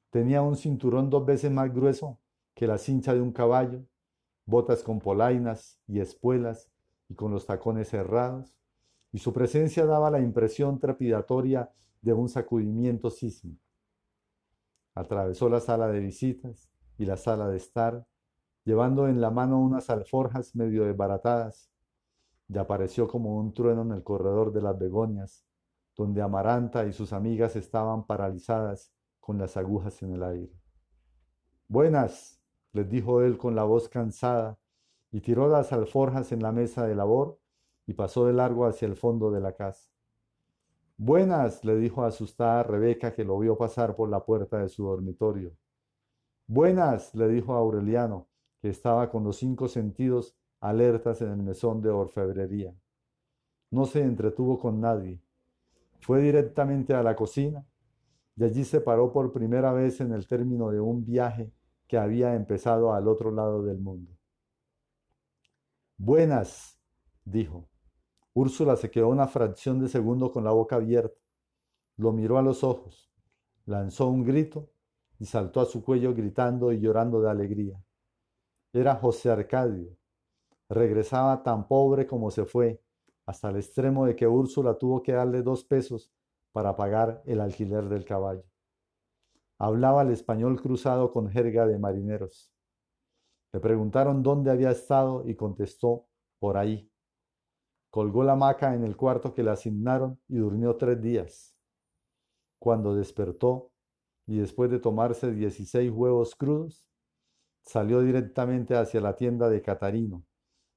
Tenía 0.09 0.41
un 0.41 0.55
cinturón 0.55 1.09
dos 1.09 1.25
veces 1.25 1.51
más 1.51 1.73
grueso 1.73 2.19
que 2.53 2.67
la 2.67 2.77
cincha 2.77 3.13
de 3.13 3.21
un 3.21 3.31
caballo, 3.31 3.83
botas 4.45 4.83
con 4.83 4.99
polainas 4.99 5.79
y 5.87 5.99
espuelas 5.99 6.71
y 7.09 7.15
con 7.15 7.31
los 7.31 7.45
tacones 7.45 7.89
cerrados, 7.89 8.55
y 9.11 9.19
su 9.19 9.33
presencia 9.33 9.85
daba 9.85 10.11
la 10.11 10.19
impresión 10.19 10.79
trepidatoria 10.79 11.71
de 12.01 12.13
un 12.13 12.29
sacudimiento 12.29 13.09
sísmico. 13.09 13.61
Atravesó 14.93 15.49
la 15.49 15.59
sala 15.59 15.87
de 15.87 15.99
visitas 15.99 16.69
y 16.97 17.05
la 17.05 17.17
sala 17.17 17.47
de 17.49 17.57
estar, 17.57 18.05
llevando 18.65 19.07
en 19.07 19.21
la 19.21 19.29
mano 19.29 19.59
unas 19.59 19.89
alforjas 19.89 20.55
medio 20.55 20.85
desbaratadas, 20.85 21.71
y 22.47 22.57
apareció 22.57 23.07
como 23.07 23.37
un 23.37 23.53
trueno 23.53 23.83
en 23.83 23.91
el 23.91 24.03
corredor 24.03 24.51
de 24.51 24.61
las 24.61 24.77
begonias, 24.77 25.45
donde 25.95 26.21
Amaranta 26.21 26.85
y 26.85 26.93
sus 26.93 27.13
amigas 27.13 27.55
estaban 27.55 28.05
paralizadas 28.05 28.91
con 29.19 29.37
las 29.37 29.55
agujas 29.55 30.01
en 30.03 30.13
el 30.13 30.23
aire. 30.23 30.53
Buenas, 31.67 32.41
les 32.73 32.89
dijo 32.89 33.21
él 33.21 33.37
con 33.37 33.55
la 33.55 33.63
voz 33.63 33.87
cansada, 33.87 34.59
y 35.11 35.21
tiró 35.21 35.47
las 35.47 35.71
alforjas 35.71 36.31
en 36.31 36.43
la 36.43 36.51
mesa 36.51 36.85
de 36.85 36.93
labor 36.93 37.39
y 37.87 37.93
pasó 37.93 38.25
de 38.25 38.33
largo 38.33 38.65
hacia 38.65 38.87
el 38.87 38.95
fondo 38.95 39.31
de 39.31 39.39
la 39.39 39.53
casa. 39.53 39.89
Buenas, 40.97 41.63
le 41.63 41.77
dijo 41.77 42.03
asustada 42.03 42.63
Rebeca 42.63 43.13
que 43.13 43.23
lo 43.23 43.39
vio 43.39 43.57
pasar 43.57 43.95
por 43.95 44.09
la 44.09 44.25
puerta 44.25 44.59
de 44.59 44.69
su 44.69 44.85
dormitorio. 44.85 45.55
Buenas, 46.47 47.15
le 47.15 47.27
dijo 47.27 47.53
Aureliano, 47.53 48.27
estaba 48.69 49.09
con 49.09 49.23
los 49.23 49.37
cinco 49.37 49.67
sentidos 49.67 50.35
alertas 50.59 51.21
en 51.21 51.31
el 51.31 51.43
mesón 51.43 51.81
de 51.81 51.89
orfebrería. 51.89 52.73
No 53.71 53.85
se 53.85 54.01
entretuvo 54.01 54.59
con 54.59 54.79
nadie. 54.79 55.21
Fue 55.99 56.21
directamente 56.21 56.93
a 56.93 57.03
la 57.03 57.15
cocina 57.15 57.65
y 58.35 58.43
allí 58.43 58.63
se 58.63 58.81
paró 58.81 59.11
por 59.11 59.31
primera 59.31 59.73
vez 59.73 60.01
en 60.01 60.11
el 60.13 60.27
término 60.27 60.69
de 60.69 60.79
un 60.79 61.05
viaje 61.05 61.51
que 61.87 61.97
había 61.97 62.35
empezado 62.35 62.93
al 62.93 63.07
otro 63.07 63.31
lado 63.31 63.63
del 63.63 63.79
mundo. 63.79 64.11
Buenas, 65.97 66.79
dijo. 67.23 67.69
Úrsula 68.33 68.75
se 68.75 68.91
quedó 68.91 69.07
una 69.09 69.27
fracción 69.27 69.79
de 69.79 69.87
segundo 69.87 70.31
con 70.31 70.43
la 70.43 70.51
boca 70.51 70.75
abierta. 70.75 71.17
Lo 71.95 72.11
miró 72.11 72.37
a 72.37 72.41
los 72.41 72.63
ojos, 72.63 73.09
lanzó 73.65 74.07
un 74.09 74.25
grito 74.25 74.69
y 75.19 75.25
saltó 75.25 75.61
a 75.61 75.65
su 75.65 75.83
cuello 75.83 76.13
gritando 76.13 76.73
y 76.73 76.79
llorando 76.79 77.21
de 77.21 77.29
alegría. 77.29 77.81
Era 78.75 78.93
José 78.95 79.29
Arcadio. 79.31 79.95
Regresaba 80.67 81.41
tan 81.43 81.65
pobre 81.65 82.05
como 82.05 82.29
se 82.29 82.43
fue, 82.43 82.83
hasta 83.25 83.49
el 83.49 83.55
extremo 83.55 84.05
de 84.05 84.17
que 84.17 84.27
Úrsula 84.27 84.77
tuvo 84.77 85.01
que 85.01 85.13
darle 85.13 85.43
dos 85.43 85.63
pesos 85.63 86.11
para 86.51 86.75
pagar 86.75 87.23
el 87.25 87.39
alquiler 87.39 87.87
del 87.87 88.03
caballo. 88.03 88.43
Hablaba 89.57 90.01
el 90.01 90.11
español 90.11 90.61
cruzado 90.61 91.13
con 91.13 91.29
jerga 91.29 91.65
de 91.65 91.79
marineros. 91.79 92.51
Le 93.53 93.61
preguntaron 93.61 94.21
dónde 94.21 94.51
había 94.51 94.71
estado 94.71 95.23
y 95.25 95.35
contestó, 95.35 96.07
por 96.37 96.57
ahí. 96.57 96.91
Colgó 97.89 98.25
la 98.25 98.33
hamaca 98.33 98.75
en 98.75 98.83
el 98.83 98.97
cuarto 98.97 99.33
que 99.33 99.41
le 99.41 99.51
asignaron 99.51 100.19
y 100.27 100.35
durmió 100.35 100.75
tres 100.75 101.01
días. 101.01 101.55
Cuando 102.59 102.93
despertó, 102.93 103.71
y 104.27 104.39
después 104.39 104.69
de 104.69 104.79
tomarse 104.79 105.31
16 105.31 105.89
huevos 105.91 106.35
crudos, 106.35 106.85
salió 107.65 108.01
directamente 108.01 108.75
hacia 108.75 109.01
la 109.01 109.15
tienda 109.15 109.49
de 109.49 109.61
Catarino, 109.61 110.23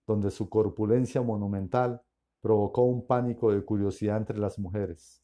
donde 0.06 0.30
su 0.30 0.48
corpulencia 0.48 1.20
monumental 1.20 2.02
provocó 2.40 2.82
un 2.82 3.06
pánico 3.06 3.52
de 3.52 3.64
curiosidad 3.64 4.16
entre 4.16 4.38
las 4.38 4.58
mujeres. 4.58 5.22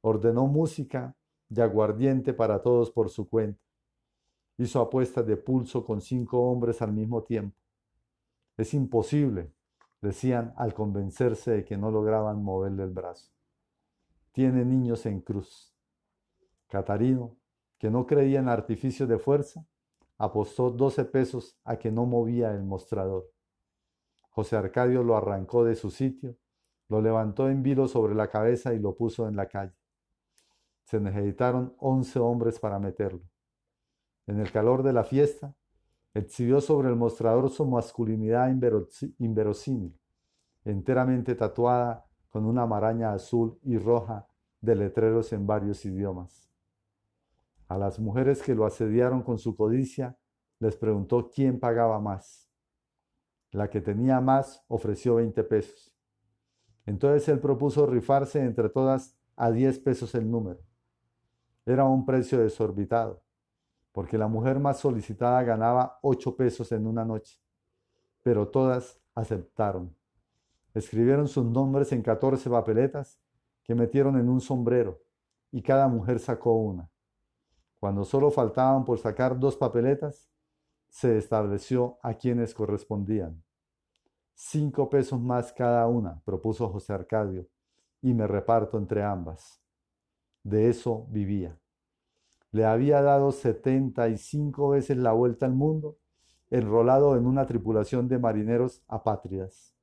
Ordenó 0.00 0.46
música 0.46 1.14
y 1.50 1.60
aguardiente 1.60 2.32
para 2.32 2.62
todos 2.62 2.90
por 2.90 3.10
su 3.10 3.28
cuenta. 3.28 3.60
Hizo 4.56 4.80
apuestas 4.80 5.26
de 5.26 5.36
pulso 5.36 5.84
con 5.84 6.00
cinco 6.00 6.50
hombres 6.50 6.80
al 6.80 6.92
mismo 6.92 7.22
tiempo. 7.22 7.56
Es 8.56 8.72
imposible, 8.72 9.52
decían 10.00 10.54
al 10.56 10.72
convencerse 10.72 11.50
de 11.50 11.64
que 11.64 11.76
no 11.76 11.90
lograban 11.90 12.42
moverle 12.42 12.84
el 12.84 12.90
brazo. 12.90 13.30
Tiene 14.32 14.64
niños 14.64 15.04
en 15.06 15.20
cruz. 15.20 15.74
Catarino, 16.68 17.36
que 17.78 17.90
no 17.90 18.06
creía 18.06 18.38
en 18.38 18.48
artificios 18.48 19.08
de 19.08 19.18
fuerza, 19.18 19.66
apostó 20.20 20.70
doce 20.70 21.06
pesos 21.06 21.56
a 21.64 21.78
que 21.78 21.90
no 21.90 22.04
movía 22.04 22.52
el 22.52 22.62
mostrador. 22.62 23.30
José 24.28 24.54
Arcadio 24.54 25.02
lo 25.02 25.16
arrancó 25.16 25.64
de 25.64 25.74
su 25.74 25.90
sitio, 25.90 26.36
lo 26.88 27.00
levantó 27.00 27.48
en 27.48 27.62
vilo 27.62 27.88
sobre 27.88 28.14
la 28.14 28.28
cabeza 28.28 28.74
y 28.74 28.78
lo 28.78 28.94
puso 28.94 29.26
en 29.26 29.34
la 29.34 29.46
calle. 29.46 29.72
Se 30.84 31.00
necesitaron 31.00 31.74
once 31.78 32.18
hombres 32.18 32.58
para 32.58 32.78
meterlo. 32.78 33.22
En 34.26 34.40
el 34.40 34.52
calor 34.52 34.82
de 34.82 34.92
la 34.92 35.04
fiesta, 35.04 35.54
exhibió 36.12 36.60
sobre 36.60 36.90
el 36.90 36.96
mostrador 36.96 37.48
su 37.48 37.64
masculinidad 37.64 38.50
inverosímil, 39.18 39.98
enteramente 40.66 41.34
tatuada 41.34 42.04
con 42.28 42.44
una 42.44 42.66
maraña 42.66 43.14
azul 43.14 43.58
y 43.62 43.78
roja 43.78 44.28
de 44.60 44.76
letreros 44.76 45.32
en 45.32 45.46
varios 45.46 45.82
idiomas. 45.86 46.49
A 47.70 47.78
las 47.78 48.00
mujeres 48.00 48.42
que 48.42 48.56
lo 48.56 48.66
asediaron 48.66 49.22
con 49.22 49.38
su 49.38 49.54
codicia, 49.54 50.18
les 50.58 50.76
preguntó 50.76 51.30
quién 51.32 51.60
pagaba 51.60 52.00
más. 52.00 52.50
La 53.52 53.70
que 53.70 53.80
tenía 53.80 54.20
más 54.20 54.64
ofreció 54.66 55.14
20 55.14 55.44
pesos. 55.44 55.94
Entonces 56.84 57.28
él 57.28 57.38
propuso 57.38 57.86
rifarse 57.86 58.40
entre 58.40 58.70
todas 58.70 59.16
a 59.36 59.52
10 59.52 59.78
pesos 59.78 60.16
el 60.16 60.28
número. 60.28 60.58
Era 61.64 61.84
un 61.84 62.04
precio 62.04 62.40
desorbitado, 62.40 63.22
porque 63.92 64.18
la 64.18 64.26
mujer 64.26 64.58
más 64.58 64.80
solicitada 64.80 65.40
ganaba 65.44 66.00
8 66.02 66.34
pesos 66.34 66.72
en 66.72 66.88
una 66.88 67.04
noche, 67.04 67.40
pero 68.24 68.48
todas 68.48 69.00
aceptaron. 69.14 69.96
Escribieron 70.74 71.28
sus 71.28 71.44
nombres 71.44 71.92
en 71.92 72.02
14 72.02 72.50
papeletas 72.50 73.20
que 73.62 73.76
metieron 73.76 74.18
en 74.18 74.28
un 74.28 74.40
sombrero 74.40 75.00
y 75.52 75.62
cada 75.62 75.86
mujer 75.86 76.18
sacó 76.18 76.54
una. 76.54 76.90
Cuando 77.80 78.04
solo 78.04 78.30
faltaban 78.30 78.84
por 78.84 78.98
sacar 78.98 79.38
dos 79.38 79.56
papeletas, 79.56 80.30
se 80.90 81.16
estableció 81.16 81.98
a 82.02 82.12
quienes 82.12 82.52
correspondían. 82.52 83.42
Cinco 84.34 84.90
pesos 84.90 85.18
más 85.18 85.52
cada 85.54 85.86
una, 85.86 86.20
propuso 86.26 86.68
José 86.68 86.92
Arcadio, 86.92 87.48
y 88.02 88.12
me 88.12 88.26
reparto 88.26 88.76
entre 88.76 89.02
ambas. 89.02 89.62
De 90.42 90.68
eso 90.68 91.06
vivía. 91.08 91.58
Le 92.52 92.66
había 92.66 93.00
dado 93.00 93.32
setenta 93.32 94.08
y 94.08 94.18
cinco 94.18 94.70
veces 94.70 94.98
la 94.98 95.12
vuelta 95.12 95.46
al 95.46 95.54
mundo, 95.54 95.96
enrolado 96.50 97.16
en 97.16 97.26
una 97.26 97.46
tripulación 97.46 98.08
de 98.08 98.18
marineros 98.18 98.82
apátridas. 98.88 99.74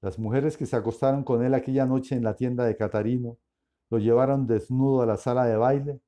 Las 0.00 0.18
mujeres 0.18 0.56
que 0.56 0.66
se 0.66 0.74
acostaron 0.74 1.22
con 1.22 1.44
él 1.44 1.54
aquella 1.54 1.86
noche 1.86 2.16
en 2.16 2.24
la 2.24 2.34
tienda 2.34 2.64
de 2.64 2.76
Catarino 2.76 3.36
lo 3.90 3.98
llevaron 3.98 4.46
desnudo 4.46 5.02
a 5.02 5.06
la 5.06 5.16
sala 5.16 5.44
de 5.44 5.56
baile 5.56 6.00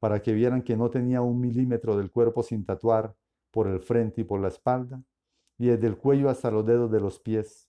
para 0.00 0.22
que 0.22 0.32
vieran 0.32 0.62
que 0.62 0.76
no 0.76 0.90
tenía 0.90 1.20
un 1.20 1.40
milímetro 1.40 1.96
del 1.96 2.10
cuerpo 2.10 2.42
sin 2.42 2.64
tatuar 2.64 3.14
por 3.52 3.68
el 3.68 3.80
frente 3.80 4.22
y 4.22 4.24
por 4.24 4.40
la 4.40 4.48
espalda, 4.48 5.02
y 5.58 5.66
desde 5.66 5.86
el 5.86 5.98
cuello 5.98 6.30
hasta 6.30 6.50
los 6.50 6.64
dedos 6.64 6.90
de 6.90 7.00
los 7.00 7.20
pies. 7.20 7.68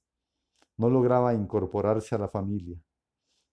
No 0.77 0.89
lograba 0.89 1.33
incorporarse 1.33 2.15
a 2.15 2.17
la 2.17 2.29
familia. 2.29 2.81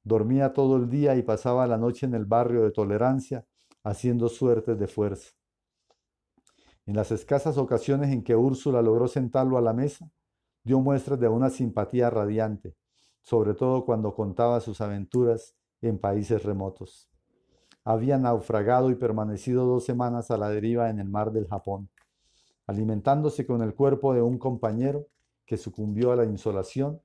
Dormía 0.05 0.53
todo 0.53 0.77
el 0.77 0.89
día 0.89 1.17
y 1.17 1.23
pasaba 1.23 1.67
la 1.67 1.77
noche 1.77 2.07
en 2.07 2.15
el 2.15 2.25
barrio 2.25 2.63
de 2.63 2.71
tolerancia 2.71 3.45
haciendo 3.83 4.29
suertes 4.29 4.79
de 4.79 4.87
fuerza. 4.87 5.33
En 6.87 6.95
las 6.95 7.11
escasas 7.11 7.59
ocasiones 7.59 8.13
en 8.13 8.23
que 8.23 8.37
Úrsula 8.37 8.81
logró 8.81 9.09
sentarlo 9.09 9.59
a 9.59 9.61
la 9.61 9.73
mesa, 9.73 10.11
dio 10.63 10.79
muestras 10.81 11.19
de 11.19 11.29
una 11.29 11.51
simpatía 11.51 12.11
radiante, 12.11 12.77
sobre 13.23 13.55
todo 13.55 13.85
cuando 13.85 14.15
contaba 14.15 14.61
sus 14.61 14.81
aventuras 14.81 15.57
en 15.83 15.99
países 15.99 16.45
remotos 16.45 17.08
había 17.85 18.19
naufragado 18.19 18.91
y 18.91 18.95
permanecido 18.95 19.67
dos 19.67 19.85
semanas 19.85 20.31
a 20.31 20.37
la 20.37 20.51
deriva 20.51 20.91
en 20.91 20.99
el 20.99 21.09
mar 21.09 21.33
del 21.33 21.49
Japón, 21.49 21.89
alimentándose 22.67 23.47
con 23.47 23.63
el 23.63 23.75
cuerpo 23.75 24.13
de 24.15 24.23
un 24.23 24.39
compañero 24.39 25.07
que 25.47 25.57
sucumbió 25.57 26.13
a 26.13 26.17
la 26.17 26.25
insolación, 26.25 27.01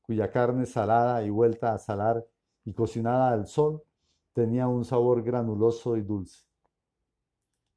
cuya 0.00 0.30
carne 0.30 0.66
salada 0.66 1.22
y 1.22 1.30
vuelta 1.30 1.74
a 1.74 1.78
salar 1.78 2.26
y 2.64 2.72
cocinada 2.72 3.32
al 3.32 3.46
sol 3.46 3.82
tenía 4.32 4.66
un 4.68 4.84
sabor 4.84 5.22
granuloso 5.22 5.96
y 5.96 6.02
dulce. 6.02 6.44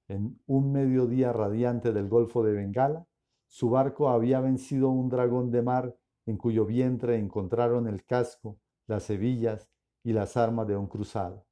En 0.08 0.40
un 0.46 0.72
mediodía 0.72 1.34
radiante 1.34 1.92
del 1.92 2.08
Golfo 2.08 2.44
de 2.44 2.54
Bengala, 2.54 3.06
su 3.48 3.70
barco 3.70 4.10
había 4.10 4.40
vencido 4.40 4.90
un 4.90 5.10
dragón 5.10 5.52
de 5.52 5.62
mar 5.62 5.96
en 6.26 6.38
cuyo 6.38 6.66
vientre 6.66 7.18
encontraron 7.18 7.88
el 7.88 8.04
casco, 8.06 8.58
las 8.88 9.10
hebillas 9.10 9.70
y 10.04 10.14
las 10.14 10.38
armas 10.38 10.68
de 10.68 10.78
un 10.78 10.88
cruzado. 10.88 11.45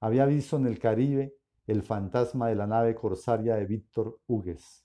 Había 0.00 0.26
visto 0.26 0.56
en 0.56 0.66
el 0.66 0.78
Caribe 0.78 1.34
el 1.66 1.82
fantasma 1.82 2.48
de 2.48 2.54
la 2.54 2.68
nave 2.68 2.94
corsaria 2.94 3.56
de 3.56 3.66
Víctor 3.66 4.20
Hugues. 4.28 4.84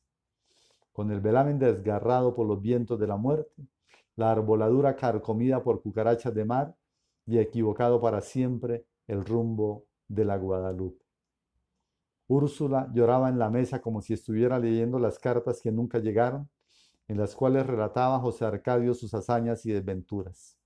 Con 0.91 1.11
el 1.11 1.21
velamen 1.21 1.59
desgarrado 1.59 2.33
por 2.33 2.47
los 2.47 2.59
vientos 2.59 2.99
de 2.99 3.07
la 3.07 3.15
muerte, 3.15 3.67
la 4.15 4.31
arboladura 4.31 4.95
carcomida 4.95 5.63
por 5.63 5.83
cucarachas 5.83 6.33
de 6.33 6.45
mar 6.45 6.75
y 7.27 7.37
equivocado 7.37 8.01
para 8.01 8.21
siempre 8.21 8.85
el 9.07 9.23
rumbo 9.23 9.85
de 10.07 10.25
la 10.25 10.37
Guadalupe. 10.37 11.05
Úrsula 12.27 12.89
lloraba 12.91 13.29
en 13.29 13.37
la 13.37 13.51
mesa 13.51 13.81
como 13.81 14.01
si 14.01 14.13
estuviera 14.13 14.57
leyendo 14.57 14.97
las 14.97 15.19
cartas 15.19 15.61
que 15.61 15.71
nunca 15.71 15.99
llegaron, 15.99 16.49
en 17.07 17.17
las 17.17 17.35
cuales 17.35 17.67
relataba 17.67 18.19
José 18.19 18.45
Arcadio 18.45 18.95
sus 18.95 19.13
hazañas 19.13 19.63
y 19.67 19.71
desventuras. 19.71 20.57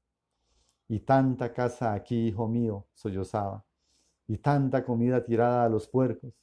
Y 0.88 1.02
tanta 1.02 1.54
casa 1.54 1.94
aquí, 1.94 2.28
hijo 2.28 2.48
mío, 2.48 2.86
sollozaba 2.94 3.66
y 4.28 4.38
tanta 4.38 4.84
comida 4.84 5.24
tirada 5.24 5.63
a 5.63 5.70
los 5.70 5.88
puercos. 5.88 6.34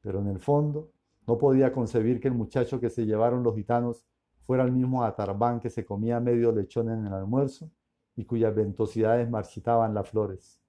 Pero 0.00 0.20
en 0.20 0.28
el 0.28 0.40
fondo 0.40 0.90
no 1.26 1.38
podía 1.38 1.72
concebir 1.72 2.20
que 2.20 2.28
el 2.28 2.34
muchacho 2.34 2.80
que 2.80 2.90
se 2.90 3.06
llevaron 3.06 3.42
los 3.42 3.54
gitanos 3.54 4.04
fuera 4.46 4.64
el 4.64 4.72
mismo 4.72 5.02
Atarbán 5.02 5.60
que 5.60 5.70
se 5.70 5.84
comía 5.84 6.20
medio 6.20 6.52
lechón 6.52 6.90
en 6.90 7.06
el 7.06 7.12
almuerzo 7.12 7.70
y 8.14 8.24
cuyas 8.24 8.54
ventosidades 8.54 9.28
marchitaban 9.28 9.94
las 9.94 10.08
flores. 10.08 10.60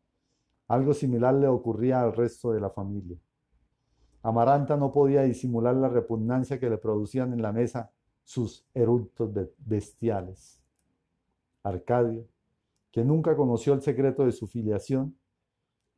Algo 0.68 0.94
similar 0.94 1.34
le 1.34 1.48
ocurría 1.48 2.02
al 2.02 2.14
resto 2.14 2.52
de 2.52 2.60
la 2.60 2.70
familia. 2.70 3.18
Amaranta 4.24 4.76
no 4.76 4.92
podía 4.92 5.22
disimular 5.22 5.76
la 5.76 5.88
repugnancia 5.88 6.60
que 6.60 6.70
le 6.70 6.78
producían 6.78 7.32
en 7.34 7.42
la 7.42 7.54
mesa 7.54 7.92
sus 8.24 8.68
eructos 8.74 9.32
bestiales. 9.60 10.62
Arcadio, 11.64 12.28
que 12.92 13.06
nunca 13.06 13.38
conoció 13.38 13.74
el 13.74 13.82
secreto 13.82 14.26
de 14.26 14.34
su 14.34 14.48
filiación, 14.48 15.16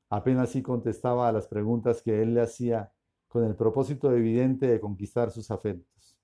Apenas 0.10 0.50
sí 0.50 0.62
contestaba 0.63 1.28
a 1.28 1.32
las 1.32 1.48
preguntas 1.48 2.02
que 2.02 2.22
él 2.22 2.34
le 2.34 2.41
hacía 2.41 2.91
con 3.28 3.43
el 3.43 3.56
propósito 3.56 4.12
evidente 4.12 4.67
de 4.67 4.80
conquistar 4.80 5.30
sus 5.30 5.52
afectos. 5.52 6.17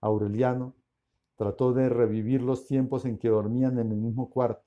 Aureliano 0.00 0.74
trató 1.36 1.72
de 1.72 1.88
revivir 1.88 2.42
los 2.42 2.66
tiempos 2.66 3.04
en 3.06 3.18
que 3.18 3.28
dormían 3.28 3.78
en 3.78 3.90
el 3.90 3.98
mismo 3.98 4.28
cuarto. 4.28 4.64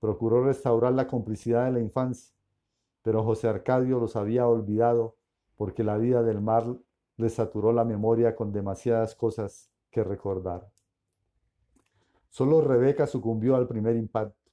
Procuró 0.00 0.44
restaurar 0.44 0.94
la 0.94 1.06
complicidad 1.06 1.66
de 1.66 1.72
la 1.72 1.80
infancia, 1.80 2.34
pero 3.02 3.22
José 3.22 3.48
Arcadio 3.48 4.00
los 4.00 4.16
había 4.16 4.48
olvidado 4.48 5.16
porque 5.56 5.84
la 5.84 5.98
vida 5.98 6.22
del 6.22 6.40
mar 6.40 6.64
le 7.16 7.28
saturó 7.28 7.72
la 7.72 7.84
memoria 7.84 8.34
con 8.34 8.52
demasiadas 8.52 9.14
cosas 9.14 9.70
que 9.90 10.02
recordar. 10.04 10.70
Solo 12.28 12.60
Rebeca 12.60 13.06
sucumbió 13.06 13.56
al 13.56 13.66
primer 13.66 13.96
impacto. 13.96 14.45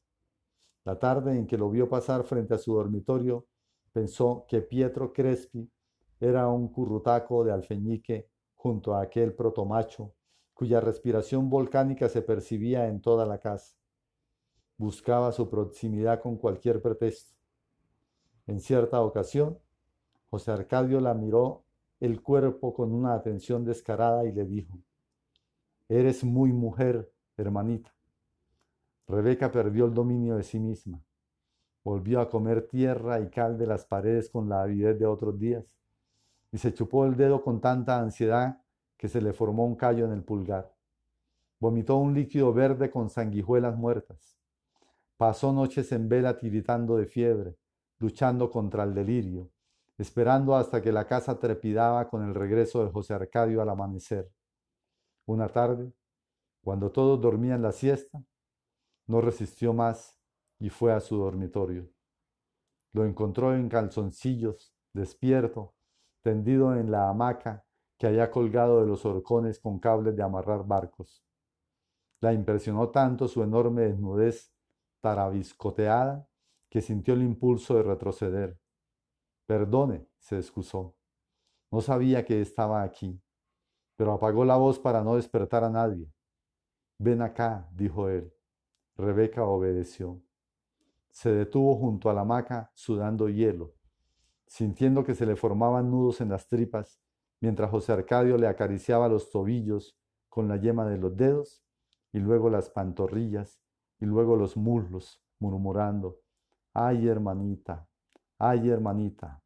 La 0.86 1.00
tarde 1.00 1.38
en 1.38 1.48
que 1.48 1.58
lo 1.58 1.70
vio 1.70 1.88
pasar 1.88 2.24
frente 2.24 2.54
a 2.54 2.58
su 2.58 2.74
dormitorio, 2.74 3.46
pensó 3.92 4.46
que 4.48 4.62
Pietro 4.62 5.14
Crespi 5.14 5.70
era 6.20 6.48
un 6.48 6.68
currutaco 6.70 7.44
de 7.44 7.52
alfeñique 7.52 8.30
junto 8.56 8.96
a 8.96 9.02
aquel 9.02 9.34
protomacho, 9.34 10.14
cuya 10.54 10.80
respiración 10.80 11.50
volcánica 11.50 12.10
se 12.10 12.22
percibía 12.22 12.88
en 12.88 13.02
toda 13.02 13.26
la 13.26 13.40
casa. 13.40 13.76
Buscaba 14.78 15.32
su 15.32 15.50
proximidad 15.50 16.22
con 16.22 16.38
cualquier 16.38 16.82
pretexto. 16.82 17.36
En 18.48 18.60
cierta 18.60 19.02
ocasión, 19.02 19.60
José 20.30 20.52
Arcadio 20.52 21.00
la 21.00 21.14
miró 21.14 21.64
el 22.00 22.22
cuerpo 22.22 22.74
con 22.74 22.92
una 22.92 23.14
atención 23.14 23.64
descarada 23.64 24.26
y 24.26 24.32
le 24.34 24.46
dijo, 24.46 24.78
Eres 25.88 26.24
muy 26.24 26.52
mujer, 26.52 27.12
hermanita. 27.38 27.94
Rebeca 29.14 29.52
perdió 29.52 29.86
el 29.86 29.94
dominio 29.94 30.38
de 30.38 30.44
sí 30.44 30.60
misma. 30.60 31.00
Volvió 31.84 32.20
a 32.20 32.32
comer 32.32 32.68
tierra 32.68 33.20
y 33.20 33.30
cal 33.30 33.60
de 33.60 33.68
las 33.68 33.86
paredes 33.86 34.28
con 34.28 34.50
la 34.50 34.64
avidez 34.64 34.98
de 34.98 35.06
otros 35.06 35.38
días 35.38 35.66
y 36.52 36.58
se 36.58 36.74
chupó 36.74 37.06
el 37.06 37.16
dedo 37.16 37.44
con 37.44 37.62
tanta 37.62 38.00
ansiedad 38.00 38.60
que 38.98 39.08
se 39.08 39.22
le 39.22 39.32
formó 39.34 39.68
un 39.68 39.76
callo 39.76 40.06
en 40.06 40.14
el 40.14 40.24
pulgar. 40.24 40.74
Vomitó 41.60 41.98
un 41.98 42.16
líquido 42.16 42.54
verde 42.54 42.90
con 42.90 43.12
sanguijuelas 43.12 43.78
muertas. 43.78 44.36
Pasó 45.16 45.54
noches 45.54 45.92
en 45.92 46.10
vela 46.10 46.40
tiritando 46.40 46.98
de 46.98 47.06
fiebre, 47.06 47.56
luchando 48.00 48.50
contra 48.50 48.84
el 48.84 48.96
delirio, 48.96 49.48
esperando 50.00 50.56
hasta 50.56 50.82
que 50.82 50.92
la 50.92 51.06
casa 51.06 51.38
trepidaba 51.38 52.10
con 52.10 52.24
el 52.24 52.34
regreso 52.34 52.84
de 52.84 52.92
José 52.92 53.14
Arcadio 53.14 53.62
al 53.62 53.70
amanecer. 53.70 54.32
Una 55.28 55.50
tarde, 55.50 55.94
cuando 56.64 56.92
todos 56.92 57.22
dormían 57.22 57.62
la 57.62 57.72
siesta, 57.72 58.24
no 59.08 59.22
resistió 59.22 59.74
más 59.74 60.20
y 60.60 60.70
fue 60.70 60.94
a 60.94 61.00
su 61.00 61.18
dormitorio. 61.18 61.90
Lo 62.94 63.06
encontró 63.06 63.56
en 63.56 63.70
calzoncillos, 63.70 64.74
despierto, 64.94 65.76
tendido 66.22 66.76
en 66.76 66.92
la 66.92 67.10
hamaca 67.10 67.66
que 67.98 68.08
había 68.08 68.32
colgado 68.32 68.82
de 68.82 68.88
los 68.88 69.06
horcones 69.06 69.60
con 69.60 69.80
cables 69.80 70.16
de 70.16 70.24
amarrar 70.24 70.66
barcos. 70.66 71.24
La 72.22 72.34
impresionó 72.34 72.90
tanto 72.90 73.28
su 73.28 73.44
enorme 73.44 73.84
desnudez 73.84 74.54
tarabiscoteada 75.02 76.28
que 76.70 76.82
sintió 76.82 77.14
el 77.14 77.22
impulso 77.22 77.76
de 77.76 77.84
retroceder. 77.84 78.60
Perdone, 79.46 80.08
se 80.18 80.38
excusó. 80.38 80.96
No 81.72 81.82
sabía 81.82 82.24
que 82.24 82.42
estaba 82.42 82.84
aquí, 82.84 83.22
pero 83.96 84.14
apagó 84.14 84.46
la 84.46 84.56
voz 84.56 84.80
para 84.80 85.04
no 85.04 85.16
despertar 85.16 85.64
a 85.64 85.70
nadie. 85.70 86.12
Ven 87.00 87.22
acá, 87.22 87.70
dijo 87.74 88.10
él. 88.10 88.33
Rebeca 88.96 89.44
obedeció. 89.46 90.22
Se 91.10 91.32
detuvo 91.32 91.76
junto 91.76 92.10
a 92.10 92.14
la 92.14 92.22
hamaca 92.22 92.72
sudando 92.76 93.28
hielo, 93.28 93.74
sintiendo 94.46 95.04
que 95.04 95.16
se 95.16 95.26
le 95.26 95.36
formaban 95.36 95.90
nudos 95.90 96.22
en 96.22 96.30
las 96.30 96.48
tripas, 96.48 97.02
mientras 97.40 97.72
José 97.72 97.92
Arcadio 97.92 98.38
le 98.38 98.48
acariciaba 98.48 99.10
los 99.10 99.32
tobillos 99.32 99.98
con 100.30 100.48
la 100.48 100.58
yema 100.58 100.86
de 100.86 100.98
los 100.98 101.18
dedos, 101.18 101.64
y 102.12 102.20
luego 102.20 102.50
las 102.50 102.70
pantorrillas, 102.70 103.60
y 104.00 104.06
luego 104.06 104.36
los 104.36 104.56
muslos, 104.58 105.24
murmurando, 105.40 106.20
ay 106.74 107.08
hermanita, 107.08 107.88
ay 108.38 108.70
hermanita. 108.70 109.42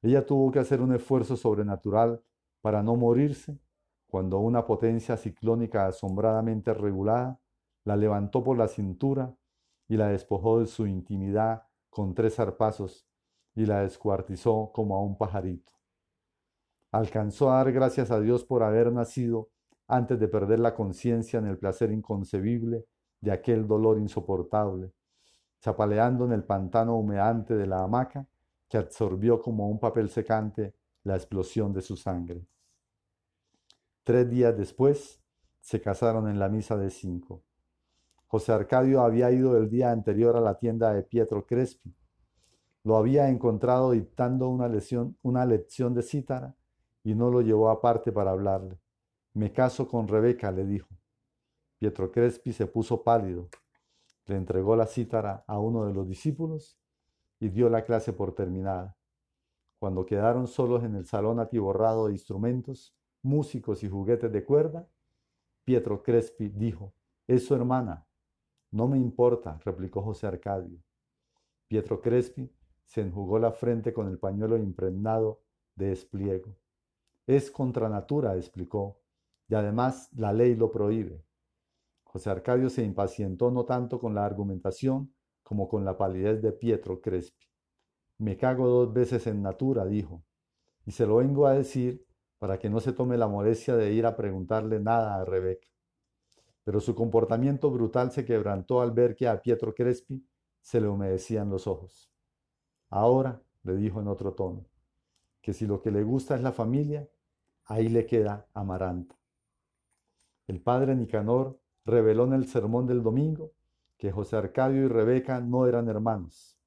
Ella 0.00 0.24
tuvo 0.24 0.50
que 0.50 0.58
hacer 0.58 0.80
un 0.80 0.94
esfuerzo 0.94 1.36
sobrenatural 1.36 2.22
para 2.62 2.82
no 2.82 2.96
morirse 2.96 3.60
cuando 4.06 4.38
una 4.38 4.66
potencia 4.66 5.16
ciclónica 5.16 5.86
asombradamente 5.86 6.72
regulada 6.74 7.41
la 7.84 7.96
levantó 7.96 8.42
por 8.42 8.56
la 8.56 8.68
cintura 8.68 9.34
y 9.88 9.96
la 9.96 10.08
despojó 10.08 10.60
de 10.60 10.66
su 10.66 10.86
intimidad 10.86 11.64
con 11.90 12.14
tres 12.14 12.36
zarpazos 12.36 13.06
y 13.54 13.66
la 13.66 13.80
descuartizó 13.80 14.70
como 14.72 14.96
a 14.96 15.02
un 15.02 15.16
pajarito. 15.16 15.72
Alcanzó 16.90 17.50
a 17.50 17.56
dar 17.56 17.72
gracias 17.72 18.10
a 18.10 18.20
Dios 18.20 18.44
por 18.44 18.62
haber 18.62 18.92
nacido 18.92 19.50
antes 19.88 20.18
de 20.18 20.28
perder 20.28 20.60
la 20.60 20.74
conciencia 20.74 21.38
en 21.38 21.46
el 21.46 21.58
placer 21.58 21.90
inconcebible 21.90 22.86
de 23.20 23.32
aquel 23.32 23.66
dolor 23.66 23.98
insoportable, 23.98 24.92
chapaleando 25.60 26.24
en 26.24 26.32
el 26.32 26.44
pantano 26.44 26.96
humeante 26.96 27.54
de 27.54 27.66
la 27.66 27.82
hamaca 27.82 28.26
que 28.68 28.78
absorbió 28.78 29.40
como 29.40 29.68
un 29.68 29.78
papel 29.78 30.08
secante 30.08 30.74
la 31.04 31.14
explosión 31.16 31.72
de 31.72 31.82
su 31.82 31.96
sangre. 31.96 32.46
Tres 34.02 34.28
días 34.28 34.56
después 34.56 35.20
se 35.60 35.80
casaron 35.80 36.28
en 36.28 36.38
la 36.38 36.48
misa 36.48 36.76
de 36.76 36.90
cinco. 36.90 37.42
José 38.32 38.52
Arcadio 38.52 39.02
había 39.02 39.30
ido 39.30 39.56
el 39.56 39.68
día 39.68 39.92
anterior 39.92 40.36
a 40.36 40.40
la 40.40 40.58
tienda 40.58 40.92
de 40.92 41.02
Pietro 41.02 41.46
Crespi 41.46 41.94
lo 42.84 42.96
había 42.96 43.28
encontrado 43.28 43.92
dictando 43.92 44.48
una, 44.48 44.70
una 45.22 45.46
lección 45.46 45.94
de 45.94 46.02
cítara 46.02 46.56
y 47.04 47.14
no 47.14 47.30
lo 47.30 47.40
llevó 47.40 47.70
aparte 47.70 48.10
para 48.10 48.32
hablarle. 48.32 48.80
Me 49.34 49.52
caso 49.52 49.86
con 49.86 50.08
Rebeca, 50.08 50.50
le 50.50 50.66
dijo. 50.66 50.88
Pietro 51.78 52.10
Crespi 52.10 52.52
se 52.52 52.66
puso 52.66 53.02
pálido, 53.02 53.48
le 54.26 54.36
entregó 54.36 54.76
la 54.76 54.86
cítara 54.86 55.44
a 55.46 55.58
uno 55.58 55.84
de 55.84 55.92
los 55.92 56.08
discípulos 56.08 56.78
y 57.38 57.50
dio 57.50 57.68
la 57.68 57.84
clase 57.84 58.12
por 58.12 58.34
terminada. 58.34 58.96
Cuando 59.78 60.06
quedaron 60.06 60.46
solos 60.46 60.84
en 60.84 60.94
el 60.94 61.06
salón 61.06 61.40
atiborrado 61.40 62.06
de 62.06 62.12
instrumentos, 62.12 62.96
músicos 63.20 63.82
y 63.82 63.88
juguetes 63.88 64.32
de 64.32 64.44
cuerda, 64.44 64.88
Pietro 65.64 66.02
Crespi 66.02 66.48
dijo, 66.48 66.94
es 67.26 67.46
su 67.46 67.54
hermana. 67.54 68.06
No 68.72 68.88
me 68.88 68.96
importa, 68.96 69.60
replicó 69.64 70.02
José 70.02 70.26
Arcadio. 70.26 70.82
Pietro 71.68 72.00
Crespi 72.00 72.50
se 72.86 73.02
enjugó 73.02 73.38
la 73.38 73.52
frente 73.52 73.92
con 73.92 74.08
el 74.08 74.18
pañuelo 74.18 74.56
impregnado 74.56 75.42
de 75.74 75.88
despliego. 75.88 76.56
Es 77.26 77.50
contra 77.50 77.88
natura, 77.90 78.34
explicó, 78.34 78.98
y 79.46 79.54
además 79.54 80.08
la 80.12 80.32
ley 80.32 80.56
lo 80.56 80.70
prohíbe. 80.70 81.22
José 82.02 82.30
Arcadio 82.30 82.70
se 82.70 82.82
impacientó 82.82 83.50
no 83.50 83.64
tanto 83.64 84.00
con 84.00 84.14
la 84.14 84.24
argumentación 84.24 85.14
como 85.42 85.68
con 85.68 85.84
la 85.84 85.96
palidez 85.96 86.40
de 86.40 86.52
Pietro 86.52 87.00
Crespi. 87.00 87.46
Me 88.18 88.38
cago 88.38 88.68
dos 88.68 88.92
veces 88.92 89.26
en 89.26 89.42
natura, 89.42 89.84
dijo, 89.84 90.24
y 90.86 90.92
se 90.92 91.06
lo 91.06 91.16
vengo 91.16 91.46
a 91.46 91.54
decir 91.54 92.06
para 92.38 92.58
que 92.58 92.70
no 92.70 92.80
se 92.80 92.92
tome 92.92 93.18
la 93.18 93.28
modestia 93.28 93.76
de 93.76 93.92
ir 93.92 94.06
a 94.06 94.16
preguntarle 94.16 94.80
nada 94.80 95.16
a 95.16 95.24
Rebeca. 95.24 95.71
Pero 96.64 96.80
su 96.80 96.94
comportamiento 96.94 97.70
brutal 97.70 98.12
se 98.12 98.24
quebrantó 98.24 98.80
al 98.80 98.92
ver 98.92 99.14
que 99.14 99.28
a 99.28 99.40
Pietro 99.40 99.74
Crespi 99.74 100.24
se 100.60 100.80
le 100.80 100.88
humedecían 100.88 101.50
los 101.50 101.66
ojos. 101.66 102.10
Ahora, 102.90 103.42
le 103.64 103.76
dijo 103.76 104.00
en 104.00 104.08
otro 104.08 104.34
tono, 104.34 104.66
que 105.40 105.52
si 105.52 105.66
lo 105.66 105.82
que 105.82 105.90
le 105.90 106.02
gusta 106.04 106.36
es 106.36 106.42
la 106.42 106.52
familia, 106.52 107.08
ahí 107.64 107.88
le 107.88 108.06
queda 108.06 108.46
Amaranta. 108.54 109.16
El 110.46 110.60
padre 110.60 110.94
Nicanor 110.94 111.60
reveló 111.84 112.24
en 112.24 112.34
el 112.34 112.46
sermón 112.46 112.86
del 112.86 113.02
domingo 113.02 113.52
que 113.96 114.12
José 114.12 114.36
Arcadio 114.36 114.84
y 114.84 114.88
Rebeca 114.88 115.40
no 115.40 115.66
eran 115.66 115.88
hermanos. 115.88 116.58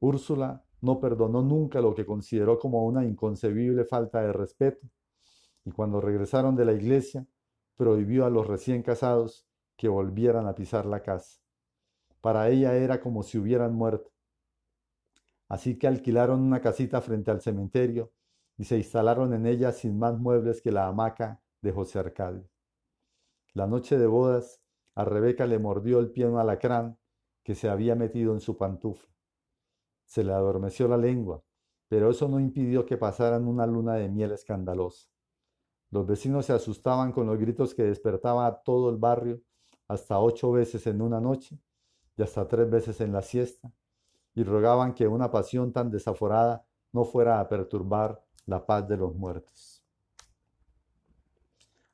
Úrsula 0.00 0.64
no 0.80 1.00
perdonó 1.00 1.42
nunca 1.42 1.80
lo 1.80 1.94
que 1.94 2.04
consideró 2.04 2.58
como 2.58 2.84
una 2.84 3.04
inconcebible 3.04 3.84
falta 3.84 4.20
de 4.20 4.32
respeto 4.32 4.86
y 5.64 5.70
cuando 5.70 6.00
regresaron 6.00 6.54
de 6.56 6.64
la 6.64 6.72
iglesia 6.72 7.26
prohibió 7.76 8.26
a 8.26 8.30
los 8.30 8.46
recién 8.46 8.82
casados 8.82 9.46
que 9.76 9.88
volvieran 9.88 10.46
a 10.46 10.54
pisar 10.54 10.86
la 10.86 11.02
casa. 11.02 11.40
Para 12.20 12.48
ella 12.48 12.74
era 12.76 13.00
como 13.00 13.22
si 13.22 13.38
hubieran 13.38 13.74
muerto 13.74 14.14
Así 15.48 15.78
que 15.78 15.86
alquilaron 15.86 16.40
una 16.40 16.60
casita 16.60 17.00
frente 17.00 17.30
al 17.30 17.40
cementerio 17.40 18.12
y 18.56 18.64
se 18.64 18.76
instalaron 18.76 19.34
en 19.34 19.46
ella 19.46 19.72
sin 19.72 19.98
más 19.98 20.18
muebles 20.18 20.62
que 20.62 20.72
la 20.72 20.86
hamaca 20.86 21.40
de 21.60 21.72
José 21.72 21.98
Arcadio. 21.98 22.48
La 23.52 23.66
noche 23.66 23.98
de 23.98 24.06
bodas, 24.06 24.60
a 24.94 25.04
Rebeca 25.04 25.46
le 25.46 25.58
mordió 25.58 25.98
el 25.98 26.10
pie 26.10 26.26
un 26.26 26.38
alacrán 26.38 26.98
que 27.42 27.54
se 27.54 27.68
había 27.68 27.94
metido 27.94 28.32
en 28.32 28.40
su 28.40 28.56
pantufla. 28.56 29.12
Se 30.06 30.24
le 30.24 30.32
adormeció 30.32 30.88
la 30.88 30.96
lengua, 30.96 31.42
pero 31.88 32.10
eso 32.10 32.28
no 32.28 32.40
impidió 32.40 32.86
que 32.86 32.96
pasaran 32.96 33.46
una 33.46 33.66
luna 33.66 33.94
de 33.94 34.08
miel 34.08 34.32
escandalosa. 34.32 35.08
Los 35.94 36.08
vecinos 36.08 36.46
se 36.46 36.52
asustaban 36.52 37.12
con 37.12 37.28
los 37.28 37.38
gritos 37.38 37.72
que 37.72 37.84
despertaba 37.84 38.48
a 38.48 38.62
todo 38.64 38.90
el 38.90 38.96
barrio 38.96 39.40
hasta 39.86 40.18
ocho 40.18 40.50
veces 40.50 40.88
en 40.88 41.00
una 41.00 41.20
noche 41.20 41.56
y 42.16 42.22
hasta 42.24 42.48
tres 42.48 42.68
veces 42.68 43.00
en 43.00 43.12
la 43.12 43.22
siesta, 43.22 43.72
y 44.34 44.42
rogaban 44.42 44.92
que 44.92 45.06
una 45.06 45.30
pasión 45.30 45.72
tan 45.72 45.92
desaforada 45.92 46.66
no 46.90 47.04
fuera 47.04 47.38
a 47.38 47.48
perturbar 47.48 48.20
la 48.44 48.66
paz 48.66 48.88
de 48.88 48.96
los 48.96 49.14
muertos. 49.14 49.84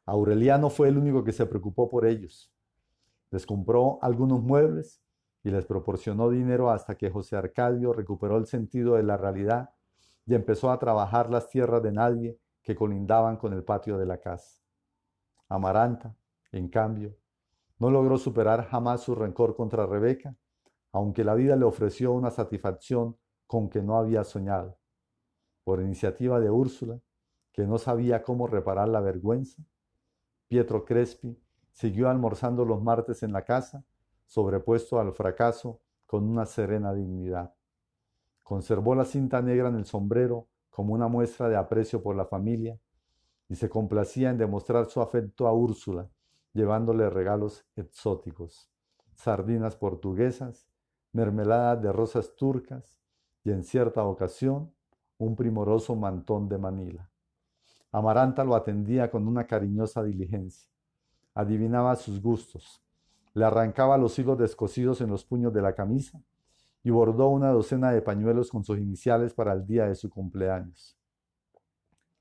Aureliano 0.06 0.70
fue 0.70 0.88
el 0.88 0.96
único 0.96 1.22
que 1.22 1.32
se 1.32 1.44
preocupó 1.44 1.90
por 1.90 2.06
ellos. 2.06 2.50
Les 3.30 3.44
compró 3.44 3.98
algunos 4.00 4.42
muebles 4.42 5.02
y 5.44 5.50
les 5.50 5.66
proporcionó 5.66 6.30
dinero 6.30 6.70
hasta 6.70 6.96
que 6.96 7.10
José 7.10 7.36
Arcadio 7.36 7.92
recuperó 7.92 8.38
el 8.38 8.46
sentido 8.46 8.94
de 8.94 9.02
la 9.02 9.18
realidad 9.18 9.74
y 10.24 10.34
empezó 10.34 10.70
a 10.70 10.78
trabajar 10.78 11.28
las 11.28 11.50
tierras 11.50 11.82
de 11.82 11.92
nadie 11.92 12.38
que 12.62 12.74
colindaban 12.74 13.36
con 13.36 13.52
el 13.52 13.64
patio 13.64 13.98
de 13.98 14.06
la 14.06 14.18
casa. 14.18 14.60
Amaranta, 15.48 16.14
en 16.52 16.68
cambio, 16.68 17.16
no 17.78 17.90
logró 17.90 18.18
superar 18.18 18.66
jamás 18.66 19.00
su 19.00 19.14
rencor 19.14 19.56
contra 19.56 19.86
Rebeca, 19.86 20.36
aunque 20.92 21.24
la 21.24 21.34
vida 21.34 21.56
le 21.56 21.64
ofreció 21.64 22.12
una 22.12 22.30
satisfacción 22.30 23.16
con 23.46 23.68
que 23.68 23.82
no 23.82 23.96
había 23.96 24.22
soñado. 24.24 24.78
Por 25.64 25.80
iniciativa 25.80 26.40
de 26.40 26.50
Úrsula, 26.50 27.00
que 27.52 27.66
no 27.66 27.78
sabía 27.78 28.22
cómo 28.22 28.46
reparar 28.46 28.88
la 28.88 29.00
vergüenza, 29.00 29.62
Pietro 30.48 30.84
Crespi 30.84 31.40
siguió 31.72 32.08
almorzando 32.08 32.64
los 32.64 32.82
martes 32.82 33.22
en 33.22 33.32
la 33.32 33.44
casa, 33.44 33.84
sobrepuesto 34.26 35.00
al 35.00 35.12
fracaso 35.12 35.80
con 36.06 36.28
una 36.28 36.44
serena 36.44 36.92
dignidad. 36.92 37.54
Conservó 38.42 38.94
la 38.94 39.04
cinta 39.04 39.40
negra 39.42 39.68
en 39.68 39.76
el 39.76 39.84
sombrero 39.86 40.48
como 40.70 40.94
una 40.94 41.08
muestra 41.08 41.48
de 41.48 41.56
aprecio 41.56 42.02
por 42.02 42.16
la 42.16 42.24
familia 42.24 42.78
y 43.48 43.56
se 43.56 43.68
complacía 43.68 44.30
en 44.30 44.38
demostrar 44.38 44.86
su 44.86 45.00
afecto 45.00 45.46
a 45.46 45.52
Úrsula, 45.52 46.08
llevándole 46.52 47.10
regalos 47.10 47.66
exóticos, 47.76 48.70
sardinas 49.14 49.76
portuguesas, 49.76 50.68
mermeladas 51.12 51.82
de 51.82 51.92
rosas 51.92 52.34
turcas 52.36 53.00
y 53.44 53.50
en 53.50 53.64
cierta 53.64 54.04
ocasión 54.04 54.72
un 55.18 55.36
primoroso 55.36 55.96
mantón 55.96 56.48
de 56.48 56.58
Manila. 56.58 57.10
Amaranta 57.92 58.44
lo 58.44 58.54
atendía 58.54 59.10
con 59.10 59.26
una 59.26 59.46
cariñosa 59.46 60.02
diligencia. 60.02 60.70
Adivinaba 61.34 61.96
sus 61.96 62.22
gustos. 62.22 62.82
Le 63.34 63.44
arrancaba 63.44 63.98
los 63.98 64.18
hilos 64.18 64.38
descosidos 64.38 65.00
en 65.00 65.10
los 65.10 65.24
puños 65.24 65.52
de 65.52 65.62
la 65.62 65.74
camisa 65.74 66.22
y 66.82 66.90
bordó 66.90 67.28
una 67.28 67.50
docena 67.50 67.92
de 67.92 68.02
pañuelos 68.02 68.50
con 68.50 68.64
sus 68.64 68.78
iniciales 68.78 69.34
para 69.34 69.52
el 69.52 69.66
día 69.66 69.86
de 69.86 69.94
su 69.94 70.08
cumpleaños. 70.08 70.96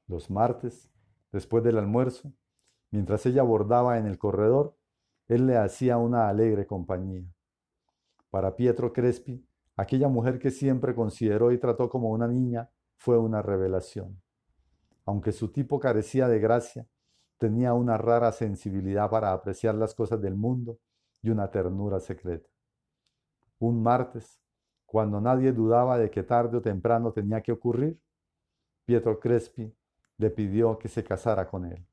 Los 0.07 0.29
martes, 0.29 0.89
después 1.31 1.63
del 1.63 1.77
almuerzo, 1.77 2.33
mientras 2.91 3.25
ella 3.25 3.43
bordaba 3.43 3.97
en 3.97 4.05
el 4.05 4.17
corredor, 4.17 4.75
él 5.27 5.45
le 5.47 5.57
hacía 5.57 5.97
una 5.97 6.27
alegre 6.27 6.65
compañía. 6.65 7.23
Para 8.29 8.55
Pietro 8.55 8.91
Crespi, 8.91 9.45
aquella 9.75 10.07
mujer 10.07 10.39
que 10.39 10.51
siempre 10.51 10.95
consideró 10.95 11.51
y 11.51 11.57
trató 11.57 11.89
como 11.89 12.09
una 12.09 12.27
niña 12.27 12.69
fue 12.97 13.17
una 13.17 13.41
revelación. 13.41 14.21
Aunque 15.05 15.31
su 15.31 15.51
tipo 15.51 15.79
carecía 15.79 16.27
de 16.27 16.39
gracia, 16.39 16.87
tenía 17.37 17.73
una 17.73 17.97
rara 17.97 18.31
sensibilidad 18.31 19.09
para 19.09 19.31
apreciar 19.31 19.75
las 19.75 19.95
cosas 19.95 20.21
del 20.21 20.35
mundo 20.35 20.79
y 21.21 21.29
una 21.29 21.49
ternura 21.49 21.99
secreta. 21.99 22.49
Un 23.59 23.81
martes, 23.81 24.38
cuando 24.89 25.21
nadie 25.21 25.51
dudaba 25.51 25.99
de 25.99 26.09
que 26.09 26.23
tarde 26.23 26.57
o 26.57 26.61
temprano 26.61 27.11
tenía 27.11 27.41
que 27.41 27.51
ocurrir, 27.51 28.01
Pietro 28.85 29.19
Crespi 29.19 29.71
le 30.17 30.31
pidió 30.31 30.79
que 30.79 30.87
se 30.87 31.03
casara 31.03 31.47
con 31.47 31.65
él. 31.65 31.85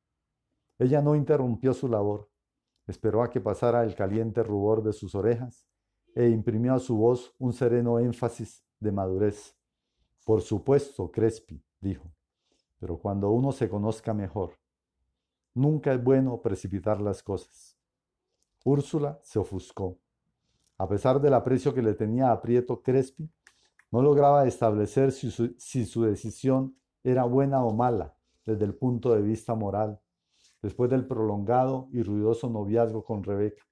Ella 0.79 1.03
no 1.03 1.15
interrumpió 1.15 1.75
su 1.75 1.89
labor, 1.89 2.31
esperó 2.87 3.23
a 3.23 3.29
que 3.29 3.39
pasara 3.39 3.85
el 3.85 3.95
caliente 3.95 4.43
rubor 4.43 4.83
de 4.83 4.95
sus 4.95 5.15
orejas 5.15 5.67
e 6.15 6.31
imprimió 6.31 6.73
a 6.73 6.79
su 6.79 6.97
voz 6.97 7.35
un 7.39 7.53
sereno 7.53 7.99
énfasis 7.99 8.65
de 8.81 8.93
madurez. 8.93 9.55
Por 10.25 10.41
supuesto, 10.41 11.11
Crespi, 11.11 11.63
dijo, 11.79 12.11
pero 12.79 12.97
cuando 12.97 13.31
uno 13.31 13.53
se 13.53 13.69
conozca 13.69 14.15
mejor. 14.15 14.53
Nunca 15.53 15.93
es 15.93 16.03
bueno 16.03 16.41
precipitar 16.41 16.99
las 17.03 17.23
cosas. 17.23 17.77
Úrsula 18.65 19.21
se 19.23 19.39
ofuscó. 19.39 19.99
A 20.79 20.89
pesar 20.89 21.21
del 21.21 21.35
aprecio 21.35 21.73
que 21.75 21.83
le 21.83 21.95
tenía 21.95 22.31
a 22.31 22.41
Prieto 22.41 22.83
Crespi, 22.83 23.31
no 23.91 24.03
lograba 24.03 24.47
establecer 24.47 25.11
si 25.13 25.31
su, 25.31 25.55
si 25.59 25.87
su 25.87 26.03
decisión 26.03 26.77
era 27.03 27.25
buena 27.25 27.65
o 27.65 27.75
mala 27.75 28.15
desde 28.45 28.65
el 28.65 28.75
punto 28.75 29.15
de 29.15 29.23
vista 29.23 29.55
moral, 29.55 30.01
después 30.61 30.91
del 30.91 31.07
prolongado 31.07 31.89
y 31.93 32.03
ruidoso 32.03 32.51
noviazgo 32.51 33.05
con 33.05 33.25
Rebeca. 33.25 33.65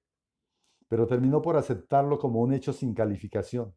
Pero 0.87 1.05
terminó 1.05 1.41
por 1.41 1.57
aceptarlo 1.57 2.17
como 2.17 2.41
un 2.41 2.53
hecho 2.53 2.73
sin 2.73 2.93
calificación, 2.93 3.75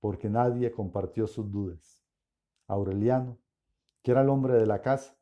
porque 0.00 0.28
nadie 0.28 0.70
compartió 0.70 1.26
sus 1.26 1.50
dudas. 1.50 2.04
Aureliano, 2.68 3.38
que 4.02 4.10
era 4.10 4.20
el 4.20 4.28
hombre 4.28 4.54
de 4.54 4.66
la 4.66 4.82
casa, 4.82 5.16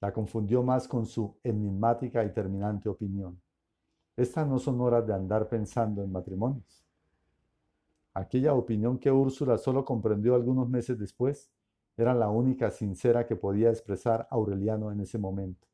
la 0.00 0.12
confundió 0.12 0.62
más 0.62 0.86
con 0.86 1.06
su 1.06 1.38
enigmática 1.42 2.24
y 2.24 2.32
terminante 2.32 2.88
opinión. 2.88 3.41
Estas 4.16 4.46
no 4.46 4.58
son 4.58 4.80
horas 4.80 5.06
de 5.06 5.14
andar 5.14 5.48
pensando 5.48 6.02
en 6.02 6.12
matrimonios. 6.12 6.84
Aquella 8.14 8.52
opinión 8.52 8.98
que 8.98 9.10
Úrsula 9.10 9.56
solo 9.56 9.84
comprendió 9.84 10.34
algunos 10.34 10.68
meses 10.68 10.98
después 10.98 11.50
era 11.96 12.14
la 12.14 12.28
única 12.28 12.70
sincera 12.70 13.26
que 13.26 13.36
podía 13.36 13.70
expresar 13.70 14.28
Aureliano 14.30 14.92
en 14.92 15.00
ese 15.00 15.18
momento. 15.18 15.66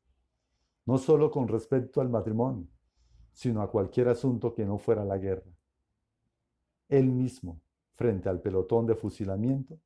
No 0.85 0.97
solo 0.97 1.31
con 1.31 1.49
respecto 1.49 1.99
al 1.99 2.09
matrimonio, 2.09 2.67
sino 3.33 3.61
a 3.61 3.69
cualquier 3.69 4.07
asunto 4.07 4.53
que 4.53 4.65
no 4.65 4.77
fuera 4.77 5.03
la 5.03 5.17
guerra. 5.17 5.51
Él 6.87 7.11
mismo, 7.11 7.59
frente 7.95 8.29
al 8.29 8.41
pelotón 8.41 8.85
de 8.85 8.95
fusilamiento, 8.95 9.77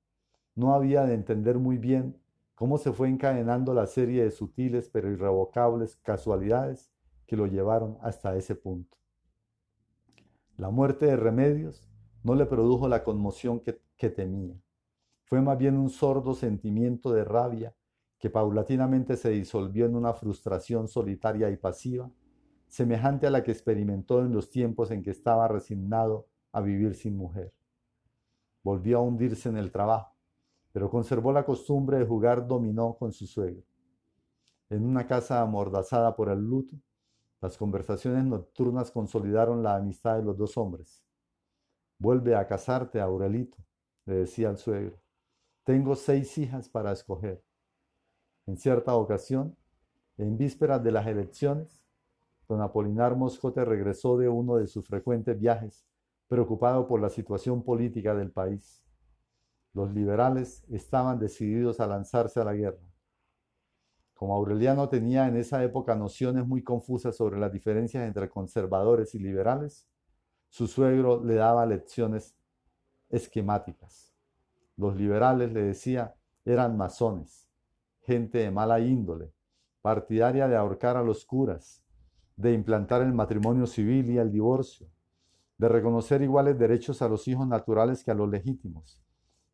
no 0.55 0.75
había 0.75 1.05
de 1.05 1.15
entender 1.15 1.57
muy 1.57 1.77
bien 1.77 2.21
cómo 2.53 2.77
se 2.77 2.93
fue 2.93 3.09
encadenando 3.09 3.73
la 3.73 3.87
serie 3.87 4.23
de 4.23 4.31
sutiles 4.31 4.89
pero 4.89 5.11
irrevocables 5.11 5.95
casualidades 5.97 6.92
que 7.25 7.37
lo 7.37 7.47
llevaron 7.47 7.97
hasta 8.01 8.35
ese 8.35 8.55
punto. 8.55 8.97
La 10.57 10.69
muerte 10.69 11.07
de 11.07 11.15
Remedios 11.15 11.89
no 12.23 12.35
le 12.35 12.45
produjo 12.45 12.87
la 12.87 13.03
conmoción 13.03 13.59
que, 13.59 13.81
temía. 14.09 14.55
Fue 15.23 15.41
más 15.41 15.57
bien 15.57 15.77
un 15.77 15.89
sordo 15.89 16.33
sentimiento 16.33 17.13
de 17.13 17.23
rabia 17.23 17.73
que 18.19 18.29
paulatinamente 18.29 19.15
se 19.15 19.29
disolvió 19.29 19.85
en 19.85 19.95
una 19.95 20.13
frustración 20.13 20.89
solitaria 20.89 21.49
y 21.49 21.55
pasiva, 21.55 22.11
semejante 22.67 23.27
a 23.27 23.29
la 23.29 23.43
que 23.43 23.51
experimentó 23.51 24.21
en 24.21 24.33
los 24.33 24.49
tiempos 24.49 24.91
en 24.91 25.03
que 25.03 25.11
estaba 25.11 25.47
resignado 25.47 26.27
a 26.51 26.59
vivir 26.59 26.95
sin 26.95 27.15
mujer. 27.15 27.53
Volvió 28.61 28.97
a 28.97 29.01
hundirse 29.01 29.47
en 29.47 29.57
el 29.57 29.71
trabajo, 29.71 30.13
pero 30.71 30.89
conservó 30.89 31.31
la 31.31 31.45
costumbre 31.45 31.97
de 31.97 32.05
jugar 32.05 32.45
dominó 32.45 32.95
con 32.97 33.11
su 33.11 33.25
suegro. 33.25 33.63
En 34.69 34.85
una 34.85 35.07
casa 35.07 35.41
amordazada 35.41 36.15
por 36.15 36.29
el 36.29 36.39
luto, 36.39 36.75
las 37.43 37.57
conversaciones 37.57 38.23
nocturnas 38.23 38.89
consolidaron 38.89 39.63
la 39.63 39.75
amistad 39.75 40.15
de 40.15 40.23
los 40.23 40.37
dos 40.37 40.55
hombres. 40.55 41.03
Vuelve 41.99 42.37
a 42.37 42.47
casarte, 42.47 43.01
Aurelito, 43.01 43.57
le 44.05 44.15
decía 44.15 44.49
el 44.49 44.55
suegro. 44.55 44.97
Tengo 45.65 45.97
seis 45.97 46.37
hijas 46.37 46.69
para 46.69 46.93
escoger. 46.93 47.43
En 48.45 48.55
cierta 48.55 48.95
ocasión, 48.95 49.57
en 50.15 50.37
vísperas 50.37 50.81
de 50.85 50.93
las 50.93 51.05
elecciones, 51.05 51.83
don 52.47 52.61
Apolinar 52.61 53.17
Moscote 53.17 53.65
regresó 53.65 54.17
de 54.17 54.29
uno 54.29 54.55
de 54.55 54.67
sus 54.67 54.87
frecuentes 54.87 55.37
viajes, 55.37 55.85
preocupado 56.29 56.87
por 56.87 57.01
la 57.01 57.09
situación 57.09 57.61
política 57.61 58.15
del 58.15 58.31
país. 58.31 58.85
Los 59.73 59.93
liberales 59.93 60.63
estaban 60.69 61.19
decididos 61.19 61.81
a 61.81 61.87
lanzarse 61.87 62.39
a 62.39 62.45
la 62.45 62.53
guerra. 62.53 62.92
Como 64.23 64.35
Aureliano 64.35 64.87
tenía 64.87 65.27
en 65.27 65.35
esa 65.35 65.61
época 65.65 65.95
nociones 65.95 66.47
muy 66.47 66.63
confusas 66.63 67.13
sobre 67.17 67.37
las 67.37 67.51
diferencias 67.51 68.07
entre 68.07 68.29
conservadores 68.29 69.13
y 69.15 69.19
liberales, 69.19 69.85
su 70.47 70.65
suegro 70.67 71.21
le 71.21 71.35
daba 71.35 71.65
lecciones 71.65 72.33
esquemáticas. 73.09 74.13
Los 74.77 74.95
liberales, 74.95 75.51
le 75.51 75.63
decía, 75.63 76.15
eran 76.45 76.77
masones, 76.77 77.49
gente 78.03 78.37
de 78.37 78.49
mala 78.49 78.79
índole, 78.79 79.33
partidaria 79.81 80.47
de 80.47 80.55
ahorcar 80.55 80.95
a 80.95 81.03
los 81.03 81.25
curas, 81.25 81.83
de 82.37 82.53
implantar 82.53 83.01
el 83.01 83.11
matrimonio 83.11 83.67
civil 83.67 84.09
y 84.09 84.19
el 84.19 84.31
divorcio, 84.31 84.87
de 85.57 85.67
reconocer 85.67 86.21
iguales 86.21 86.57
derechos 86.57 87.01
a 87.01 87.09
los 87.09 87.27
hijos 87.27 87.45
naturales 87.45 88.05
que 88.05 88.11
a 88.11 88.15
los 88.15 88.29
legítimos, 88.29 89.01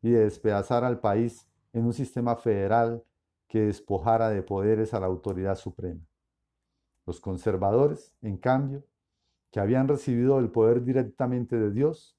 y 0.04 0.12
de 0.12 0.26
despedazar 0.26 0.84
al 0.84 1.00
país 1.00 1.50
en 1.74 1.86
un 1.86 1.94
sistema 1.94 2.36
federal 2.36 3.04
que 3.50 3.62
despojara 3.62 4.30
de 4.30 4.44
poderes 4.44 4.94
a 4.94 5.00
la 5.00 5.08
autoridad 5.08 5.56
suprema. 5.56 6.08
Los 7.06 7.20
conservadores, 7.20 8.14
en 8.22 8.38
cambio, 8.38 8.86
que 9.52 9.60
habían 9.60 9.88
recibido 9.88 10.38
el 10.40 10.52
poder 10.52 10.84
directamente 10.84 11.58
de 11.58 11.72
Dios, 11.72 12.16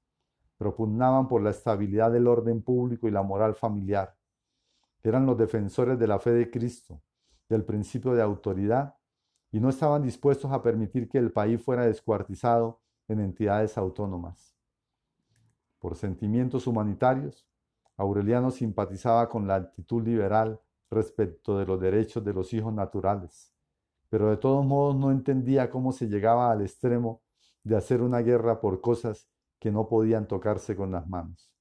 propugnaban 0.59 1.29
por 1.29 1.41
la 1.41 1.51
estabilidad 1.51 2.11
del 2.11 2.27
orden 2.27 2.63
público 2.63 3.07
y 3.07 3.13
la 3.13 3.23
moral 3.23 3.55
familiar. 3.55 4.17
Eran 5.05 5.25
los 5.25 5.39
defensores 5.39 5.99
de 5.99 6.09
la 6.09 6.19
fe 6.19 6.33
de 6.33 6.51
Cristo, 6.51 7.01
del 7.49 7.65
principio 7.65 8.13
de 8.13 8.23
autoridad, 8.23 8.97
y 9.53 9.61
no 9.61 9.69
estaban 9.69 10.03
dispuestos 10.03 10.51
a 10.51 10.63
permitir 10.63 11.09
que 11.09 11.19
el 11.19 11.33
país 11.33 11.63
fuera 11.63 11.87
descuartizado 11.87 12.81
en 13.07 13.21
entidades 13.21 13.79
autónomas. 13.79 14.57
Por 15.79 15.95
sentimientos 15.95 16.67
humanitarios, 16.67 17.49
Aureliano 17.97 18.51
simpatizaba 18.51 19.29
con 19.29 19.47
la 19.47 19.55
actitud 19.55 20.03
liberal 20.03 20.61
respecto 20.91 21.57
de 21.59 21.67
los 21.67 21.81
derechos 21.81 22.25
de 22.25 22.33
los 22.33 22.53
hijos 22.53 22.73
naturales, 22.73 23.55
pero 24.09 24.29
de 24.29 24.37
todos 24.37 24.65
modos 24.65 24.97
no 24.97 25.11
entendía 25.11 25.71
cómo 25.71 25.93
se 25.93 26.09
llegaba 26.09 26.51
al 26.51 26.63
extremo 26.63 27.23
de 27.63 27.77
hacer 27.77 28.03
una 28.03 28.21
guerra 28.21 28.61
por 28.61 28.81
cosas 28.81 29.29
que 29.59 29.71
no 29.71 29.89
podían 29.89 30.27
tocarse 30.27 30.75
con 30.75 30.91
las 30.91 31.07
manos. 31.07 31.53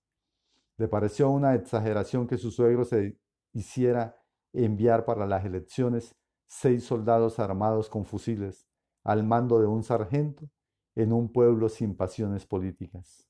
Le 0.78 0.88
pareció 0.88 1.30
una 1.30 1.54
exageración 1.56 2.26
que 2.26 2.38
su 2.38 2.52
suegro 2.52 2.86
se 2.86 3.20
hiciera 3.54 4.18
enviar 4.54 5.06
para 5.06 5.28
las 5.28 5.46
elecciones 5.46 6.16
seis 6.48 6.86
soldados 6.86 7.38
armados 7.38 7.90
con 7.90 8.06
fusiles 8.06 8.68
al 9.04 9.24
mando 9.24 9.60
de 9.60 9.68
un 9.68 9.84
sargento 9.84 10.50
en 10.96 11.14
un 11.14 11.32
pueblo 11.32 11.70
sin 11.70 11.96
pasiones 11.96 12.46
políticas. 12.46 13.28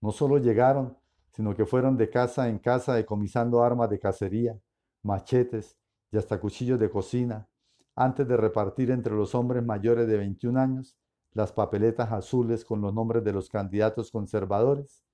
No 0.00 0.10
solo 0.10 0.38
llegaron, 0.38 0.98
sino 1.34 1.54
que 1.54 1.66
fueron 1.66 1.96
de 1.96 2.08
casa 2.10 2.48
en 2.48 2.58
casa 2.58 2.94
decomisando 2.94 3.64
armas 3.64 3.90
de 3.90 3.98
cacería, 3.98 4.56
machetes 5.02 5.76
y 6.12 6.16
hasta 6.16 6.38
cuchillos 6.38 6.78
de 6.78 6.88
cocina, 6.88 7.48
antes 7.96 8.26
de 8.28 8.36
repartir 8.36 8.92
entre 8.92 9.14
los 9.14 9.34
hombres 9.34 9.64
mayores 9.64 10.06
de 10.06 10.16
21 10.16 10.60
años 10.60 10.96
las 11.32 11.52
papeletas 11.52 12.12
azules 12.12 12.64
con 12.64 12.80
los 12.80 12.94
nombres 12.94 13.24
de 13.24 13.32
los 13.32 13.48
candidatos 13.48 14.12
conservadores 14.12 15.04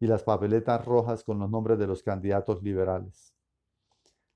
y 0.00 0.08
las 0.08 0.24
papeletas 0.24 0.84
rojas 0.84 1.22
con 1.22 1.38
los 1.38 1.48
nombres 1.48 1.78
de 1.78 1.86
los 1.86 2.02
candidatos 2.02 2.60
liberales. 2.62 3.32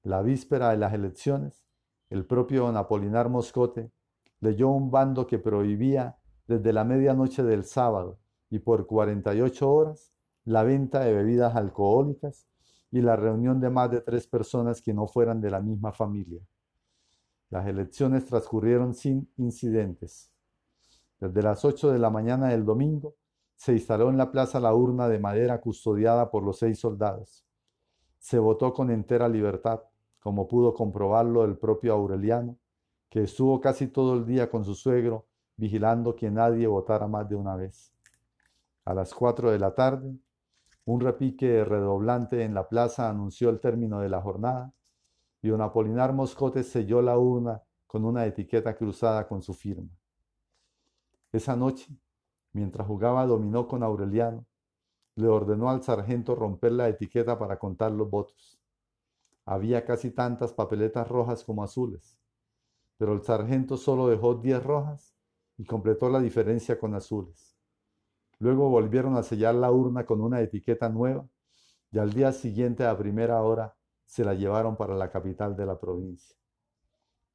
La 0.05 0.23
víspera 0.23 0.71
de 0.71 0.77
las 0.77 0.95
elecciones, 0.95 1.67
el 2.09 2.25
propio 2.25 2.67
don 2.67 2.77
Apolinar 2.77 3.29
Moscote 3.29 3.91
leyó 4.39 4.69
un 4.69 4.93
bando 4.93 5.27
que 5.27 5.41
prohibía 5.41 6.19
desde 6.47 6.73
la 6.73 6.85
medianoche 6.85 7.43
del 7.43 7.65
sábado 7.65 8.21
y 8.49 8.61
por 8.61 8.87
48 8.87 9.69
horas 9.69 10.12
la 10.45 10.63
venta 10.63 11.01
de 11.01 11.13
bebidas 11.13 11.55
alcohólicas 11.57 12.47
y 12.91 13.01
la 13.01 13.17
reunión 13.17 13.61
de 13.61 13.71
más 13.71 13.91
de 13.91 14.01
tres 14.01 14.27
personas 14.27 14.83
que 14.83 14.93
no 14.93 15.07
fueran 15.07 15.41
de 15.41 15.51
la 15.51 15.61
misma 15.61 15.93
familia. 15.93 16.41
Las 17.51 17.67
elecciones 17.67 18.25
transcurrieron 18.25 18.95
sin 18.95 19.31
incidentes. 19.37 20.31
Desde 21.21 21.43
las 21.43 21.65
8 21.65 21.93
de 21.93 21.99
la 21.99 22.11
mañana 22.11 22.49
del 22.49 22.65
domingo 22.65 23.15
se 23.55 23.73
instaló 23.73 24.11
en 24.11 24.17
la 24.17 24.31
plaza 24.31 24.59
la 24.59 24.75
urna 24.75 25.09
de 25.09 25.21
madera 25.21 25.61
custodiada 25.61 26.31
por 26.31 26.43
los 26.43 26.59
seis 26.59 26.81
soldados. 26.81 27.47
Se 28.19 28.39
votó 28.39 28.73
con 28.73 28.91
entera 28.91 29.29
libertad, 29.29 29.83
como 30.19 30.49
pudo 30.49 30.75
comprobarlo 30.75 31.45
el 31.45 31.57
propio 31.57 31.93
Aureliano, 31.93 32.59
que 33.09 33.23
estuvo 33.23 33.61
casi 33.61 33.89
todo 33.89 34.15
el 34.15 34.27
día 34.27 34.51
con 34.51 34.65
su 34.65 34.75
suegro 34.75 35.27
vigilando 35.57 36.17
que 36.17 36.31
nadie 36.31 36.67
votara 36.67 37.07
más 37.07 37.29
de 37.29 37.37
una 37.37 37.55
vez. 37.55 37.93
A 38.85 38.95
las 38.95 39.15
cuatro 39.15 39.51
de 39.51 39.59
la 39.59 39.75
tarde, 39.75 40.17
un 40.85 41.01
repique 41.01 41.65
redoblante 41.65 42.43
en 42.43 42.55
la 42.55 42.69
plaza 42.69 43.09
anunció 43.09 43.51
el 43.51 43.61
término 43.61 44.01
de 44.01 44.09
la 44.09 44.21
jornada 44.21 44.73
y 45.41 45.49
don 45.49 45.61
Apolinar 45.61 46.13
Moscote 46.13 46.63
selló 46.63 47.03
la 47.03 47.19
urna 47.19 47.63
con 47.87 48.05
una 48.05 48.27
etiqueta 48.27 48.77
cruzada 48.77 49.27
con 49.27 49.43
su 49.43 49.55
firma. 49.55 49.91
Esa 51.33 51.57
noche, 51.57 51.97
mientras 52.53 52.87
jugaba 52.87 53.27
dominó 53.27 53.67
con 53.67 53.83
Aureliano, 53.83 54.47
le 55.17 55.29
ordenó 55.29 55.71
al 55.71 55.83
sargento 55.83 56.35
romper 56.35 56.73
la 56.73 56.89
etiqueta 56.89 57.39
para 57.39 57.59
contar 57.59 57.93
los 57.93 58.09
votos. 58.11 58.61
Había 59.45 59.85
casi 59.85 60.11
tantas 60.11 60.53
papeletas 60.53 61.09
rojas 61.09 61.45
como 61.45 61.63
azules 61.63 62.19
pero 63.03 63.15
el 63.15 63.23
sargento 63.23 63.77
solo 63.77 64.07
dejó 64.07 64.37
diez 64.37 64.63
rojas 64.63 65.13
y 65.59 65.65
completó 65.65 66.09
la 66.09 66.21
diferencia 66.21 66.79
con 66.79 66.95
azules. 66.95 67.52
Luego 68.43 68.69
volvieron 68.69 69.15
a 69.17 69.23
sellar 69.23 69.55
la 69.55 69.71
urna 69.71 70.05
con 70.05 70.21
una 70.21 70.41
etiqueta 70.41 70.89
nueva 70.89 71.25
y 71.93 71.99
al 72.01 72.13
día 72.13 72.33
siguiente 72.33 72.85
a 72.85 72.99
primera 72.99 73.41
hora 73.41 73.77
se 74.05 74.25
la 74.25 74.35
llevaron 74.35 74.75
para 74.75 74.97
la 74.97 75.13
capital 75.13 75.55
de 75.55 75.65
la 75.65 75.79
provincia. 75.79 76.37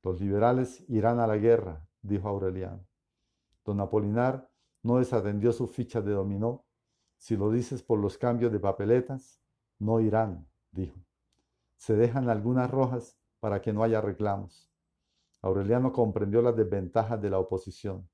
Los 0.03 0.19
liberales 0.19 0.83
irán 0.89 1.21
a 1.21 1.25
la 1.25 1.37
guerra, 1.37 1.87
dijo 2.01 2.27
Aureliano. 2.27 2.85
Don 3.63 3.79
Apolinar 3.79 4.51
no 4.83 4.97
desatendió 4.97 5.53
sus 5.53 5.71
fichas 5.71 6.03
de 6.03 6.11
dominó. 6.11 6.65
Si 7.15 7.37
lo 7.37 7.51
dices 7.51 7.81
por 7.81 7.99
los 7.99 8.17
cambios 8.17 8.51
de 8.51 8.59
papeletas, 8.59 9.39
no 9.79 10.01
irán, 10.01 10.45
dijo. 10.71 10.99
Se 11.77 11.95
dejan 11.95 12.29
algunas 12.29 12.69
rojas 12.69 13.17
para 13.39 13.61
que 13.61 13.71
no 13.71 13.81
haya 13.81 14.01
reclamos. 14.01 14.69
Aureliano 15.41 15.93
comprendió 15.93 16.41
las 16.41 16.57
desventajas 16.57 17.21
de 17.21 17.29
la 17.29 17.39
oposición. 17.39 18.09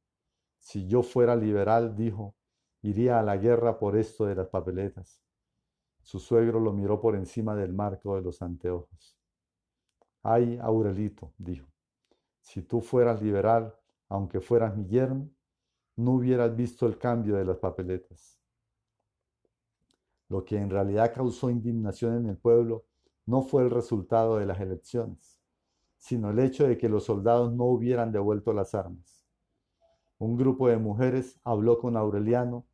Si 0.59 0.85
yo 0.85 1.01
fuera 1.01 1.35
liberal, 1.35 1.95
dijo, 1.95 2.35
iría 2.83 3.19
a 3.19 3.23
la 3.23 3.37
guerra 3.37 3.79
por 3.79 3.97
esto 3.97 4.25
de 4.25 4.35
las 4.35 4.47
papeletas. 4.47 5.19
Su 6.03 6.19
suegro 6.19 6.59
lo 6.59 6.71
miró 6.71 7.01
por 7.01 7.15
encima 7.15 7.55
del 7.55 7.73
marco 7.73 8.15
de 8.15 8.21
los 8.21 8.41
anteojos. 8.41 9.17
Ay, 10.21 10.59
Aurelito, 10.61 11.33
dijo, 11.37 11.67
si 12.41 12.61
tú 12.61 12.79
fueras 12.79 13.21
liberal, 13.21 13.75
aunque 14.07 14.39
fueras 14.39 14.77
mi 14.77 14.85
yerno, 14.85 15.29
no 15.95 16.11
hubieras 16.11 16.55
visto 16.55 16.85
el 16.85 16.97
cambio 16.97 17.35
de 17.35 17.45
las 17.45 17.57
papeletas. 17.57 18.37
Lo 20.29 20.45
que 20.45 20.57
en 20.57 20.69
realidad 20.69 21.11
causó 21.13 21.49
indignación 21.49 22.17
en 22.17 22.27
el 22.27 22.37
pueblo 22.37 22.85
no 23.25 23.41
fue 23.41 23.63
el 23.63 23.71
resultado 23.71 24.37
de 24.37 24.45
las 24.45 24.59
elecciones 24.59 25.43
sino 26.03 26.31
el 26.31 26.39
hecho 26.39 26.67
de 26.67 26.77
que 26.77 26.89
los 26.89 27.05
soldados 27.05 27.53
no 27.53 27.63
hubieran 27.63 28.11
devuelto 28.11 28.51
las 28.51 28.75
armas. 28.75 29.25
Un 30.17 30.35
grupo 30.35 30.67
de 30.67 30.75
mujeres 30.75 31.39
habló 31.45 31.79
con 31.79 31.95
Aureliano 31.95 32.65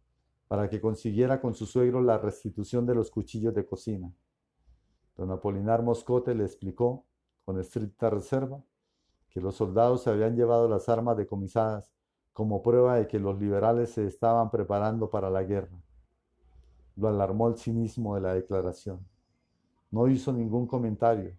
para 0.49 0.67
que 0.67 0.81
consiguiera 0.81 1.39
con 1.39 1.53
su 1.53 1.67
suegro 1.67 2.01
la 2.01 2.17
restitución 2.17 2.83
de 2.87 2.95
los 2.95 3.11
cuchillos 3.11 3.53
de 3.53 3.67
cocina. 3.67 4.11
Don 5.15 5.29
Apolinar 5.29 5.83
Moscote 5.83 6.33
le 6.33 6.43
explicó, 6.43 7.05
con 7.45 7.59
estricta 7.59 8.09
reserva, 8.09 8.59
que 9.29 9.41
los 9.41 9.55
soldados 9.55 10.01
se 10.01 10.09
habían 10.09 10.35
llevado 10.35 10.67
las 10.67 10.89
armas 10.89 11.17
decomisadas 11.17 11.93
como 12.33 12.63
prueba 12.63 12.95
de 12.95 13.07
que 13.07 13.19
los 13.19 13.39
liberales 13.39 13.91
se 13.91 14.07
estaban 14.07 14.49
preparando 14.49 15.11
para 15.11 15.29
la 15.29 15.43
guerra. 15.43 15.79
Lo 16.95 17.09
alarmó 17.09 17.47
el 17.47 17.57
cinismo 17.57 18.15
de 18.15 18.21
la 18.21 18.33
declaración. 18.33 19.05
No 19.91 20.07
hizo 20.07 20.33
ningún 20.33 20.65
comentario, 20.65 21.37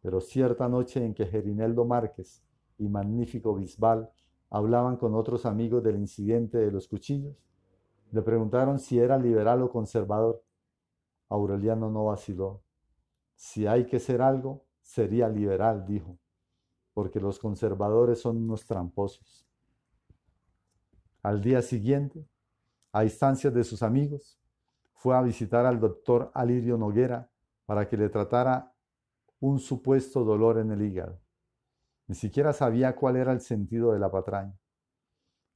pero 0.00 0.18
cierta 0.22 0.66
noche 0.66 1.04
en 1.04 1.12
que 1.12 1.26
Gerineldo 1.26 1.84
Márquez 1.84 2.42
y 2.78 2.88
Magnífico 2.88 3.54
Bisbal 3.54 4.10
hablaban 4.48 4.96
con 4.96 5.14
otros 5.14 5.44
amigos 5.44 5.82
del 5.82 5.96
incidente 5.96 6.56
de 6.56 6.72
los 6.72 6.88
cuchillos, 6.88 7.36
le 8.12 8.22
preguntaron 8.22 8.78
si 8.78 8.98
era 8.98 9.18
liberal 9.18 9.62
o 9.62 9.70
conservador. 9.70 10.42
Aureliano 11.28 11.90
no 11.90 12.06
vaciló. 12.06 12.62
Si 13.34 13.66
hay 13.66 13.86
que 13.86 14.00
ser 14.00 14.20
algo, 14.20 14.66
sería 14.82 15.28
liberal, 15.28 15.86
dijo, 15.86 16.18
porque 16.92 17.20
los 17.20 17.38
conservadores 17.38 18.20
son 18.20 18.36
unos 18.36 18.66
tramposos. 18.66 19.46
Al 21.22 21.40
día 21.40 21.62
siguiente, 21.62 22.26
a 22.92 23.04
instancias 23.04 23.54
de 23.54 23.64
sus 23.64 23.82
amigos, 23.82 24.40
fue 24.92 25.16
a 25.16 25.22
visitar 25.22 25.64
al 25.64 25.80
doctor 25.80 26.30
Alirio 26.34 26.76
Noguera 26.76 27.30
para 27.64 27.88
que 27.88 27.96
le 27.96 28.08
tratara 28.08 28.74
un 29.38 29.58
supuesto 29.58 30.24
dolor 30.24 30.58
en 30.58 30.72
el 30.72 30.82
hígado. 30.82 31.20
Ni 32.06 32.14
siquiera 32.14 32.52
sabía 32.52 32.96
cuál 32.96 33.16
era 33.16 33.32
el 33.32 33.40
sentido 33.40 33.92
de 33.92 33.98
la 33.98 34.10
patraña. 34.10 34.58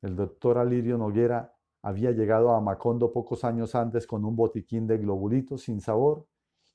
El 0.00 0.16
doctor 0.16 0.58
Alirio 0.58 0.96
Noguera 0.96 1.53
había 1.84 2.12
llegado 2.12 2.54
a 2.54 2.62
Macondo 2.62 3.12
pocos 3.12 3.44
años 3.44 3.74
antes 3.74 4.06
con 4.06 4.24
un 4.24 4.34
botiquín 4.34 4.86
de 4.86 4.96
globulitos 4.96 5.64
sin 5.64 5.82
sabor 5.82 6.26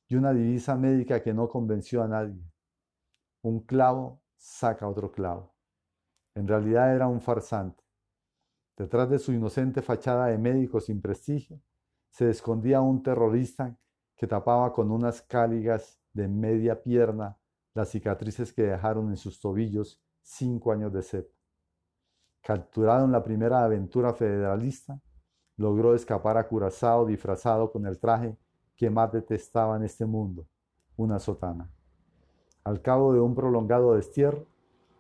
y 0.08 0.16
una 0.16 0.34
divisa 0.34 0.76
médica 0.76 1.24
que 1.24 1.34
no 1.34 1.50
convenció 1.50 2.04
a 2.04 2.08
nadie. 2.08 2.40
Un 3.42 3.62
clavo 3.62 4.22
saca 4.38 4.88
otro 4.88 5.12
clavo. 5.12 5.56
En 6.36 6.48
realidad 6.48 6.94
era 6.94 7.08
un 7.08 7.22
farsante. 7.22 7.84
Detrás 8.78 9.10
de 9.10 9.18
su 9.18 9.34
inocente 9.34 9.82
fachada 9.82 10.28
de 10.28 10.38
médico 10.38 10.80
sin 10.80 11.02
prestigio, 11.02 11.60
se 12.12 12.30
escondía 12.30 12.80
un 12.82 13.02
terrorista 13.02 13.76
que 14.16 14.28
tapaba 14.28 14.72
con 14.72 14.92
unas 14.92 15.24
cáligas 15.24 16.00
de 16.14 16.28
media 16.28 16.84
pierna 16.84 17.36
las 17.74 17.90
cicatrices 17.90 18.54
que 18.54 18.62
dejaron 18.62 19.10
en 19.10 19.18
sus 19.18 19.40
tobillos 19.40 20.00
cinco 20.22 20.72
años 20.72 20.94
de 20.94 21.02
sed. 21.02 21.26
Capturado 22.42 23.06
en 23.06 23.12
la 23.12 23.24
primera 23.24 23.64
aventura 23.64 24.14
federalista, 24.14 25.00
logró 25.58 25.94
escapar 25.94 26.38
a 26.38 26.48
Curazao 26.48 27.06
disfrazado 27.06 27.72
con 27.72 27.86
el 27.86 28.00
traje 28.00 28.38
que 28.76 28.90
más 28.90 29.12
detestaba 29.12 29.76
en 29.76 29.84
este 29.84 30.06
mundo, 30.06 30.48
una 30.96 31.20
sotana. 31.20 31.70
Al 32.64 32.82
cabo 32.82 33.14
de 33.14 33.20
un 33.20 33.36
prolongado 33.36 33.94
destierro, 33.96 34.46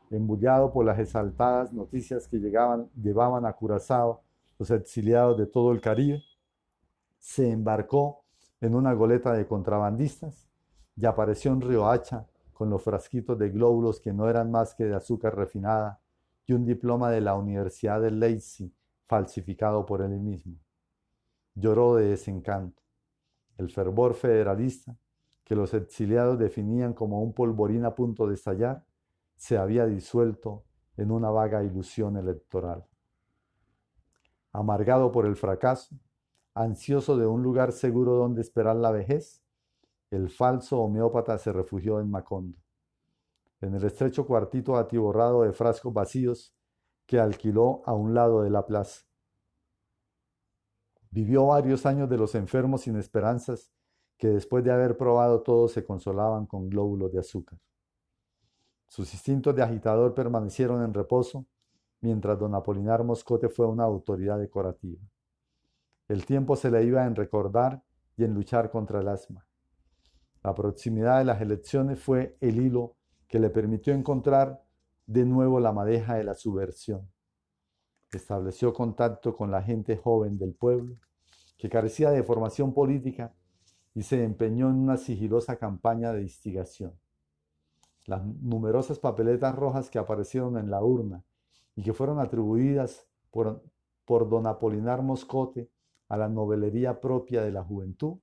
embullado 0.10 0.72
por 0.74 0.86
las 0.86 1.00
exaltadas 1.00 1.72
noticias 1.72 2.28
que 2.28 2.38
llegaban, 2.38 2.90
llevaban 3.02 3.46
a 3.46 3.54
Curazao 3.54 4.22
los 4.58 4.70
exiliados 4.72 5.38
de 5.38 5.46
todo 5.46 5.72
el 5.72 5.80
Caribe, 5.80 6.22
se 7.20 7.50
embarcó 7.50 8.24
en 8.60 8.76
una 8.76 8.94
goleta 8.94 9.34
de 9.34 9.48
contrabandistas 9.48 10.50
y 10.96 11.06
apareció 11.06 11.52
en 11.52 11.62
Río 11.62 11.90
Hacha 11.90 12.28
con 12.54 12.70
los 12.70 12.84
frasquitos 12.84 13.40
de 13.40 13.50
glóbulos 13.50 14.02
que 14.02 14.12
no 14.12 14.30
eran 14.30 14.52
más 14.52 14.76
que 14.76 14.84
de 14.84 14.96
azúcar 14.96 15.36
refinada 15.36 16.02
y 16.50 16.54
un 16.54 16.66
diploma 16.66 17.12
de 17.12 17.22
la 17.22 17.36
Universidad 17.36 18.02
de 18.02 18.10
Leipzig 18.10 18.74
falsificado 19.06 19.86
por 19.86 20.02
él 20.02 20.20
mismo. 20.20 20.56
Lloró 21.54 21.95
de 21.95 22.08
desencanto. 22.08 22.82
El 23.58 23.70
fervor 23.70 24.16
federalista, 24.16 24.97
que 25.43 25.56
los 25.56 25.76
exiliados 25.76 26.39
definían 26.39 26.93
como 26.93 27.22
un 27.22 27.34
polvorín 27.34 27.86
a 27.86 27.93
punto 27.93 28.26
de 28.26 28.34
estallar, 28.34 28.84
se 29.36 29.60
había 29.60 29.86
disuelto 29.86 30.64
en 30.97 31.12
una 31.12 31.30
vaga 31.30 31.64
ilusión 31.64 32.18
electoral. 32.18 32.84
Amargado 34.52 35.12
por 35.12 35.28
el 35.28 35.36
fracaso, 35.36 35.95
ansioso 36.56 37.16
de 37.16 37.28
un 37.28 37.43
lugar 37.43 37.74
seguro 37.74 38.16
donde 38.16 38.41
esperar 38.41 38.76
la 38.76 38.89
vejez, 38.89 39.43
el 40.10 40.30
falso 40.32 40.80
homeópata 40.80 41.38
se 41.38 41.54
refugió 41.54 42.00
en 42.00 42.10
Macondo. 42.10 42.58
En 43.62 43.76
el 43.76 43.84
estrecho 43.84 44.26
cuartito 44.26 44.78
atiborrado 44.78 45.43
de 45.43 45.53
frascos 45.53 45.93
vacíos 45.93 46.55
que 47.05 47.20
alquiló 47.20 47.82
a 47.86 47.93
un 47.93 48.14
lado 48.14 48.41
de 48.41 48.49
la 48.49 48.66
plaza. 48.66 49.01
Vivió 51.12 51.47
varios 51.47 51.86
años 51.86 52.10
de 52.10 52.18
los 52.18 52.36
enfermos 52.36 52.82
sin 52.82 52.95
esperanzas 52.95 53.72
que 54.18 54.28
después 54.28 54.64
de 54.64 54.72
haber 54.72 54.97
probado 54.97 55.41
todo 55.41 55.68
se 55.68 55.84
consolaban 55.84 56.45
con 56.45 56.70
glóbulos 56.70 57.12
de 57.12 57.20
azúcar. 57.20 57.60
Sus 58.88 59.14
instintos 59.14 59.55
de 59.55 59.64
agitador 59.64 60.14
permanecieron 60.14 60.84
en 60.84 60.93
reposo 60.93 61.45
mientras 62.01 62.38
don 62.38 62.53
Apolinar 62.55 63.03
Moscote 63.03 63.49
fue 63.49 63.66
una 63.66 63.84
autoridad 63.84 64.39
decorativa. 64.39 65.01
El 66.07 66.26
tiempo 66.26 66.55
se 66.55 66.72
le 66.72 66.84
iba 66.84 67.05
en 67.05 67.16
recordar 67.16 67.84
y 68.18 68.24
en 68.24 68.34
luchar 68.34 68.70
contra 68.70 68.99
el 68.99 69.07
asma. 69.07 69.47
La 70.43 70.53
proximidad 70.53 71.20
de 71.20 71.26
las 71.26 71.41
elecciones 71.41 71.99
fue 71.99 72.38
el 72.39 72.60
hilo 72.60 72.95
que 73.30 73.39
le 73.39 73.49
permitió 73.49 73.93
encontrar 73.93 74.65
de 75.05 75.23
nuevo 75.23 75.59
la 75.59 75.71
madeja 75.71 76.15
de 76.15 76.23
la 76.23 76.34
subversión. 76.34 77.07
Estableció 78.11 78.73
contacto 78.73 79.38
con 79.38 79.51
la 79.51 79.61
gente 79.61 79.95
joven 79.95 80.38
del 80.39 80.53
pueblo, 80.53 80.97
que 81.57 81.69
carecía 81.69 82.09
de 82.09 82.23
formación 82.23 82.73
política, 82.73 83.34
y 83.93 84.01
se 84.01 84.23
empeñó 84.23 84.69
en 84.69 84.77
una 84.77 84.97
sigilosa 84.97 85.57
campaña 85.57 86.11
de 86.11 86.23
instigación. 86.23 86.93
Las 88.05 88.25
numerosas 88.25 88.97
papeletas 88.97 89.55
rojas 89.55 89.89
que 89.89 89.99
aparecieron 89.99 90.57
en 90.57 90.71
la 90.71 90.84
urna 90.84 91.23
y 91.75 91.84
que 91.84 91.93
fueron 91.93 92.19
atribuidas 92.19 93.07
por, 93.30 93.63
por 94.05 94.27
don 94.27 94.47
Apolinar 94.47 95.03
Moscote 95.03 95.69
a 96.07 96.17
la 96.17 96.30
novelería 96.30 96.99
propia 96.99 97.43
de 97.43 97.51
la 97.51 97.63
juventud 97.63 98.17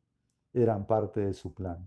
eran 0.53 0.87
parte 0.87 1.21
de 1.21 1.35
su 1.35 1.55
plan. 1.55 1.87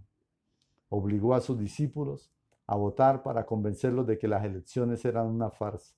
Obligó 0.88 1.34
a 1.34 1.42
sus 1.42 1.60
discípulos 1.60 2.32
a 2.72 2.76
votar 2.76 3.24
para 3.24 3.48
convencerlos 3.48 4.06
de 4.06 4.20
que 4.20 4.28
las 4.28 4.46
elecciones 4.46 5.04
eran 5.04 5.26
una 5.26 5.50
farsa. 5.50 5.96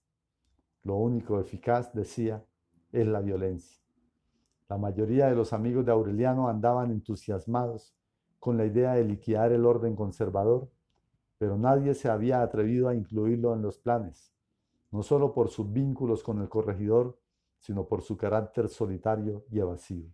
Lo 0.84 0.96
único 0.96 1.38
eficaz, 1.38 1.94
decía, 1.94 2.46
es 2.94 3.06
la 3.06 3.20
violencia. 3.20 3.84
La 4.70 4.78
mayoría 4.78 5.28
de 5.28 5.36
los 5.36 5.52
amigos 5.52 5.86
de 5.86 5.92
Aureliano 5.92 6.48
andaban 6.48 6.92
entusiasmados 6.92 7.94
con 8.40 8.56
la 8.56 8.66
idea 8.66 8.94
de 8.94 9.04
liquidar 9.04 9.52
el 9.52 9.66
orden 9.66 9.98
conservador, 9.98 10.72
pero 11.38 11.58
nadie 11.58 11.94
se 11.94 12.10
había 12.10 12.42
atrevido 12.42 12.88
a 12.88 12.96
incluirlo 12.96 13.54
en 13.54 13.64
los 13.64 13.78
planes, 13.78 14.34
no 14.92 15.04
solo 15.04 15.34
por 15.34 15.50
sus 15.50 15.74
vínculos 15.74 16.24
con 16.24 16.40
el 16.40 16.48
corregidor, 16.48 17.20
sino 17.60 17.86
por 17.86 18.02
su 18.02 18.16
carácter 18.16 18.70
solitario 18.70 19.44
y 19.52 19.60
evasivo. 19.60 20.10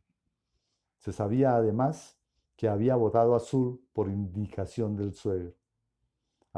Se 0.97 1.13
sabía 1.13 1.55
además 1.55 2.19
que 2.55 2.67
había 2.67 2.95
votado 2.95 3.35
azul 3.35 3.79
por 3.93 4.09
indicación 4.09 4.95
del 4.95 5.13
suegro. 5.13 5.53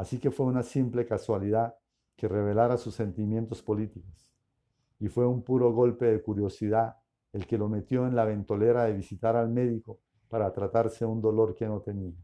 Así 0.00 0.18
que 0.18 0.30
fue 0.30 0.46
una 0.46 0.62
simple 0.62 1.04
casualidad 1.04 1.76
que 2.16 2.26
revelara 2.26 2.78
sus 2.78 2.94
sentimientos 2.94 3.60
políticos. 3.60 4.32
Y 4.98 5.08
fue 5.08 5.26
un 5.26 5.42
puro 5.42 5.74
golpe 5.74 6.06
de 6.06 6.22
curiosidad 6.22 6.96
el 7.34 7.46
que 7.46 7.58
lo 7.58 7.68
metió 7.68 8.06
en 8.06 8.16
la 8.16 8.24
ventolera 8.24 8.84
de 8.84 8.94
visitar 8.94 9.36
al 9.36 9.50
médico 9.50 10.00
para 10.30 10.50
tratarse 10.54 11.04
un 11.04 11.20
dolor 11.20 11.54
que 11.54 11.66
no 11.66 11.82
tenía. 11.82 12.16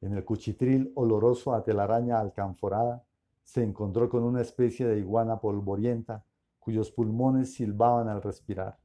En 0.00 0.12
el 0.12 0.24
cuchitril 0.24 0.92
oloroso 0.94 1.52
a 1.52 1.64
telaraña 1.64 2.20
alcanforada 2.20 3.04
se 3.42 3.64
encontró 3.64 4.08
con 4.08 4.22
una 4.22 4.40
especie 4.40 4.86
de 4.86 5.00
iguana 5.00 5.40
polvorienta 5.40 6.24
cuyos 6.60 6.92
pulmones 6.92 7.54
silbaban 7.54 8.06
al 8.06 8.22
respirar. 8.22 8.78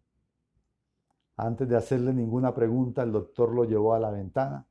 Antes 1.37 1.69
de 1.69 1.77
hacerle 1.77 2.11
ninguna 2.11 2.55
pregunta, 2.55 3.03
el 3.03 3.11
doctor 3.11 3.53
lo 3.53 3.65
llevó 3.65 3.93
a 3.93 3.99
la 3.99 4.09
ventana 4.09 4.65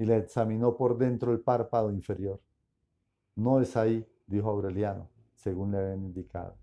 y 0.00 0.06
le 0.06 0.16
examinó 0.16 0.78
por 0.78 0.96
dentro 0.96 1.30
el 1.30 1.40
párpado 1.40 1.92
inferior. 1.92 2.40
No 3.36 3.60
es 3.60 3.76
ahí, 3.76 4.08
dijo 4.26 4.48
Aureliano, 4.48 5.10
según 5.34 5.72
le 5.72 5.78
habían 5.78 6.02
indicado. 6.02 6.56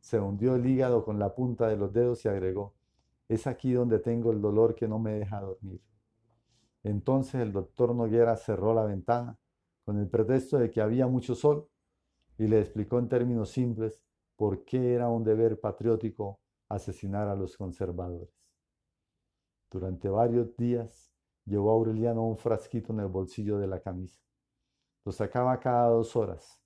Se 0.00 0.20
hundió 0.20 0.54
el 0.56 0.66
hígado 0.66 1.02
con 1.02 1.18
la 1.18 1.34
punta 1.34 1.66
de 1.66 1.78
los 1.78 1.94
dedos 1.94 2.22
y 2.26 2.28
agregó, 2.28 2.74
es 3.26 3.46
aquí 3.46 3.72
donde 3.72 4.00
tengo 4.00 4.32
el 4.32 4.42
dolor 4.42 4.74
que 4.74 4.86
no 4.86 4.98
me 4.98 5.14
deja 5.14 5.40
dormir. 5.40 5.80
Entonces 6.82 7.36
el 7.36 7.52
doctor 7.52 7.94
Noguera 7.94 8.36
cerró 8.36 8.74
la 8.74 8.84
ventana 8.84 9.38
con 9.86 9.98
el 9.98 10.10
pretexto 10.10 10.58
de 10.58 10.70
que 10.70 10.82
había 10.82 11.06
mucho 11.06 11.34
sol 11.34 11.66
y 12.36 12.48
le 12.48 12.60
explicó 12.60 12.98
en 12.98 13.08
términos 13.08 13.48
simples 13.48 14.02
por 14.36 14.66
qué 14.66 14.92
era 14.92 15.08
un 15.08 15.24
deber 15.24 15.58
patriótico 15.58 16.38
asesinar 16.68 17.28
a 17.28 17.34
los 17.34 17.56
conservadores. 17.56 18.28
Durante 19.70 20.10
varios 20.10 20.54
días 20.54 21.11
llevó 21.44 21.70
a 21.70 21.74
Aureliano 21.74 22.24
un 22.26 22.36
frasquito 22.36 22.92
en 22.92 23.00
el 23.00 23.08
bolsillo 23.08 23.58
de 23.58 23.66
la 23.66 23.80
camisa. 23.80 24.20
Lo 25.04 25.12
sacaba 25.12 25.58
cada 25.58 25.88
dos 25.88 26.14
horas, 26.16 26.60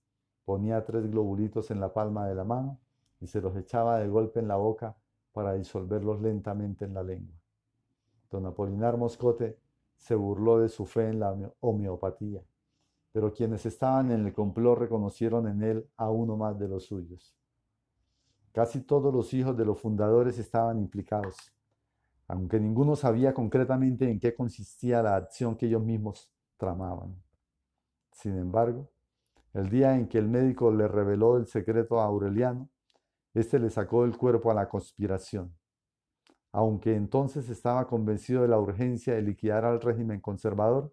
ponía 0.45 0.85
tres 0.85 1.11
globulitos 1.11 1.71
en 1.71 1.81
la 1.81 1.93
palma 1.93 2.27
de 2.27 2.35
la 2.35 2.45
mano 2.45 2.79
y 3.21 3.27
se 3.27 3.41
los 3.41 3.57
echaba 3.57 3.99
de 3.99 4.09
golpe 4.09 4.41
en 4.41 4.49
la 4.49 4.57
boca 4.57 4.97
para 5.33 5.55
disolverlos 5.55 6.21
lentamente 6.21 6.85
en 6.85 6.95
la 6.95 7.03
lengua. 7.03 7.37
Don 8.31 8.47
Apolinar 8.47 8.97
Moscote 8.97 9.59
se 9.97 10.15
burló 10.15 10.59
de 10.59 10.69
su 10.69 10.85
fe 10.85 11.09
en 11.09 11.21
la 11.21 11.53
homeopatía, 11.61 12.43
pero 13.13 13.33
quienes 13.33 13.65
estaban 13.65 14.11
en 14.11 14.27
el 14.27 14.33
complot 14.33 14.79
reconocieron 14.79 15.49
en 15.49 15.63
él 15.63 15.91
a 15.97 16.11
uno 16.11 16.37
más 16.37 16.59
de 16.59 16.69
los 16.69 16.85
suyos. 16.85 17.35
Casi 18.53 18.81
todos 18.81 19.13
los 19.13 19.33
hijos 19.35 19.57
de 19.57 19.65
los 19.65 19.81
fundadores 19.81 20.39
estaban 20.39 20.79
implicados, 20.79 21.37
aunque 22.29 22.59
ninguno 22.61 22.97
sabía 22.97 23.33
concretamente 23.33 24.11
en 24.11 24.19
qué 24.19 24.35
consistía 24.35 25.03
la 25.03 25.17
acción 25.17 25.57
que 25.57 25.67
ellos 25.67 25.83
mismos 25.83 26.31
tramaban. 26.57 27.23
Sin 28.13 28.37
embargo, 28.39 28.91
el 29.53 29.69
día 29.69 29.95
en 29.95 30.09
que 30.09 30.19
el 30.19 30.29
médico 30.29 30.71
le 30.71 30.89
reveló 30.89 31.37
el 31.37 31.47
secreto 31.47 32.01
a 32.01 32.05
Aureliano, 32.05 32.69
éste 33.35 33.59
le 33.59 33.71
sacó 33.71 34.05
el 34.05 34.17
cuerpo 34.17 34.51
a 34.51 34.55
la 34.55 34.69
conspiración. 34.69 35.55
Aunque 36.53 36.95
entonces 36.95 37.49
estaba 37.49 37.87
convencido 37.87 38.43
de 38.43 38.49
la 38.49 38.59
urgencia 38.59 39.15
de 39.15 39.23
liquidar 39.23 39.65
al 39.65 39.81
régimen 39.81 40.21
conservador, 40.21 40.93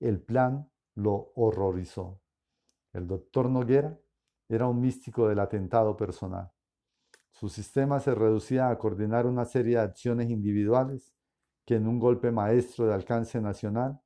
el 0.00 0.20
plan 0.20 0.68
lo 0.94 1.32
horrorizó. 1.36 2.20
El 2.92 3.06
doctor 3.06 3.48
Noguera 3.48 3.98
era 4.48 4.66
un 4.66 4.80
místico 4.80 5.28
del 5.28 5.38
atentado 5.38 5.96
personal. 5.96 6.50
Su 7.38 7.50
sistema 7.50 8.00
se 8.00 8.14
reducía 8.14 8.70
a 8.70 8.78
coordinar 8.78 9.26
una 9.26 9.44
serie 9.44 9.76
de 9.76 9.82
acciones 9.82 10.30
individuales 10.30 11.14
que 11.66 11.74
en 11.74 11.86
un 11.86 11.98
golpe 11.98 12.32
maestro 12.32 12.86
de 12.86 12.94
alcance 12.94 13.42
nacional 13.42 14.00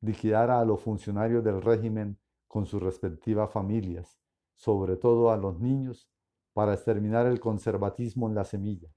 liquidara 0.00 0.58
a 0.58 0.64
los 0.64 0.82
funcionarios 0.82 1.44
del 1.44 1.62
régimen 1.62 2.18
con 2.48 2.66
sus 2.66 2.82
respectivas 2.82 3.52
familias, 3.52 4.18
sobre 4.56 4.96
todo 4.96 5.30
a 5.30 5.36
los 5.36 5.60
niños, 5.60 6.10
para 6.54 6.74
exterminar 6.74 7.26
el 7.26 7.38
conservatismo 7.38 8.26
en 8.26 8.34
la 8.34 8.42
semilla. 8.42 8.92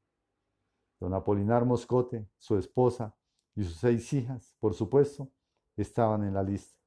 Don 1.00 1.14
Apolinar 1.14 1.64
Moscote, 1.64 2.28
su 2.40 2.58
esposa 2.58 3.16
y 3.54 3.64
sus 3.66 3.78
seis 3.78 4.12
hijas, 4.14 4.56
por 4.60 4.74
supuesto, 4.74 5.30
estaban 5.78 6.24
en 6.24 6.34
la 6.34 6.42
lista. 6.42 6.82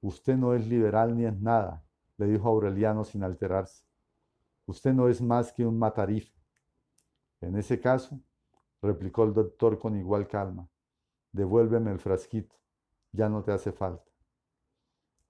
Usted 0.00 0.38
no 0.38 0.54
es 0.54 0.66
liberal 0.66 1.14
ni 1.14 1.26
es 1.26 1.38
nada, 1.38 1.84
le 2.16 2.24
dijo 2.24 2.48
Aureliano 2.48 3.04
sin 3.04 3.22
alterarse. 3.22 3.89
Usted 4.66 4.92
no 4.92 5.08
es 5.08 5.20
más 5.20 5.52
que 5.52 5.66
un 5.66 5.78
matarife. 5.78 6.32
En 7.40 7.56
ese 7.56 7.80
caso, 7.80 8.20
replicó 8.82 9.24
el 9.24 9.32
doctor 9.32 9.78
con 9.78 9.96
igual 9.96 10.28
calma, 10.28 10.68
devuélveme 11.32 11.90
el 11.90 11.98
frasquito, 11.98 12.54
ya 13.12 13.28
no 13.28 13.42
te 13.42 13.52
hace 13.52 13.72
falta. 13.72 14.10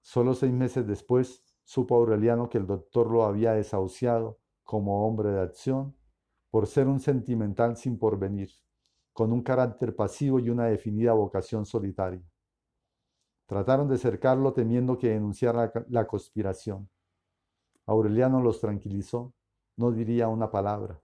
Solo 0.01 0.33
seis 0.33 0.51
meses 0.51 0.87
después, 0.87 1.43
supo 1.63 1.95
Aureliano 1.95 2.49
que 2.49 2.57
el 2.57 2.67
doctor 2.67 3.09
lo 3.09 3.23
había 3.23 3.53
desahuciado 3.53 4.39
como 4.63 5.07
hombre 5.07 5.31
de 5.31 5.41
acción 5.41 5.95
por 6.49 6.67
ser 6.67 6.87
un 6.87 6.99
sentimental 6.99 7.77
sin 7.77 7.97
porvenir, 7.97 8.51
con 9.13 9.31
un 9.31 9.41
carácter 9.41 9.95
pasivo 9.95 10.39
y 10.39 10.49
una 10.49 10.65
definida 10.65 11.13
vocación 11.13 11.65
solitaria. 11.65 12.23
Trataron 13.45 13.87
de 13.87 13.97
cercarlo 13.97 14.53
temiendo 14.53 14.97
que 14.97 15.09
denunciara 15.09 15.71
la 15.89 16.07
conspiración. 16.07 16.89
Aureliano 17.91 18.41
los 18.41 18.61
tranquilizó, 18.61 19.33
no 19.75 19.91
diría 19.91 20.29
una 20.29 20.49
palabra, 20.49 21.01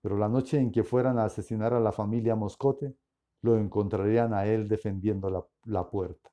pero 0.00 0.16
la 0.16 0.28
noche 0.28 0.58
en 0.58 0.72
que 0.72 0.82
fueran 0.82 1.18
a 1.18 1.26
asesinar 1.26 1.74
a 1.74 1.80
la 1.80 1.92
familia 1.92 2.34
Moscote, 2.34 2.96
lo 3.42 3.58
encontrarían 3.58 4.32
a 4.32 4.46
él 4.46 4.66
defendiendo 4.66 5.28
la, 5.28 5.44
la 5.64 5.88
puerta. 5.90 6.30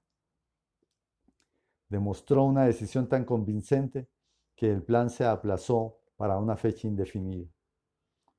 Demostró 1.90 2.46
una 2.46 2.64
decisión 2.64 3.10
tan 3.10 3.26
convincente 3.26 4.08
que 4.56 4.72
el 4.72 4.82
plan 4.82 5.10
se 5.10 5.26
aplazó 5.26 5.98
para 6.16 6.38
una 6.38 6.56
fecha 6.56 6.88
indefinida. 6.88 7.50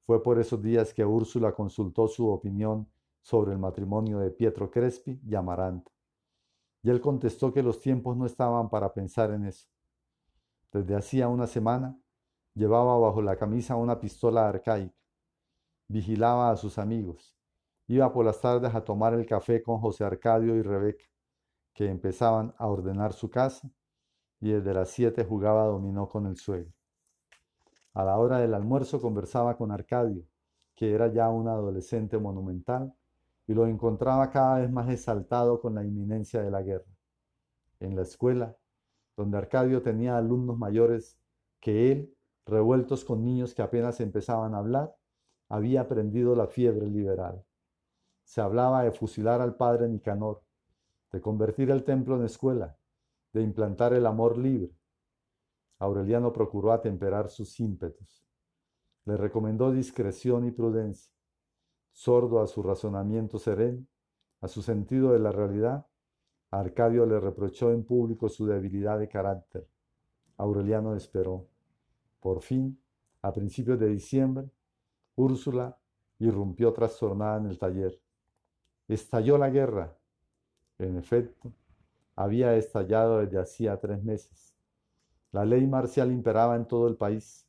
Fue 0.06 0.22
por 0.22 0.38
esos 0.38 0.62
días 0.62 0.94
que 0.94 1.04
Úrsula 1.04 1.52
consultó 1.52 2.08
su 2.08 2.28
opinión 2.28 2.90
sobre 3.20 3.52
el 3.52 3.58
matrimonio 3.58 4.20
de 4.20 4.30
Pietro 4.30 4.70
Crespi 4.70 5.20
y 5.22 5.34
Amaranta. 5.34 5.90
Y 6.82 6.88
él 6.88 7.00
contestó 7.00 7.52
que 7.52 7.62
los 7.62 7.78
tiempos 7.78 8.16
no 8.16 8.24
estaban 8.24 8.70
para 8.70 8.92
pensar 8.92 9.30
en 9.32 9.44
eso. 9.44 9.71
Desde 10.72 10.96
hacía 10.96 11.28
una 11.28 11.46
semana 11.46 11.98
llevaba 12.54 12.98
bajo 12.98 13.20
la 13.20 13.36
camisa 13.36 13.76
una 13.76 14.00
pistola 14.00 14.48
arcaica. 14.48 14.96
Vigilaba 15.86 16.50
a 16.50 16.56
sus 16.56 16.78
amigos. 16.78 17.36
Iba 17.88 18.10
por 18.10 18.24
las 18.24 18.40
tardes 18.40 18.74
a 18.74 18.82
tomar 18.82 19.12
el 19.12 19.26
café 19.26 19.62
con 19.62 19.78
José 19.78 20.04
Arcadio 20.04 20.56
y 20.56 20.62
Rebeca, 20.62 21.04
que 21.74 21.90
empezaban 21.90 22.54
a 22.56 22.68
ordenar 22.68 23.12
su 23.12 23.28
casa, 23.28 23.70
y 24.40 24.52
desde 24.52 24.72
las 24.72 24.88
siete 24.88 25.24
jugaba 25.24 25.66
dominó 25.66 26.08
con 26.08 26.26
el 26.26 26.36
suegro. 26.36 26.72
A 27.92 28.04
la 28.04 28.16
hora 28.16 28.38
del 28.38 28.54
almuerzo 28.54 28.98
conversaba 28.98 29.58
con 29.58 29.70
Arcadio, 29.70 30.24
que 30.74 30.92
era 30.94 31.12
ya 31.12 31.28
un 31.28 31.48
adolescente 31.48 32.16
monumental, 32.16 32.94
y 33.46 33.52
lo 33.52 33.66
encontraba 33.66 34.30
cada 34.30 34.60
vez 34.60 34.70
más 34.70 34.88
exaltado 34.88 35.60
con 35.60 35.74
la 35.74 35.84
inminencia 35.84 36.42
de 36.42 36.50
la 36.50 36.62
guerra. 36.62 36.90
En 37.80 37.94
la 37.94 38.02
escuela, 38.02 38.56
donde 39.16 39.38
Arcadio 39.38 39.82
tenía 39.82 40.16
alumnos 40.16 40.58
mayores 40.58 41.18
que 41.60 41.92
él, 41.92 42.16
revueltos 42.46 43.04
con 43.04 43.24
niños 43.24 43.54
que 43.54 43.62
apenas 43.62 44.00
empezaban 44.00 44.54
a 44.54 44.58
hablar, 44.58 44.94
había 45.48 45.82
aprendido 45.82 46.34
la 46.34 46.46
fiebre 46.46 46.86
liberal. 46.86 47.44
Se 48.24 48.40
hablaba 48.40 48.84
de 48.84 48.92
fusilar 48.92 49.40
al 49.40 49.56
padre 49.56 49.88
Nicanor, 49.88 50.42
de 51.12 51.20
convertir 51.20 51.70
el 51.70 51.84
templo 51.84 52.16
en 52.16 52.24
escuela, 52.24 52.78
de 53.32 53.42
implantar 53.42 53.92
el 53.92 54.06
amor 54.06 54.38
libre. 54.38 54.72
Aureliano 55.78 56.32
procuró 56.32 56.72
atemperar 56.72 57.28
sus 57.28 57.58
ímpetus. 57.60 58.24
Le 59.04 59.16
recomendó 59.16 59.72
discreción 59.72 60.46
y 60.46 60.52
prudencia. 60.52 61.12
Sordo 61.90 62.40
a 62.40 62.46
su 62.46 62.62
razonamiento 62.62 63.38
sereno, 63.38 63.84
a 64.40 64.48
su 64.48 64.62
sentido 64.62 65.12
de 65.12 65.18
la 65.18 65.32
realidad, 65.32 65.86
Arcadio 66.52 67.06
le 67.06 67.18
reprochó 67.18 67.72
en 67.72 67.82
público 67.82 68.28
su 68.28 68.44
debilidad 68.44 68.98
de 68.98 69.08
carácter. 69.08 69.66
Aureliano 70.36 70.94
esperó. 70.94 71.46
Por 72.20 72.42
fin, 72.42 72.78
a 73.22 73.32
principios 73.32 73.78
de 73.80 73.88
diciembre, 73.88 74.50
Úrsula 75.16 75.78
irrumpió 76.18 76.74
trastornada 76.74 77.38
en 77.38 77.46
el 77.46 77.58
taller. 77.58 77.98
Estalló 78.86 79.38
la 79.38 79.48
guerra. 79.48 79.96
En 80.78 80.98
efecto, 80.98 81.50
había 82.16 82.54
estallado 82.54 83.20
desde 83.20 83.38
hacía 83.38 83.80
tres 83.80 84.04
meses. 84.04 84.54
La 85.30 85.46
ley 85.46 85.66
marcial 85.66 86.12
imperaba 86.12 86.56
en 86.56 86.66
todo 86.66 86.86
el 86.86 86.96
país. 86.96 87.46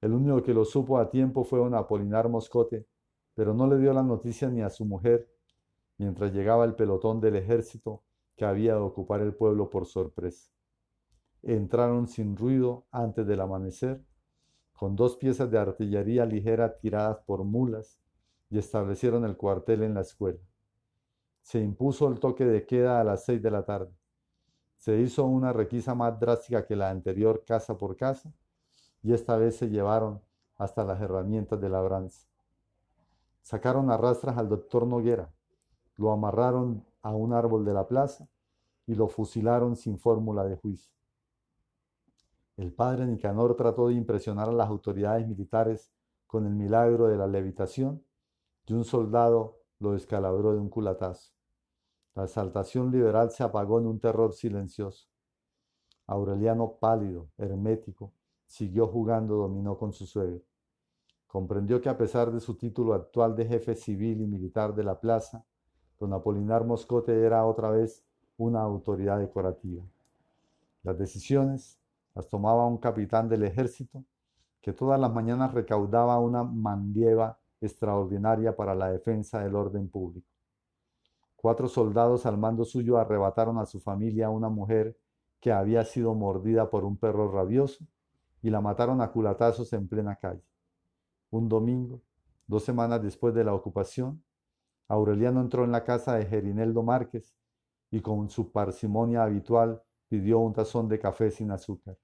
El 0.00 0.12
único 0.12 0.42
que 0.42 0.52
lo 0.52 0.64
supo 0.64 0.98
a 0.98 1.10
tiempo 1.10 1.44
fue 1.44 1.60
un 1.60 1.74
Apolinar 1.74 2.28
Moscote, 2.28 2.88
pero 3.36 3.54
no 3.54 3.68
le 3.68 3.78
dio 3.78 3.92
la 3.92 4.02
noticia 4.02 4.48
ni 4.48 4.62
a 4.62 4.68
su 4.68 4.84
mujer, 4.84 5.30
mientras 5.96 6.32
llegaba 6.32 6.64
el 6.64 6.74
pelotón 6.74 7.20
del 7.20 7.36
ejército 7.36 8.02
que 8.36 8.44
había 8.44 8.74
de 8.74 8.80
ocupar 8.80 9.20
el 9.20 9.34
pueblo 9.34 9.70
por 9.70 9.86
sorpresa. 9.86 10.50
Entraron 11.42 12.06
sin 12.06 12.36
ruido 12.36 12.86
antes 12.90 13.26
del 13.26 13.40
amanecer, 13.40 14.04
con 14.72 14.94
dos 14.94 15.16
piezas 15.16 15.50
de 15.50 15.58
artillería 15.58 16.26
ligera 16.26 16.78
tiradas 16.78 17.18
por 17.26 17.44
mulas, 17.44 17.98
y 18.50 18.58
establecieron 18.58 19.24
el 19.24 19.36
cuartel 19.36 19.82
en 19.82 19.94
la 19.94 20.02
escuela. 20.02 20.38
Se 21.42 21.60
impuso 21.60 22.08
el 22.08 22.20
toque 22.20 22.44
de 22.44 22.66
queda 22.66 23.00
a 23.00 23.04
las 23.04 23.24
seis 23.24 23.42
de 23.42 23.50
la 23.50 23.64
tarde. 23.64 23.92
Se 24.76 24.98
hizo 24.98 25.24
una 25.24 25.52
requisa 25.52 25.94
más 25.94 26.18
drástica 26.20 26.66
que 26.66 26.76
la 26.76 26.90
anterior 26.90 27.44
casa 27.44 27.76
por 27.78 27.96
casa, 27.96 28.32
y 29.02 29.12
esta 29.12 29.36
vez 29.36 29.56
se 29.56 29.68
llevaron 29.68 30.20
hasta 30.56 30.84
las 30.84 31.00
herramientas 31.00 31.60
de 31.60 31.68
labranza. 31.68 32.28
Sacaron 33.40 33.90
a 33.90 33.96
rastras 33.96 34.36
al 34.36 34.48
doctor 34.48 34.86
Noguera, 34.86 35.32
lo 35.96 36.12
amarraron 36.12 36.84
a 37.06 37.14
un 37.14 37.32
árbol 37.32 37.64
de 37.64 37.72
la 37.72 37.86
plaza 37.86 38.28
y 38.84 38.96
lo 38.96 39.06
fusilaron 39.06 39.76
sin 39.76 39.96
fórmula 39.96 40.44
de 40.44 40.56
juicio. 40.56 40.92
El 42.56 42.72
padre 42.72 43.06
Nicanor 43.06 43.54
trató 43.54 43.86
de 43.86 43.94
impresionar 43.94 44.48
a 44.48 44.52
las 44.52 44.68
autoridades 44.68 45.24
militares 45.28 45.92
con 46.26 46.46
el 46.46 46.54
milagro 46.54 47.06
de 47.06 47.16
la 47.16 47.28
levitación 47.28 48.04
y 48.66 48.72
un 48.72 48.84
soldado 48.84 49.60
lo 49.78 49.92
descalabró 49.92 50.52
de 50.52 50.58
un 50.58 50.68
culatazo. 50.68 51.32
La 52.16 52.24
exaltación 52.24 52.90
liberal 52.90 53.30
se 53.30 53.44
apagó 53.44 53.78
en 53.78 53.86
un 53.86 54.00
terror 54.00 54.32
silencioso. 54.32 55.06
Aureliano, 56.08 56.76
pálido, 56.80 57.28
hermético, 57.38 58.14
siguió 58.46 58.88
jugando 58.88 59.36
dominó 59.36 59.78
con 59.78 59.92
su 59.92 60.06
suegro. 60.06 60.42
Comprendió 61.28 61.80
que 61.80 61.88
a 61.88 61.96
pesar 61.96 62.32
de 62.32 62.40
su 62.40 62.56
título 62.56 62.94
actual 62.94 63.36
de 63.36 63.46
jefe 63.46 63.76
civil 63.76 64.22
y 64.22 64.26
militar 64.26 64.74
de 64.74 64.82
la 64.82 64.98
plaza, 64.98 65.46
don 65.98 66.12
Apolinar 66.12 66.64
Moscote 66.64 67.24
era 67.24 67.44
otra 67.44 67.70
vez 67.70 68.04
una 68.36 68.62
autoridad 68.62 69.18
decorativa. 69.18 69.82
Las 70.82 70.98
decisiones 70.98 71.78
las 72.14 72.28
tomaba 72.28 72.66
un 72.66 72.78
capitán 72.78 73.28
del 73.28 73.44
ejército 73.44 74.04
que 74.60 74.72
todas 74.72 75.00
las 75.00 75.12
mañanas 75.12 75.54
recaudaba 75.54 76.18
una 76.18 76.42
mandieva 76.42 77.38
extraordinaria 77.60 78.56
para 78.56 78.74
la 78.74 78.90
defensa 78.90 79.40
del 79.40 79.54
orden 79.54 79.88
público. 79.88 80.26
Cuatro 81.36 81.68
soldados 81.68 82.26
al 82.26 82.38
mando 82.38 82.64
suyo 82.64 82.98
arrebataron 82.98 83.58
a 83.58 83.66
su 83.66 83.80
familia 83.80 84.26
a 84.26 84.30
una 84.30 84.48
mujer 84.48 84.96
que 85.40 85.52
había 85.52 85.84
sido 85.84 86.14
mordida 86.14 86.70
por 86.70 86.84
un 86.84 86.96
perro 86.96 87.30
rabioso 87.30 87.86
y 88.42 88.50
la 88.50 88.60
mataron 88.60 89.00
a 89.00 89.12
culatazos 89.12 89.72
en 89.72 89.86
plena 89.86 90.16
calle. 90.16 90.42
Un 91.30 91.48
domingo, 91.48 92.00
dos 92.46 92.64
semanas 92.64 93.02
después 93.02 93.34
de 93.34 93.44
la 93.44 93.54
ocupación, 93.54 94.22
Aureliano 94.88 95.40
entró 95.40 95.64
en 95.64 95.72
la 95.72 95.84
casa 95.84 96.14
de 96.14 96.26
Gerineldo 96.26 96.82
Márquez 96.82 97.34
y 97.90 98.00
con 98.00 98.28
su 98.28 98.52
parsimonia 98.52 99.24
habitual 99.24 99.82
pidió 100.08 100.38
un 100.38 100.52
tazón 100.52 100.88
de 100.88 100.98
café 100.98 101.30
sin 101.30 101.50
azúcar. 101.50 101.98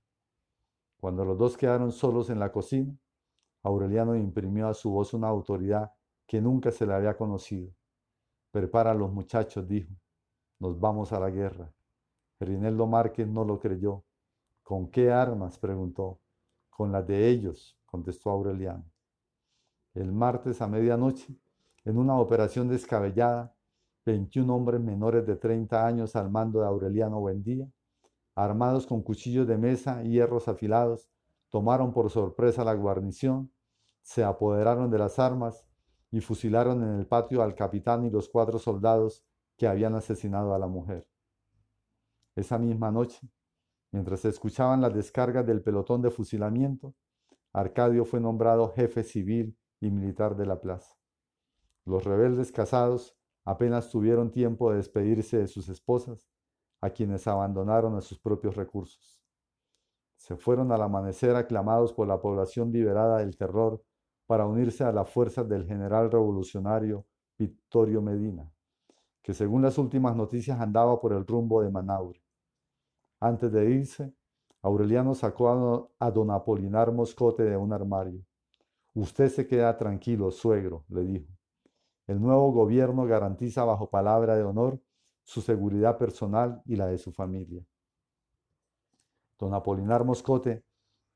Cuando 1.00 1.24
los 1.24 1.38
dos 1.38 1.56
quedaron 1.56 1.92
solos 1.92 2.30
en 2.30 2.38
la 2.38 2.50
cocina, 2.52 2.96
Aureliano 3.62 4.16
imprimió 4.16 4.68
a 4.68 4.74
su 4.74 4.90
voz 4.90 5.14
una 5.14 5.28
autoridad 5.28 5.92
que 6.26 6.40
nunca 6.40 6.70
se 6.70 6.86
le 6.86 6.94
había 6.94 7.16
conocido. 7.16 7.72
Prepara 8.50 8.90
a 8.90 8.94
los 8.94 9.12
muchachos, 9.12 9.66
dijo. 9.68 9.92
Nos 10.58 10.78
vamos 10.78 11.12
a 11.12 11.20
la 11.20 11.30
guerra. 11.30 11.72
Rineldo 12.40 12.86
Márquez 12.86 13.26
no 13.28 13.44
lo 13.44 13.58
creyó. 13.58 14.04
¿Con 14.62 14.90
qué 14.90 15.10
armas? 15.10 15.58
preguntó. 15.58 16.20
Con 16.70 16.92
las 16.92 17.06
de 17.06 17.28
ellos, 17.28 17.78
contestó 17.84 18.30
Aureliano. 18.30 18.84
El 19.94 20.12
martes 20.12 20.62
a 20.62 20.66
medianoche, 20.66 21.36
en 21.84 21.98
una 21.98 22.18
operación 22.18 22.68
descabellada, 22.68 23.54
21 24.04 24.54
hombres 24.54 24.80
menores 24.80 25.26
de 25.26 25.36
30 25.36 25.86
años 25.86 26.16
al 26.16 26.30
mando 26.30 26.60
de 26.60 26.66
Aureliano 26.66 27.20
Buendía, 27.20 27.68
armados 28.34 28.86
con 28.86 29.02
cuchillos 29.02 29.46
de 29.46 29.58
mesa 29.58 30.02
y 30.02 30.12
hierros 30.12 30.48
afilados, 30.48 31.10
tomaron 31.50 31.92
por 31.92 32.10
sorpresa 32.10 32.64
la 32.64 32.74
guarnición, 32.74 33.52
se 34.02 34.24
apoderaron 34.24 34.90
de 34.90 34.98
las 34.98 35.18
armas 35.18 35.66
y 36.10 36.20
fusilaron 36.20 36.82
en 36.82 36.98
el 36.98 37.06
patio 37.06 37.42
al 37.42 37.54
capitán 37.54 38.04
y 38.04 38.10
los 38.10 38.28
cuatro 38.28 38.58
soldados 38.58 39.24
que 39.56 39.66
habían 39.66 39.94
asesinado 39.94 40.54
a 40.54 40.58
la 40.58 40.66
mujer. 40.66 41.06
Esa 42.34 42.58
misma 42.58 42.90
noche, 42.90 43.20
mientras 43.90 44.20
se 44.20 44.28
escuchaban 44.28 44.80
las 44.80 44.94
descargas 44.94 45.46
del 45.46 45.62
pelotón 45.62 46.02
de 46.02 46.10
fusilamiento, 46.10 46.94
Arcadio 47.52 48.04
fue 48.06 48.20
nombrado 48.20 48.72
jefe 48.72 49.04
civil 49.04 49.56
y 49.80 49.90
militar 49.90 50.36
de 50.36 50.46
la 50.46 50.60
plaza. 50.60 51.01
Los 51.84 52.04
rebeldes 52.04 52.52
casados 52.52 53.16
Apenas 53.44 53.90
tuvieron 53.90 54.30
tiempo 54.30 54.70
de 54.70 54.76
despedirse 54.76 55.38
de 55.38 55.48
sus 55.48 55.68
esposas, 55.68 56.30
a 56.80 56.90
quienes 56.90 57.26
abandonaron 57.26 57.96
a 57.96 58.00
sus 58.00 58.18
propios 58.18 58.56
recursos. 58.56 59.20
Se 60.16 60.36
fueron 60.36 60.70
al 60.70 60.82
amanecer 60.82 61.34
aclamados 61.34 61.92
por 61.92 62.06
la 62.06 62.20
población 62.20 62.70
liberada 62.72 63.18
del 63.18 63.36
terror 63.36 63.82
para 64.26 64.46
unirse 64.46 64.84
a 64.84 64.92
las 64.92 65.10
fuerzas 65.10 65.48
del 65.48 65.66
general 65.66 66.10
revolucionario 66.10 67.04
Victorio 67.36 68.00
Medina, 68.00 68.48
que 69.22 69.34
según 69.34 69.62
las 69.62 69.78
últimas 69.78 70.14
noticias 70.14 70.60
andaba 70.60 71.00
por 71.00 71.12
el 71.12 71.26
rumbo 71.26 71.62
de 71.62 71.70
Manaure. 71.70 72.22
Antes 73.18 73.50
de 73.50 73.70
irse, 73.70 74.14
Aureliano 74.62 75.14
sacó 75.14 75.90
a 75.98 76.10
don 76.12 76.30
Apolinar 76.30 76.92
Moscote 76.92 77.42
de 77.42 77.56
un 77.56 77.72
armario. 77.72 78.24
Usted 78.94 79.28
se 79.28 79.46
queda 79.48 79.76
tranquilo, 79.76 80.30
suegro, 80.30 80.84
le 80.88 81.02
dijo. 81.02 81.31
El 82.06 82.20
nuevo 82.20 82.52
gobierno 82.52 83.06
garantiza 83.06 83.64
bajo 83.64 83.88
palabra 83.90 84.36
de 84.36 84.42
honor 84.42 84.80
su 85.24 85.40
seguridad 85.40 85.98
personal 85.98 86.62
y 86.66 86.76
la 86.76 86.86
de 86.86 86.98
su 86.98 87.12
familia. 87.12 87.64
Don 89.38 89.54
Apolinar 89.54 90.04
Moscote 90.04 90.64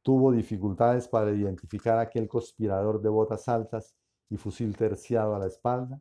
tuvo 0.02 0.32
dificultades 0.32 1.08
para 1.08 1.32
identificar 1.32 1.98
a 1.98 2.02
aquel 2.02 2.28
conspirador 2.28 3.00
de 3.00 3.08
botas 3.08 3.48
altas 3.48 3.94
y 4.30 4.36
fusil 4.36 4.76
terciado 4.76 5.34
a 5.34 5.38
la 5.38 5.46
espalda 5.46 6.00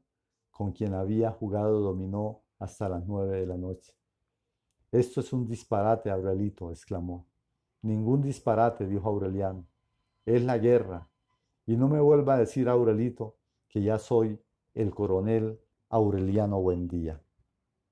con 0.55 0.71
quien 0.71 0.93
había 0.93 1.31
jugado 1.31 1.81
dominó 1.81 2.43
hasta 2.59 2.87
las 2.87 3.05
nueve 3.05 3.41
de 3.41 3.45
la 3.45 3.57
noche. 3.57 3.93
Esto 4.89 5.19
es 5.19 5.33
un 5.33 5.45
disparate, 5.45 6.09
Aurelito, 6.09 6.71
exclamó. 6.71 7.27
Ningún 7.81 8.21
disparate, 8.21 8.87
dijo 8.87 9.09
Aureliano. 9.09 9.67
Es 10.25 10.41
la 10.41 10.57
guerra. 10.57 11.09
Y 11.65 11.75
no 11.75 11.89
me 11.89 11.99
vuelva 11.99 12.35
a 12.35 12.37
decir, 12.37 12.69
Aurelito, 12.69 13.35
que 13.67 13.81
ya 13.81 13.99
soy 13.99 14.39
el 14.75 14.93
coronel 14.93 15.59
Aureliano 15.89 16.61
Buendía. 16.61 17.24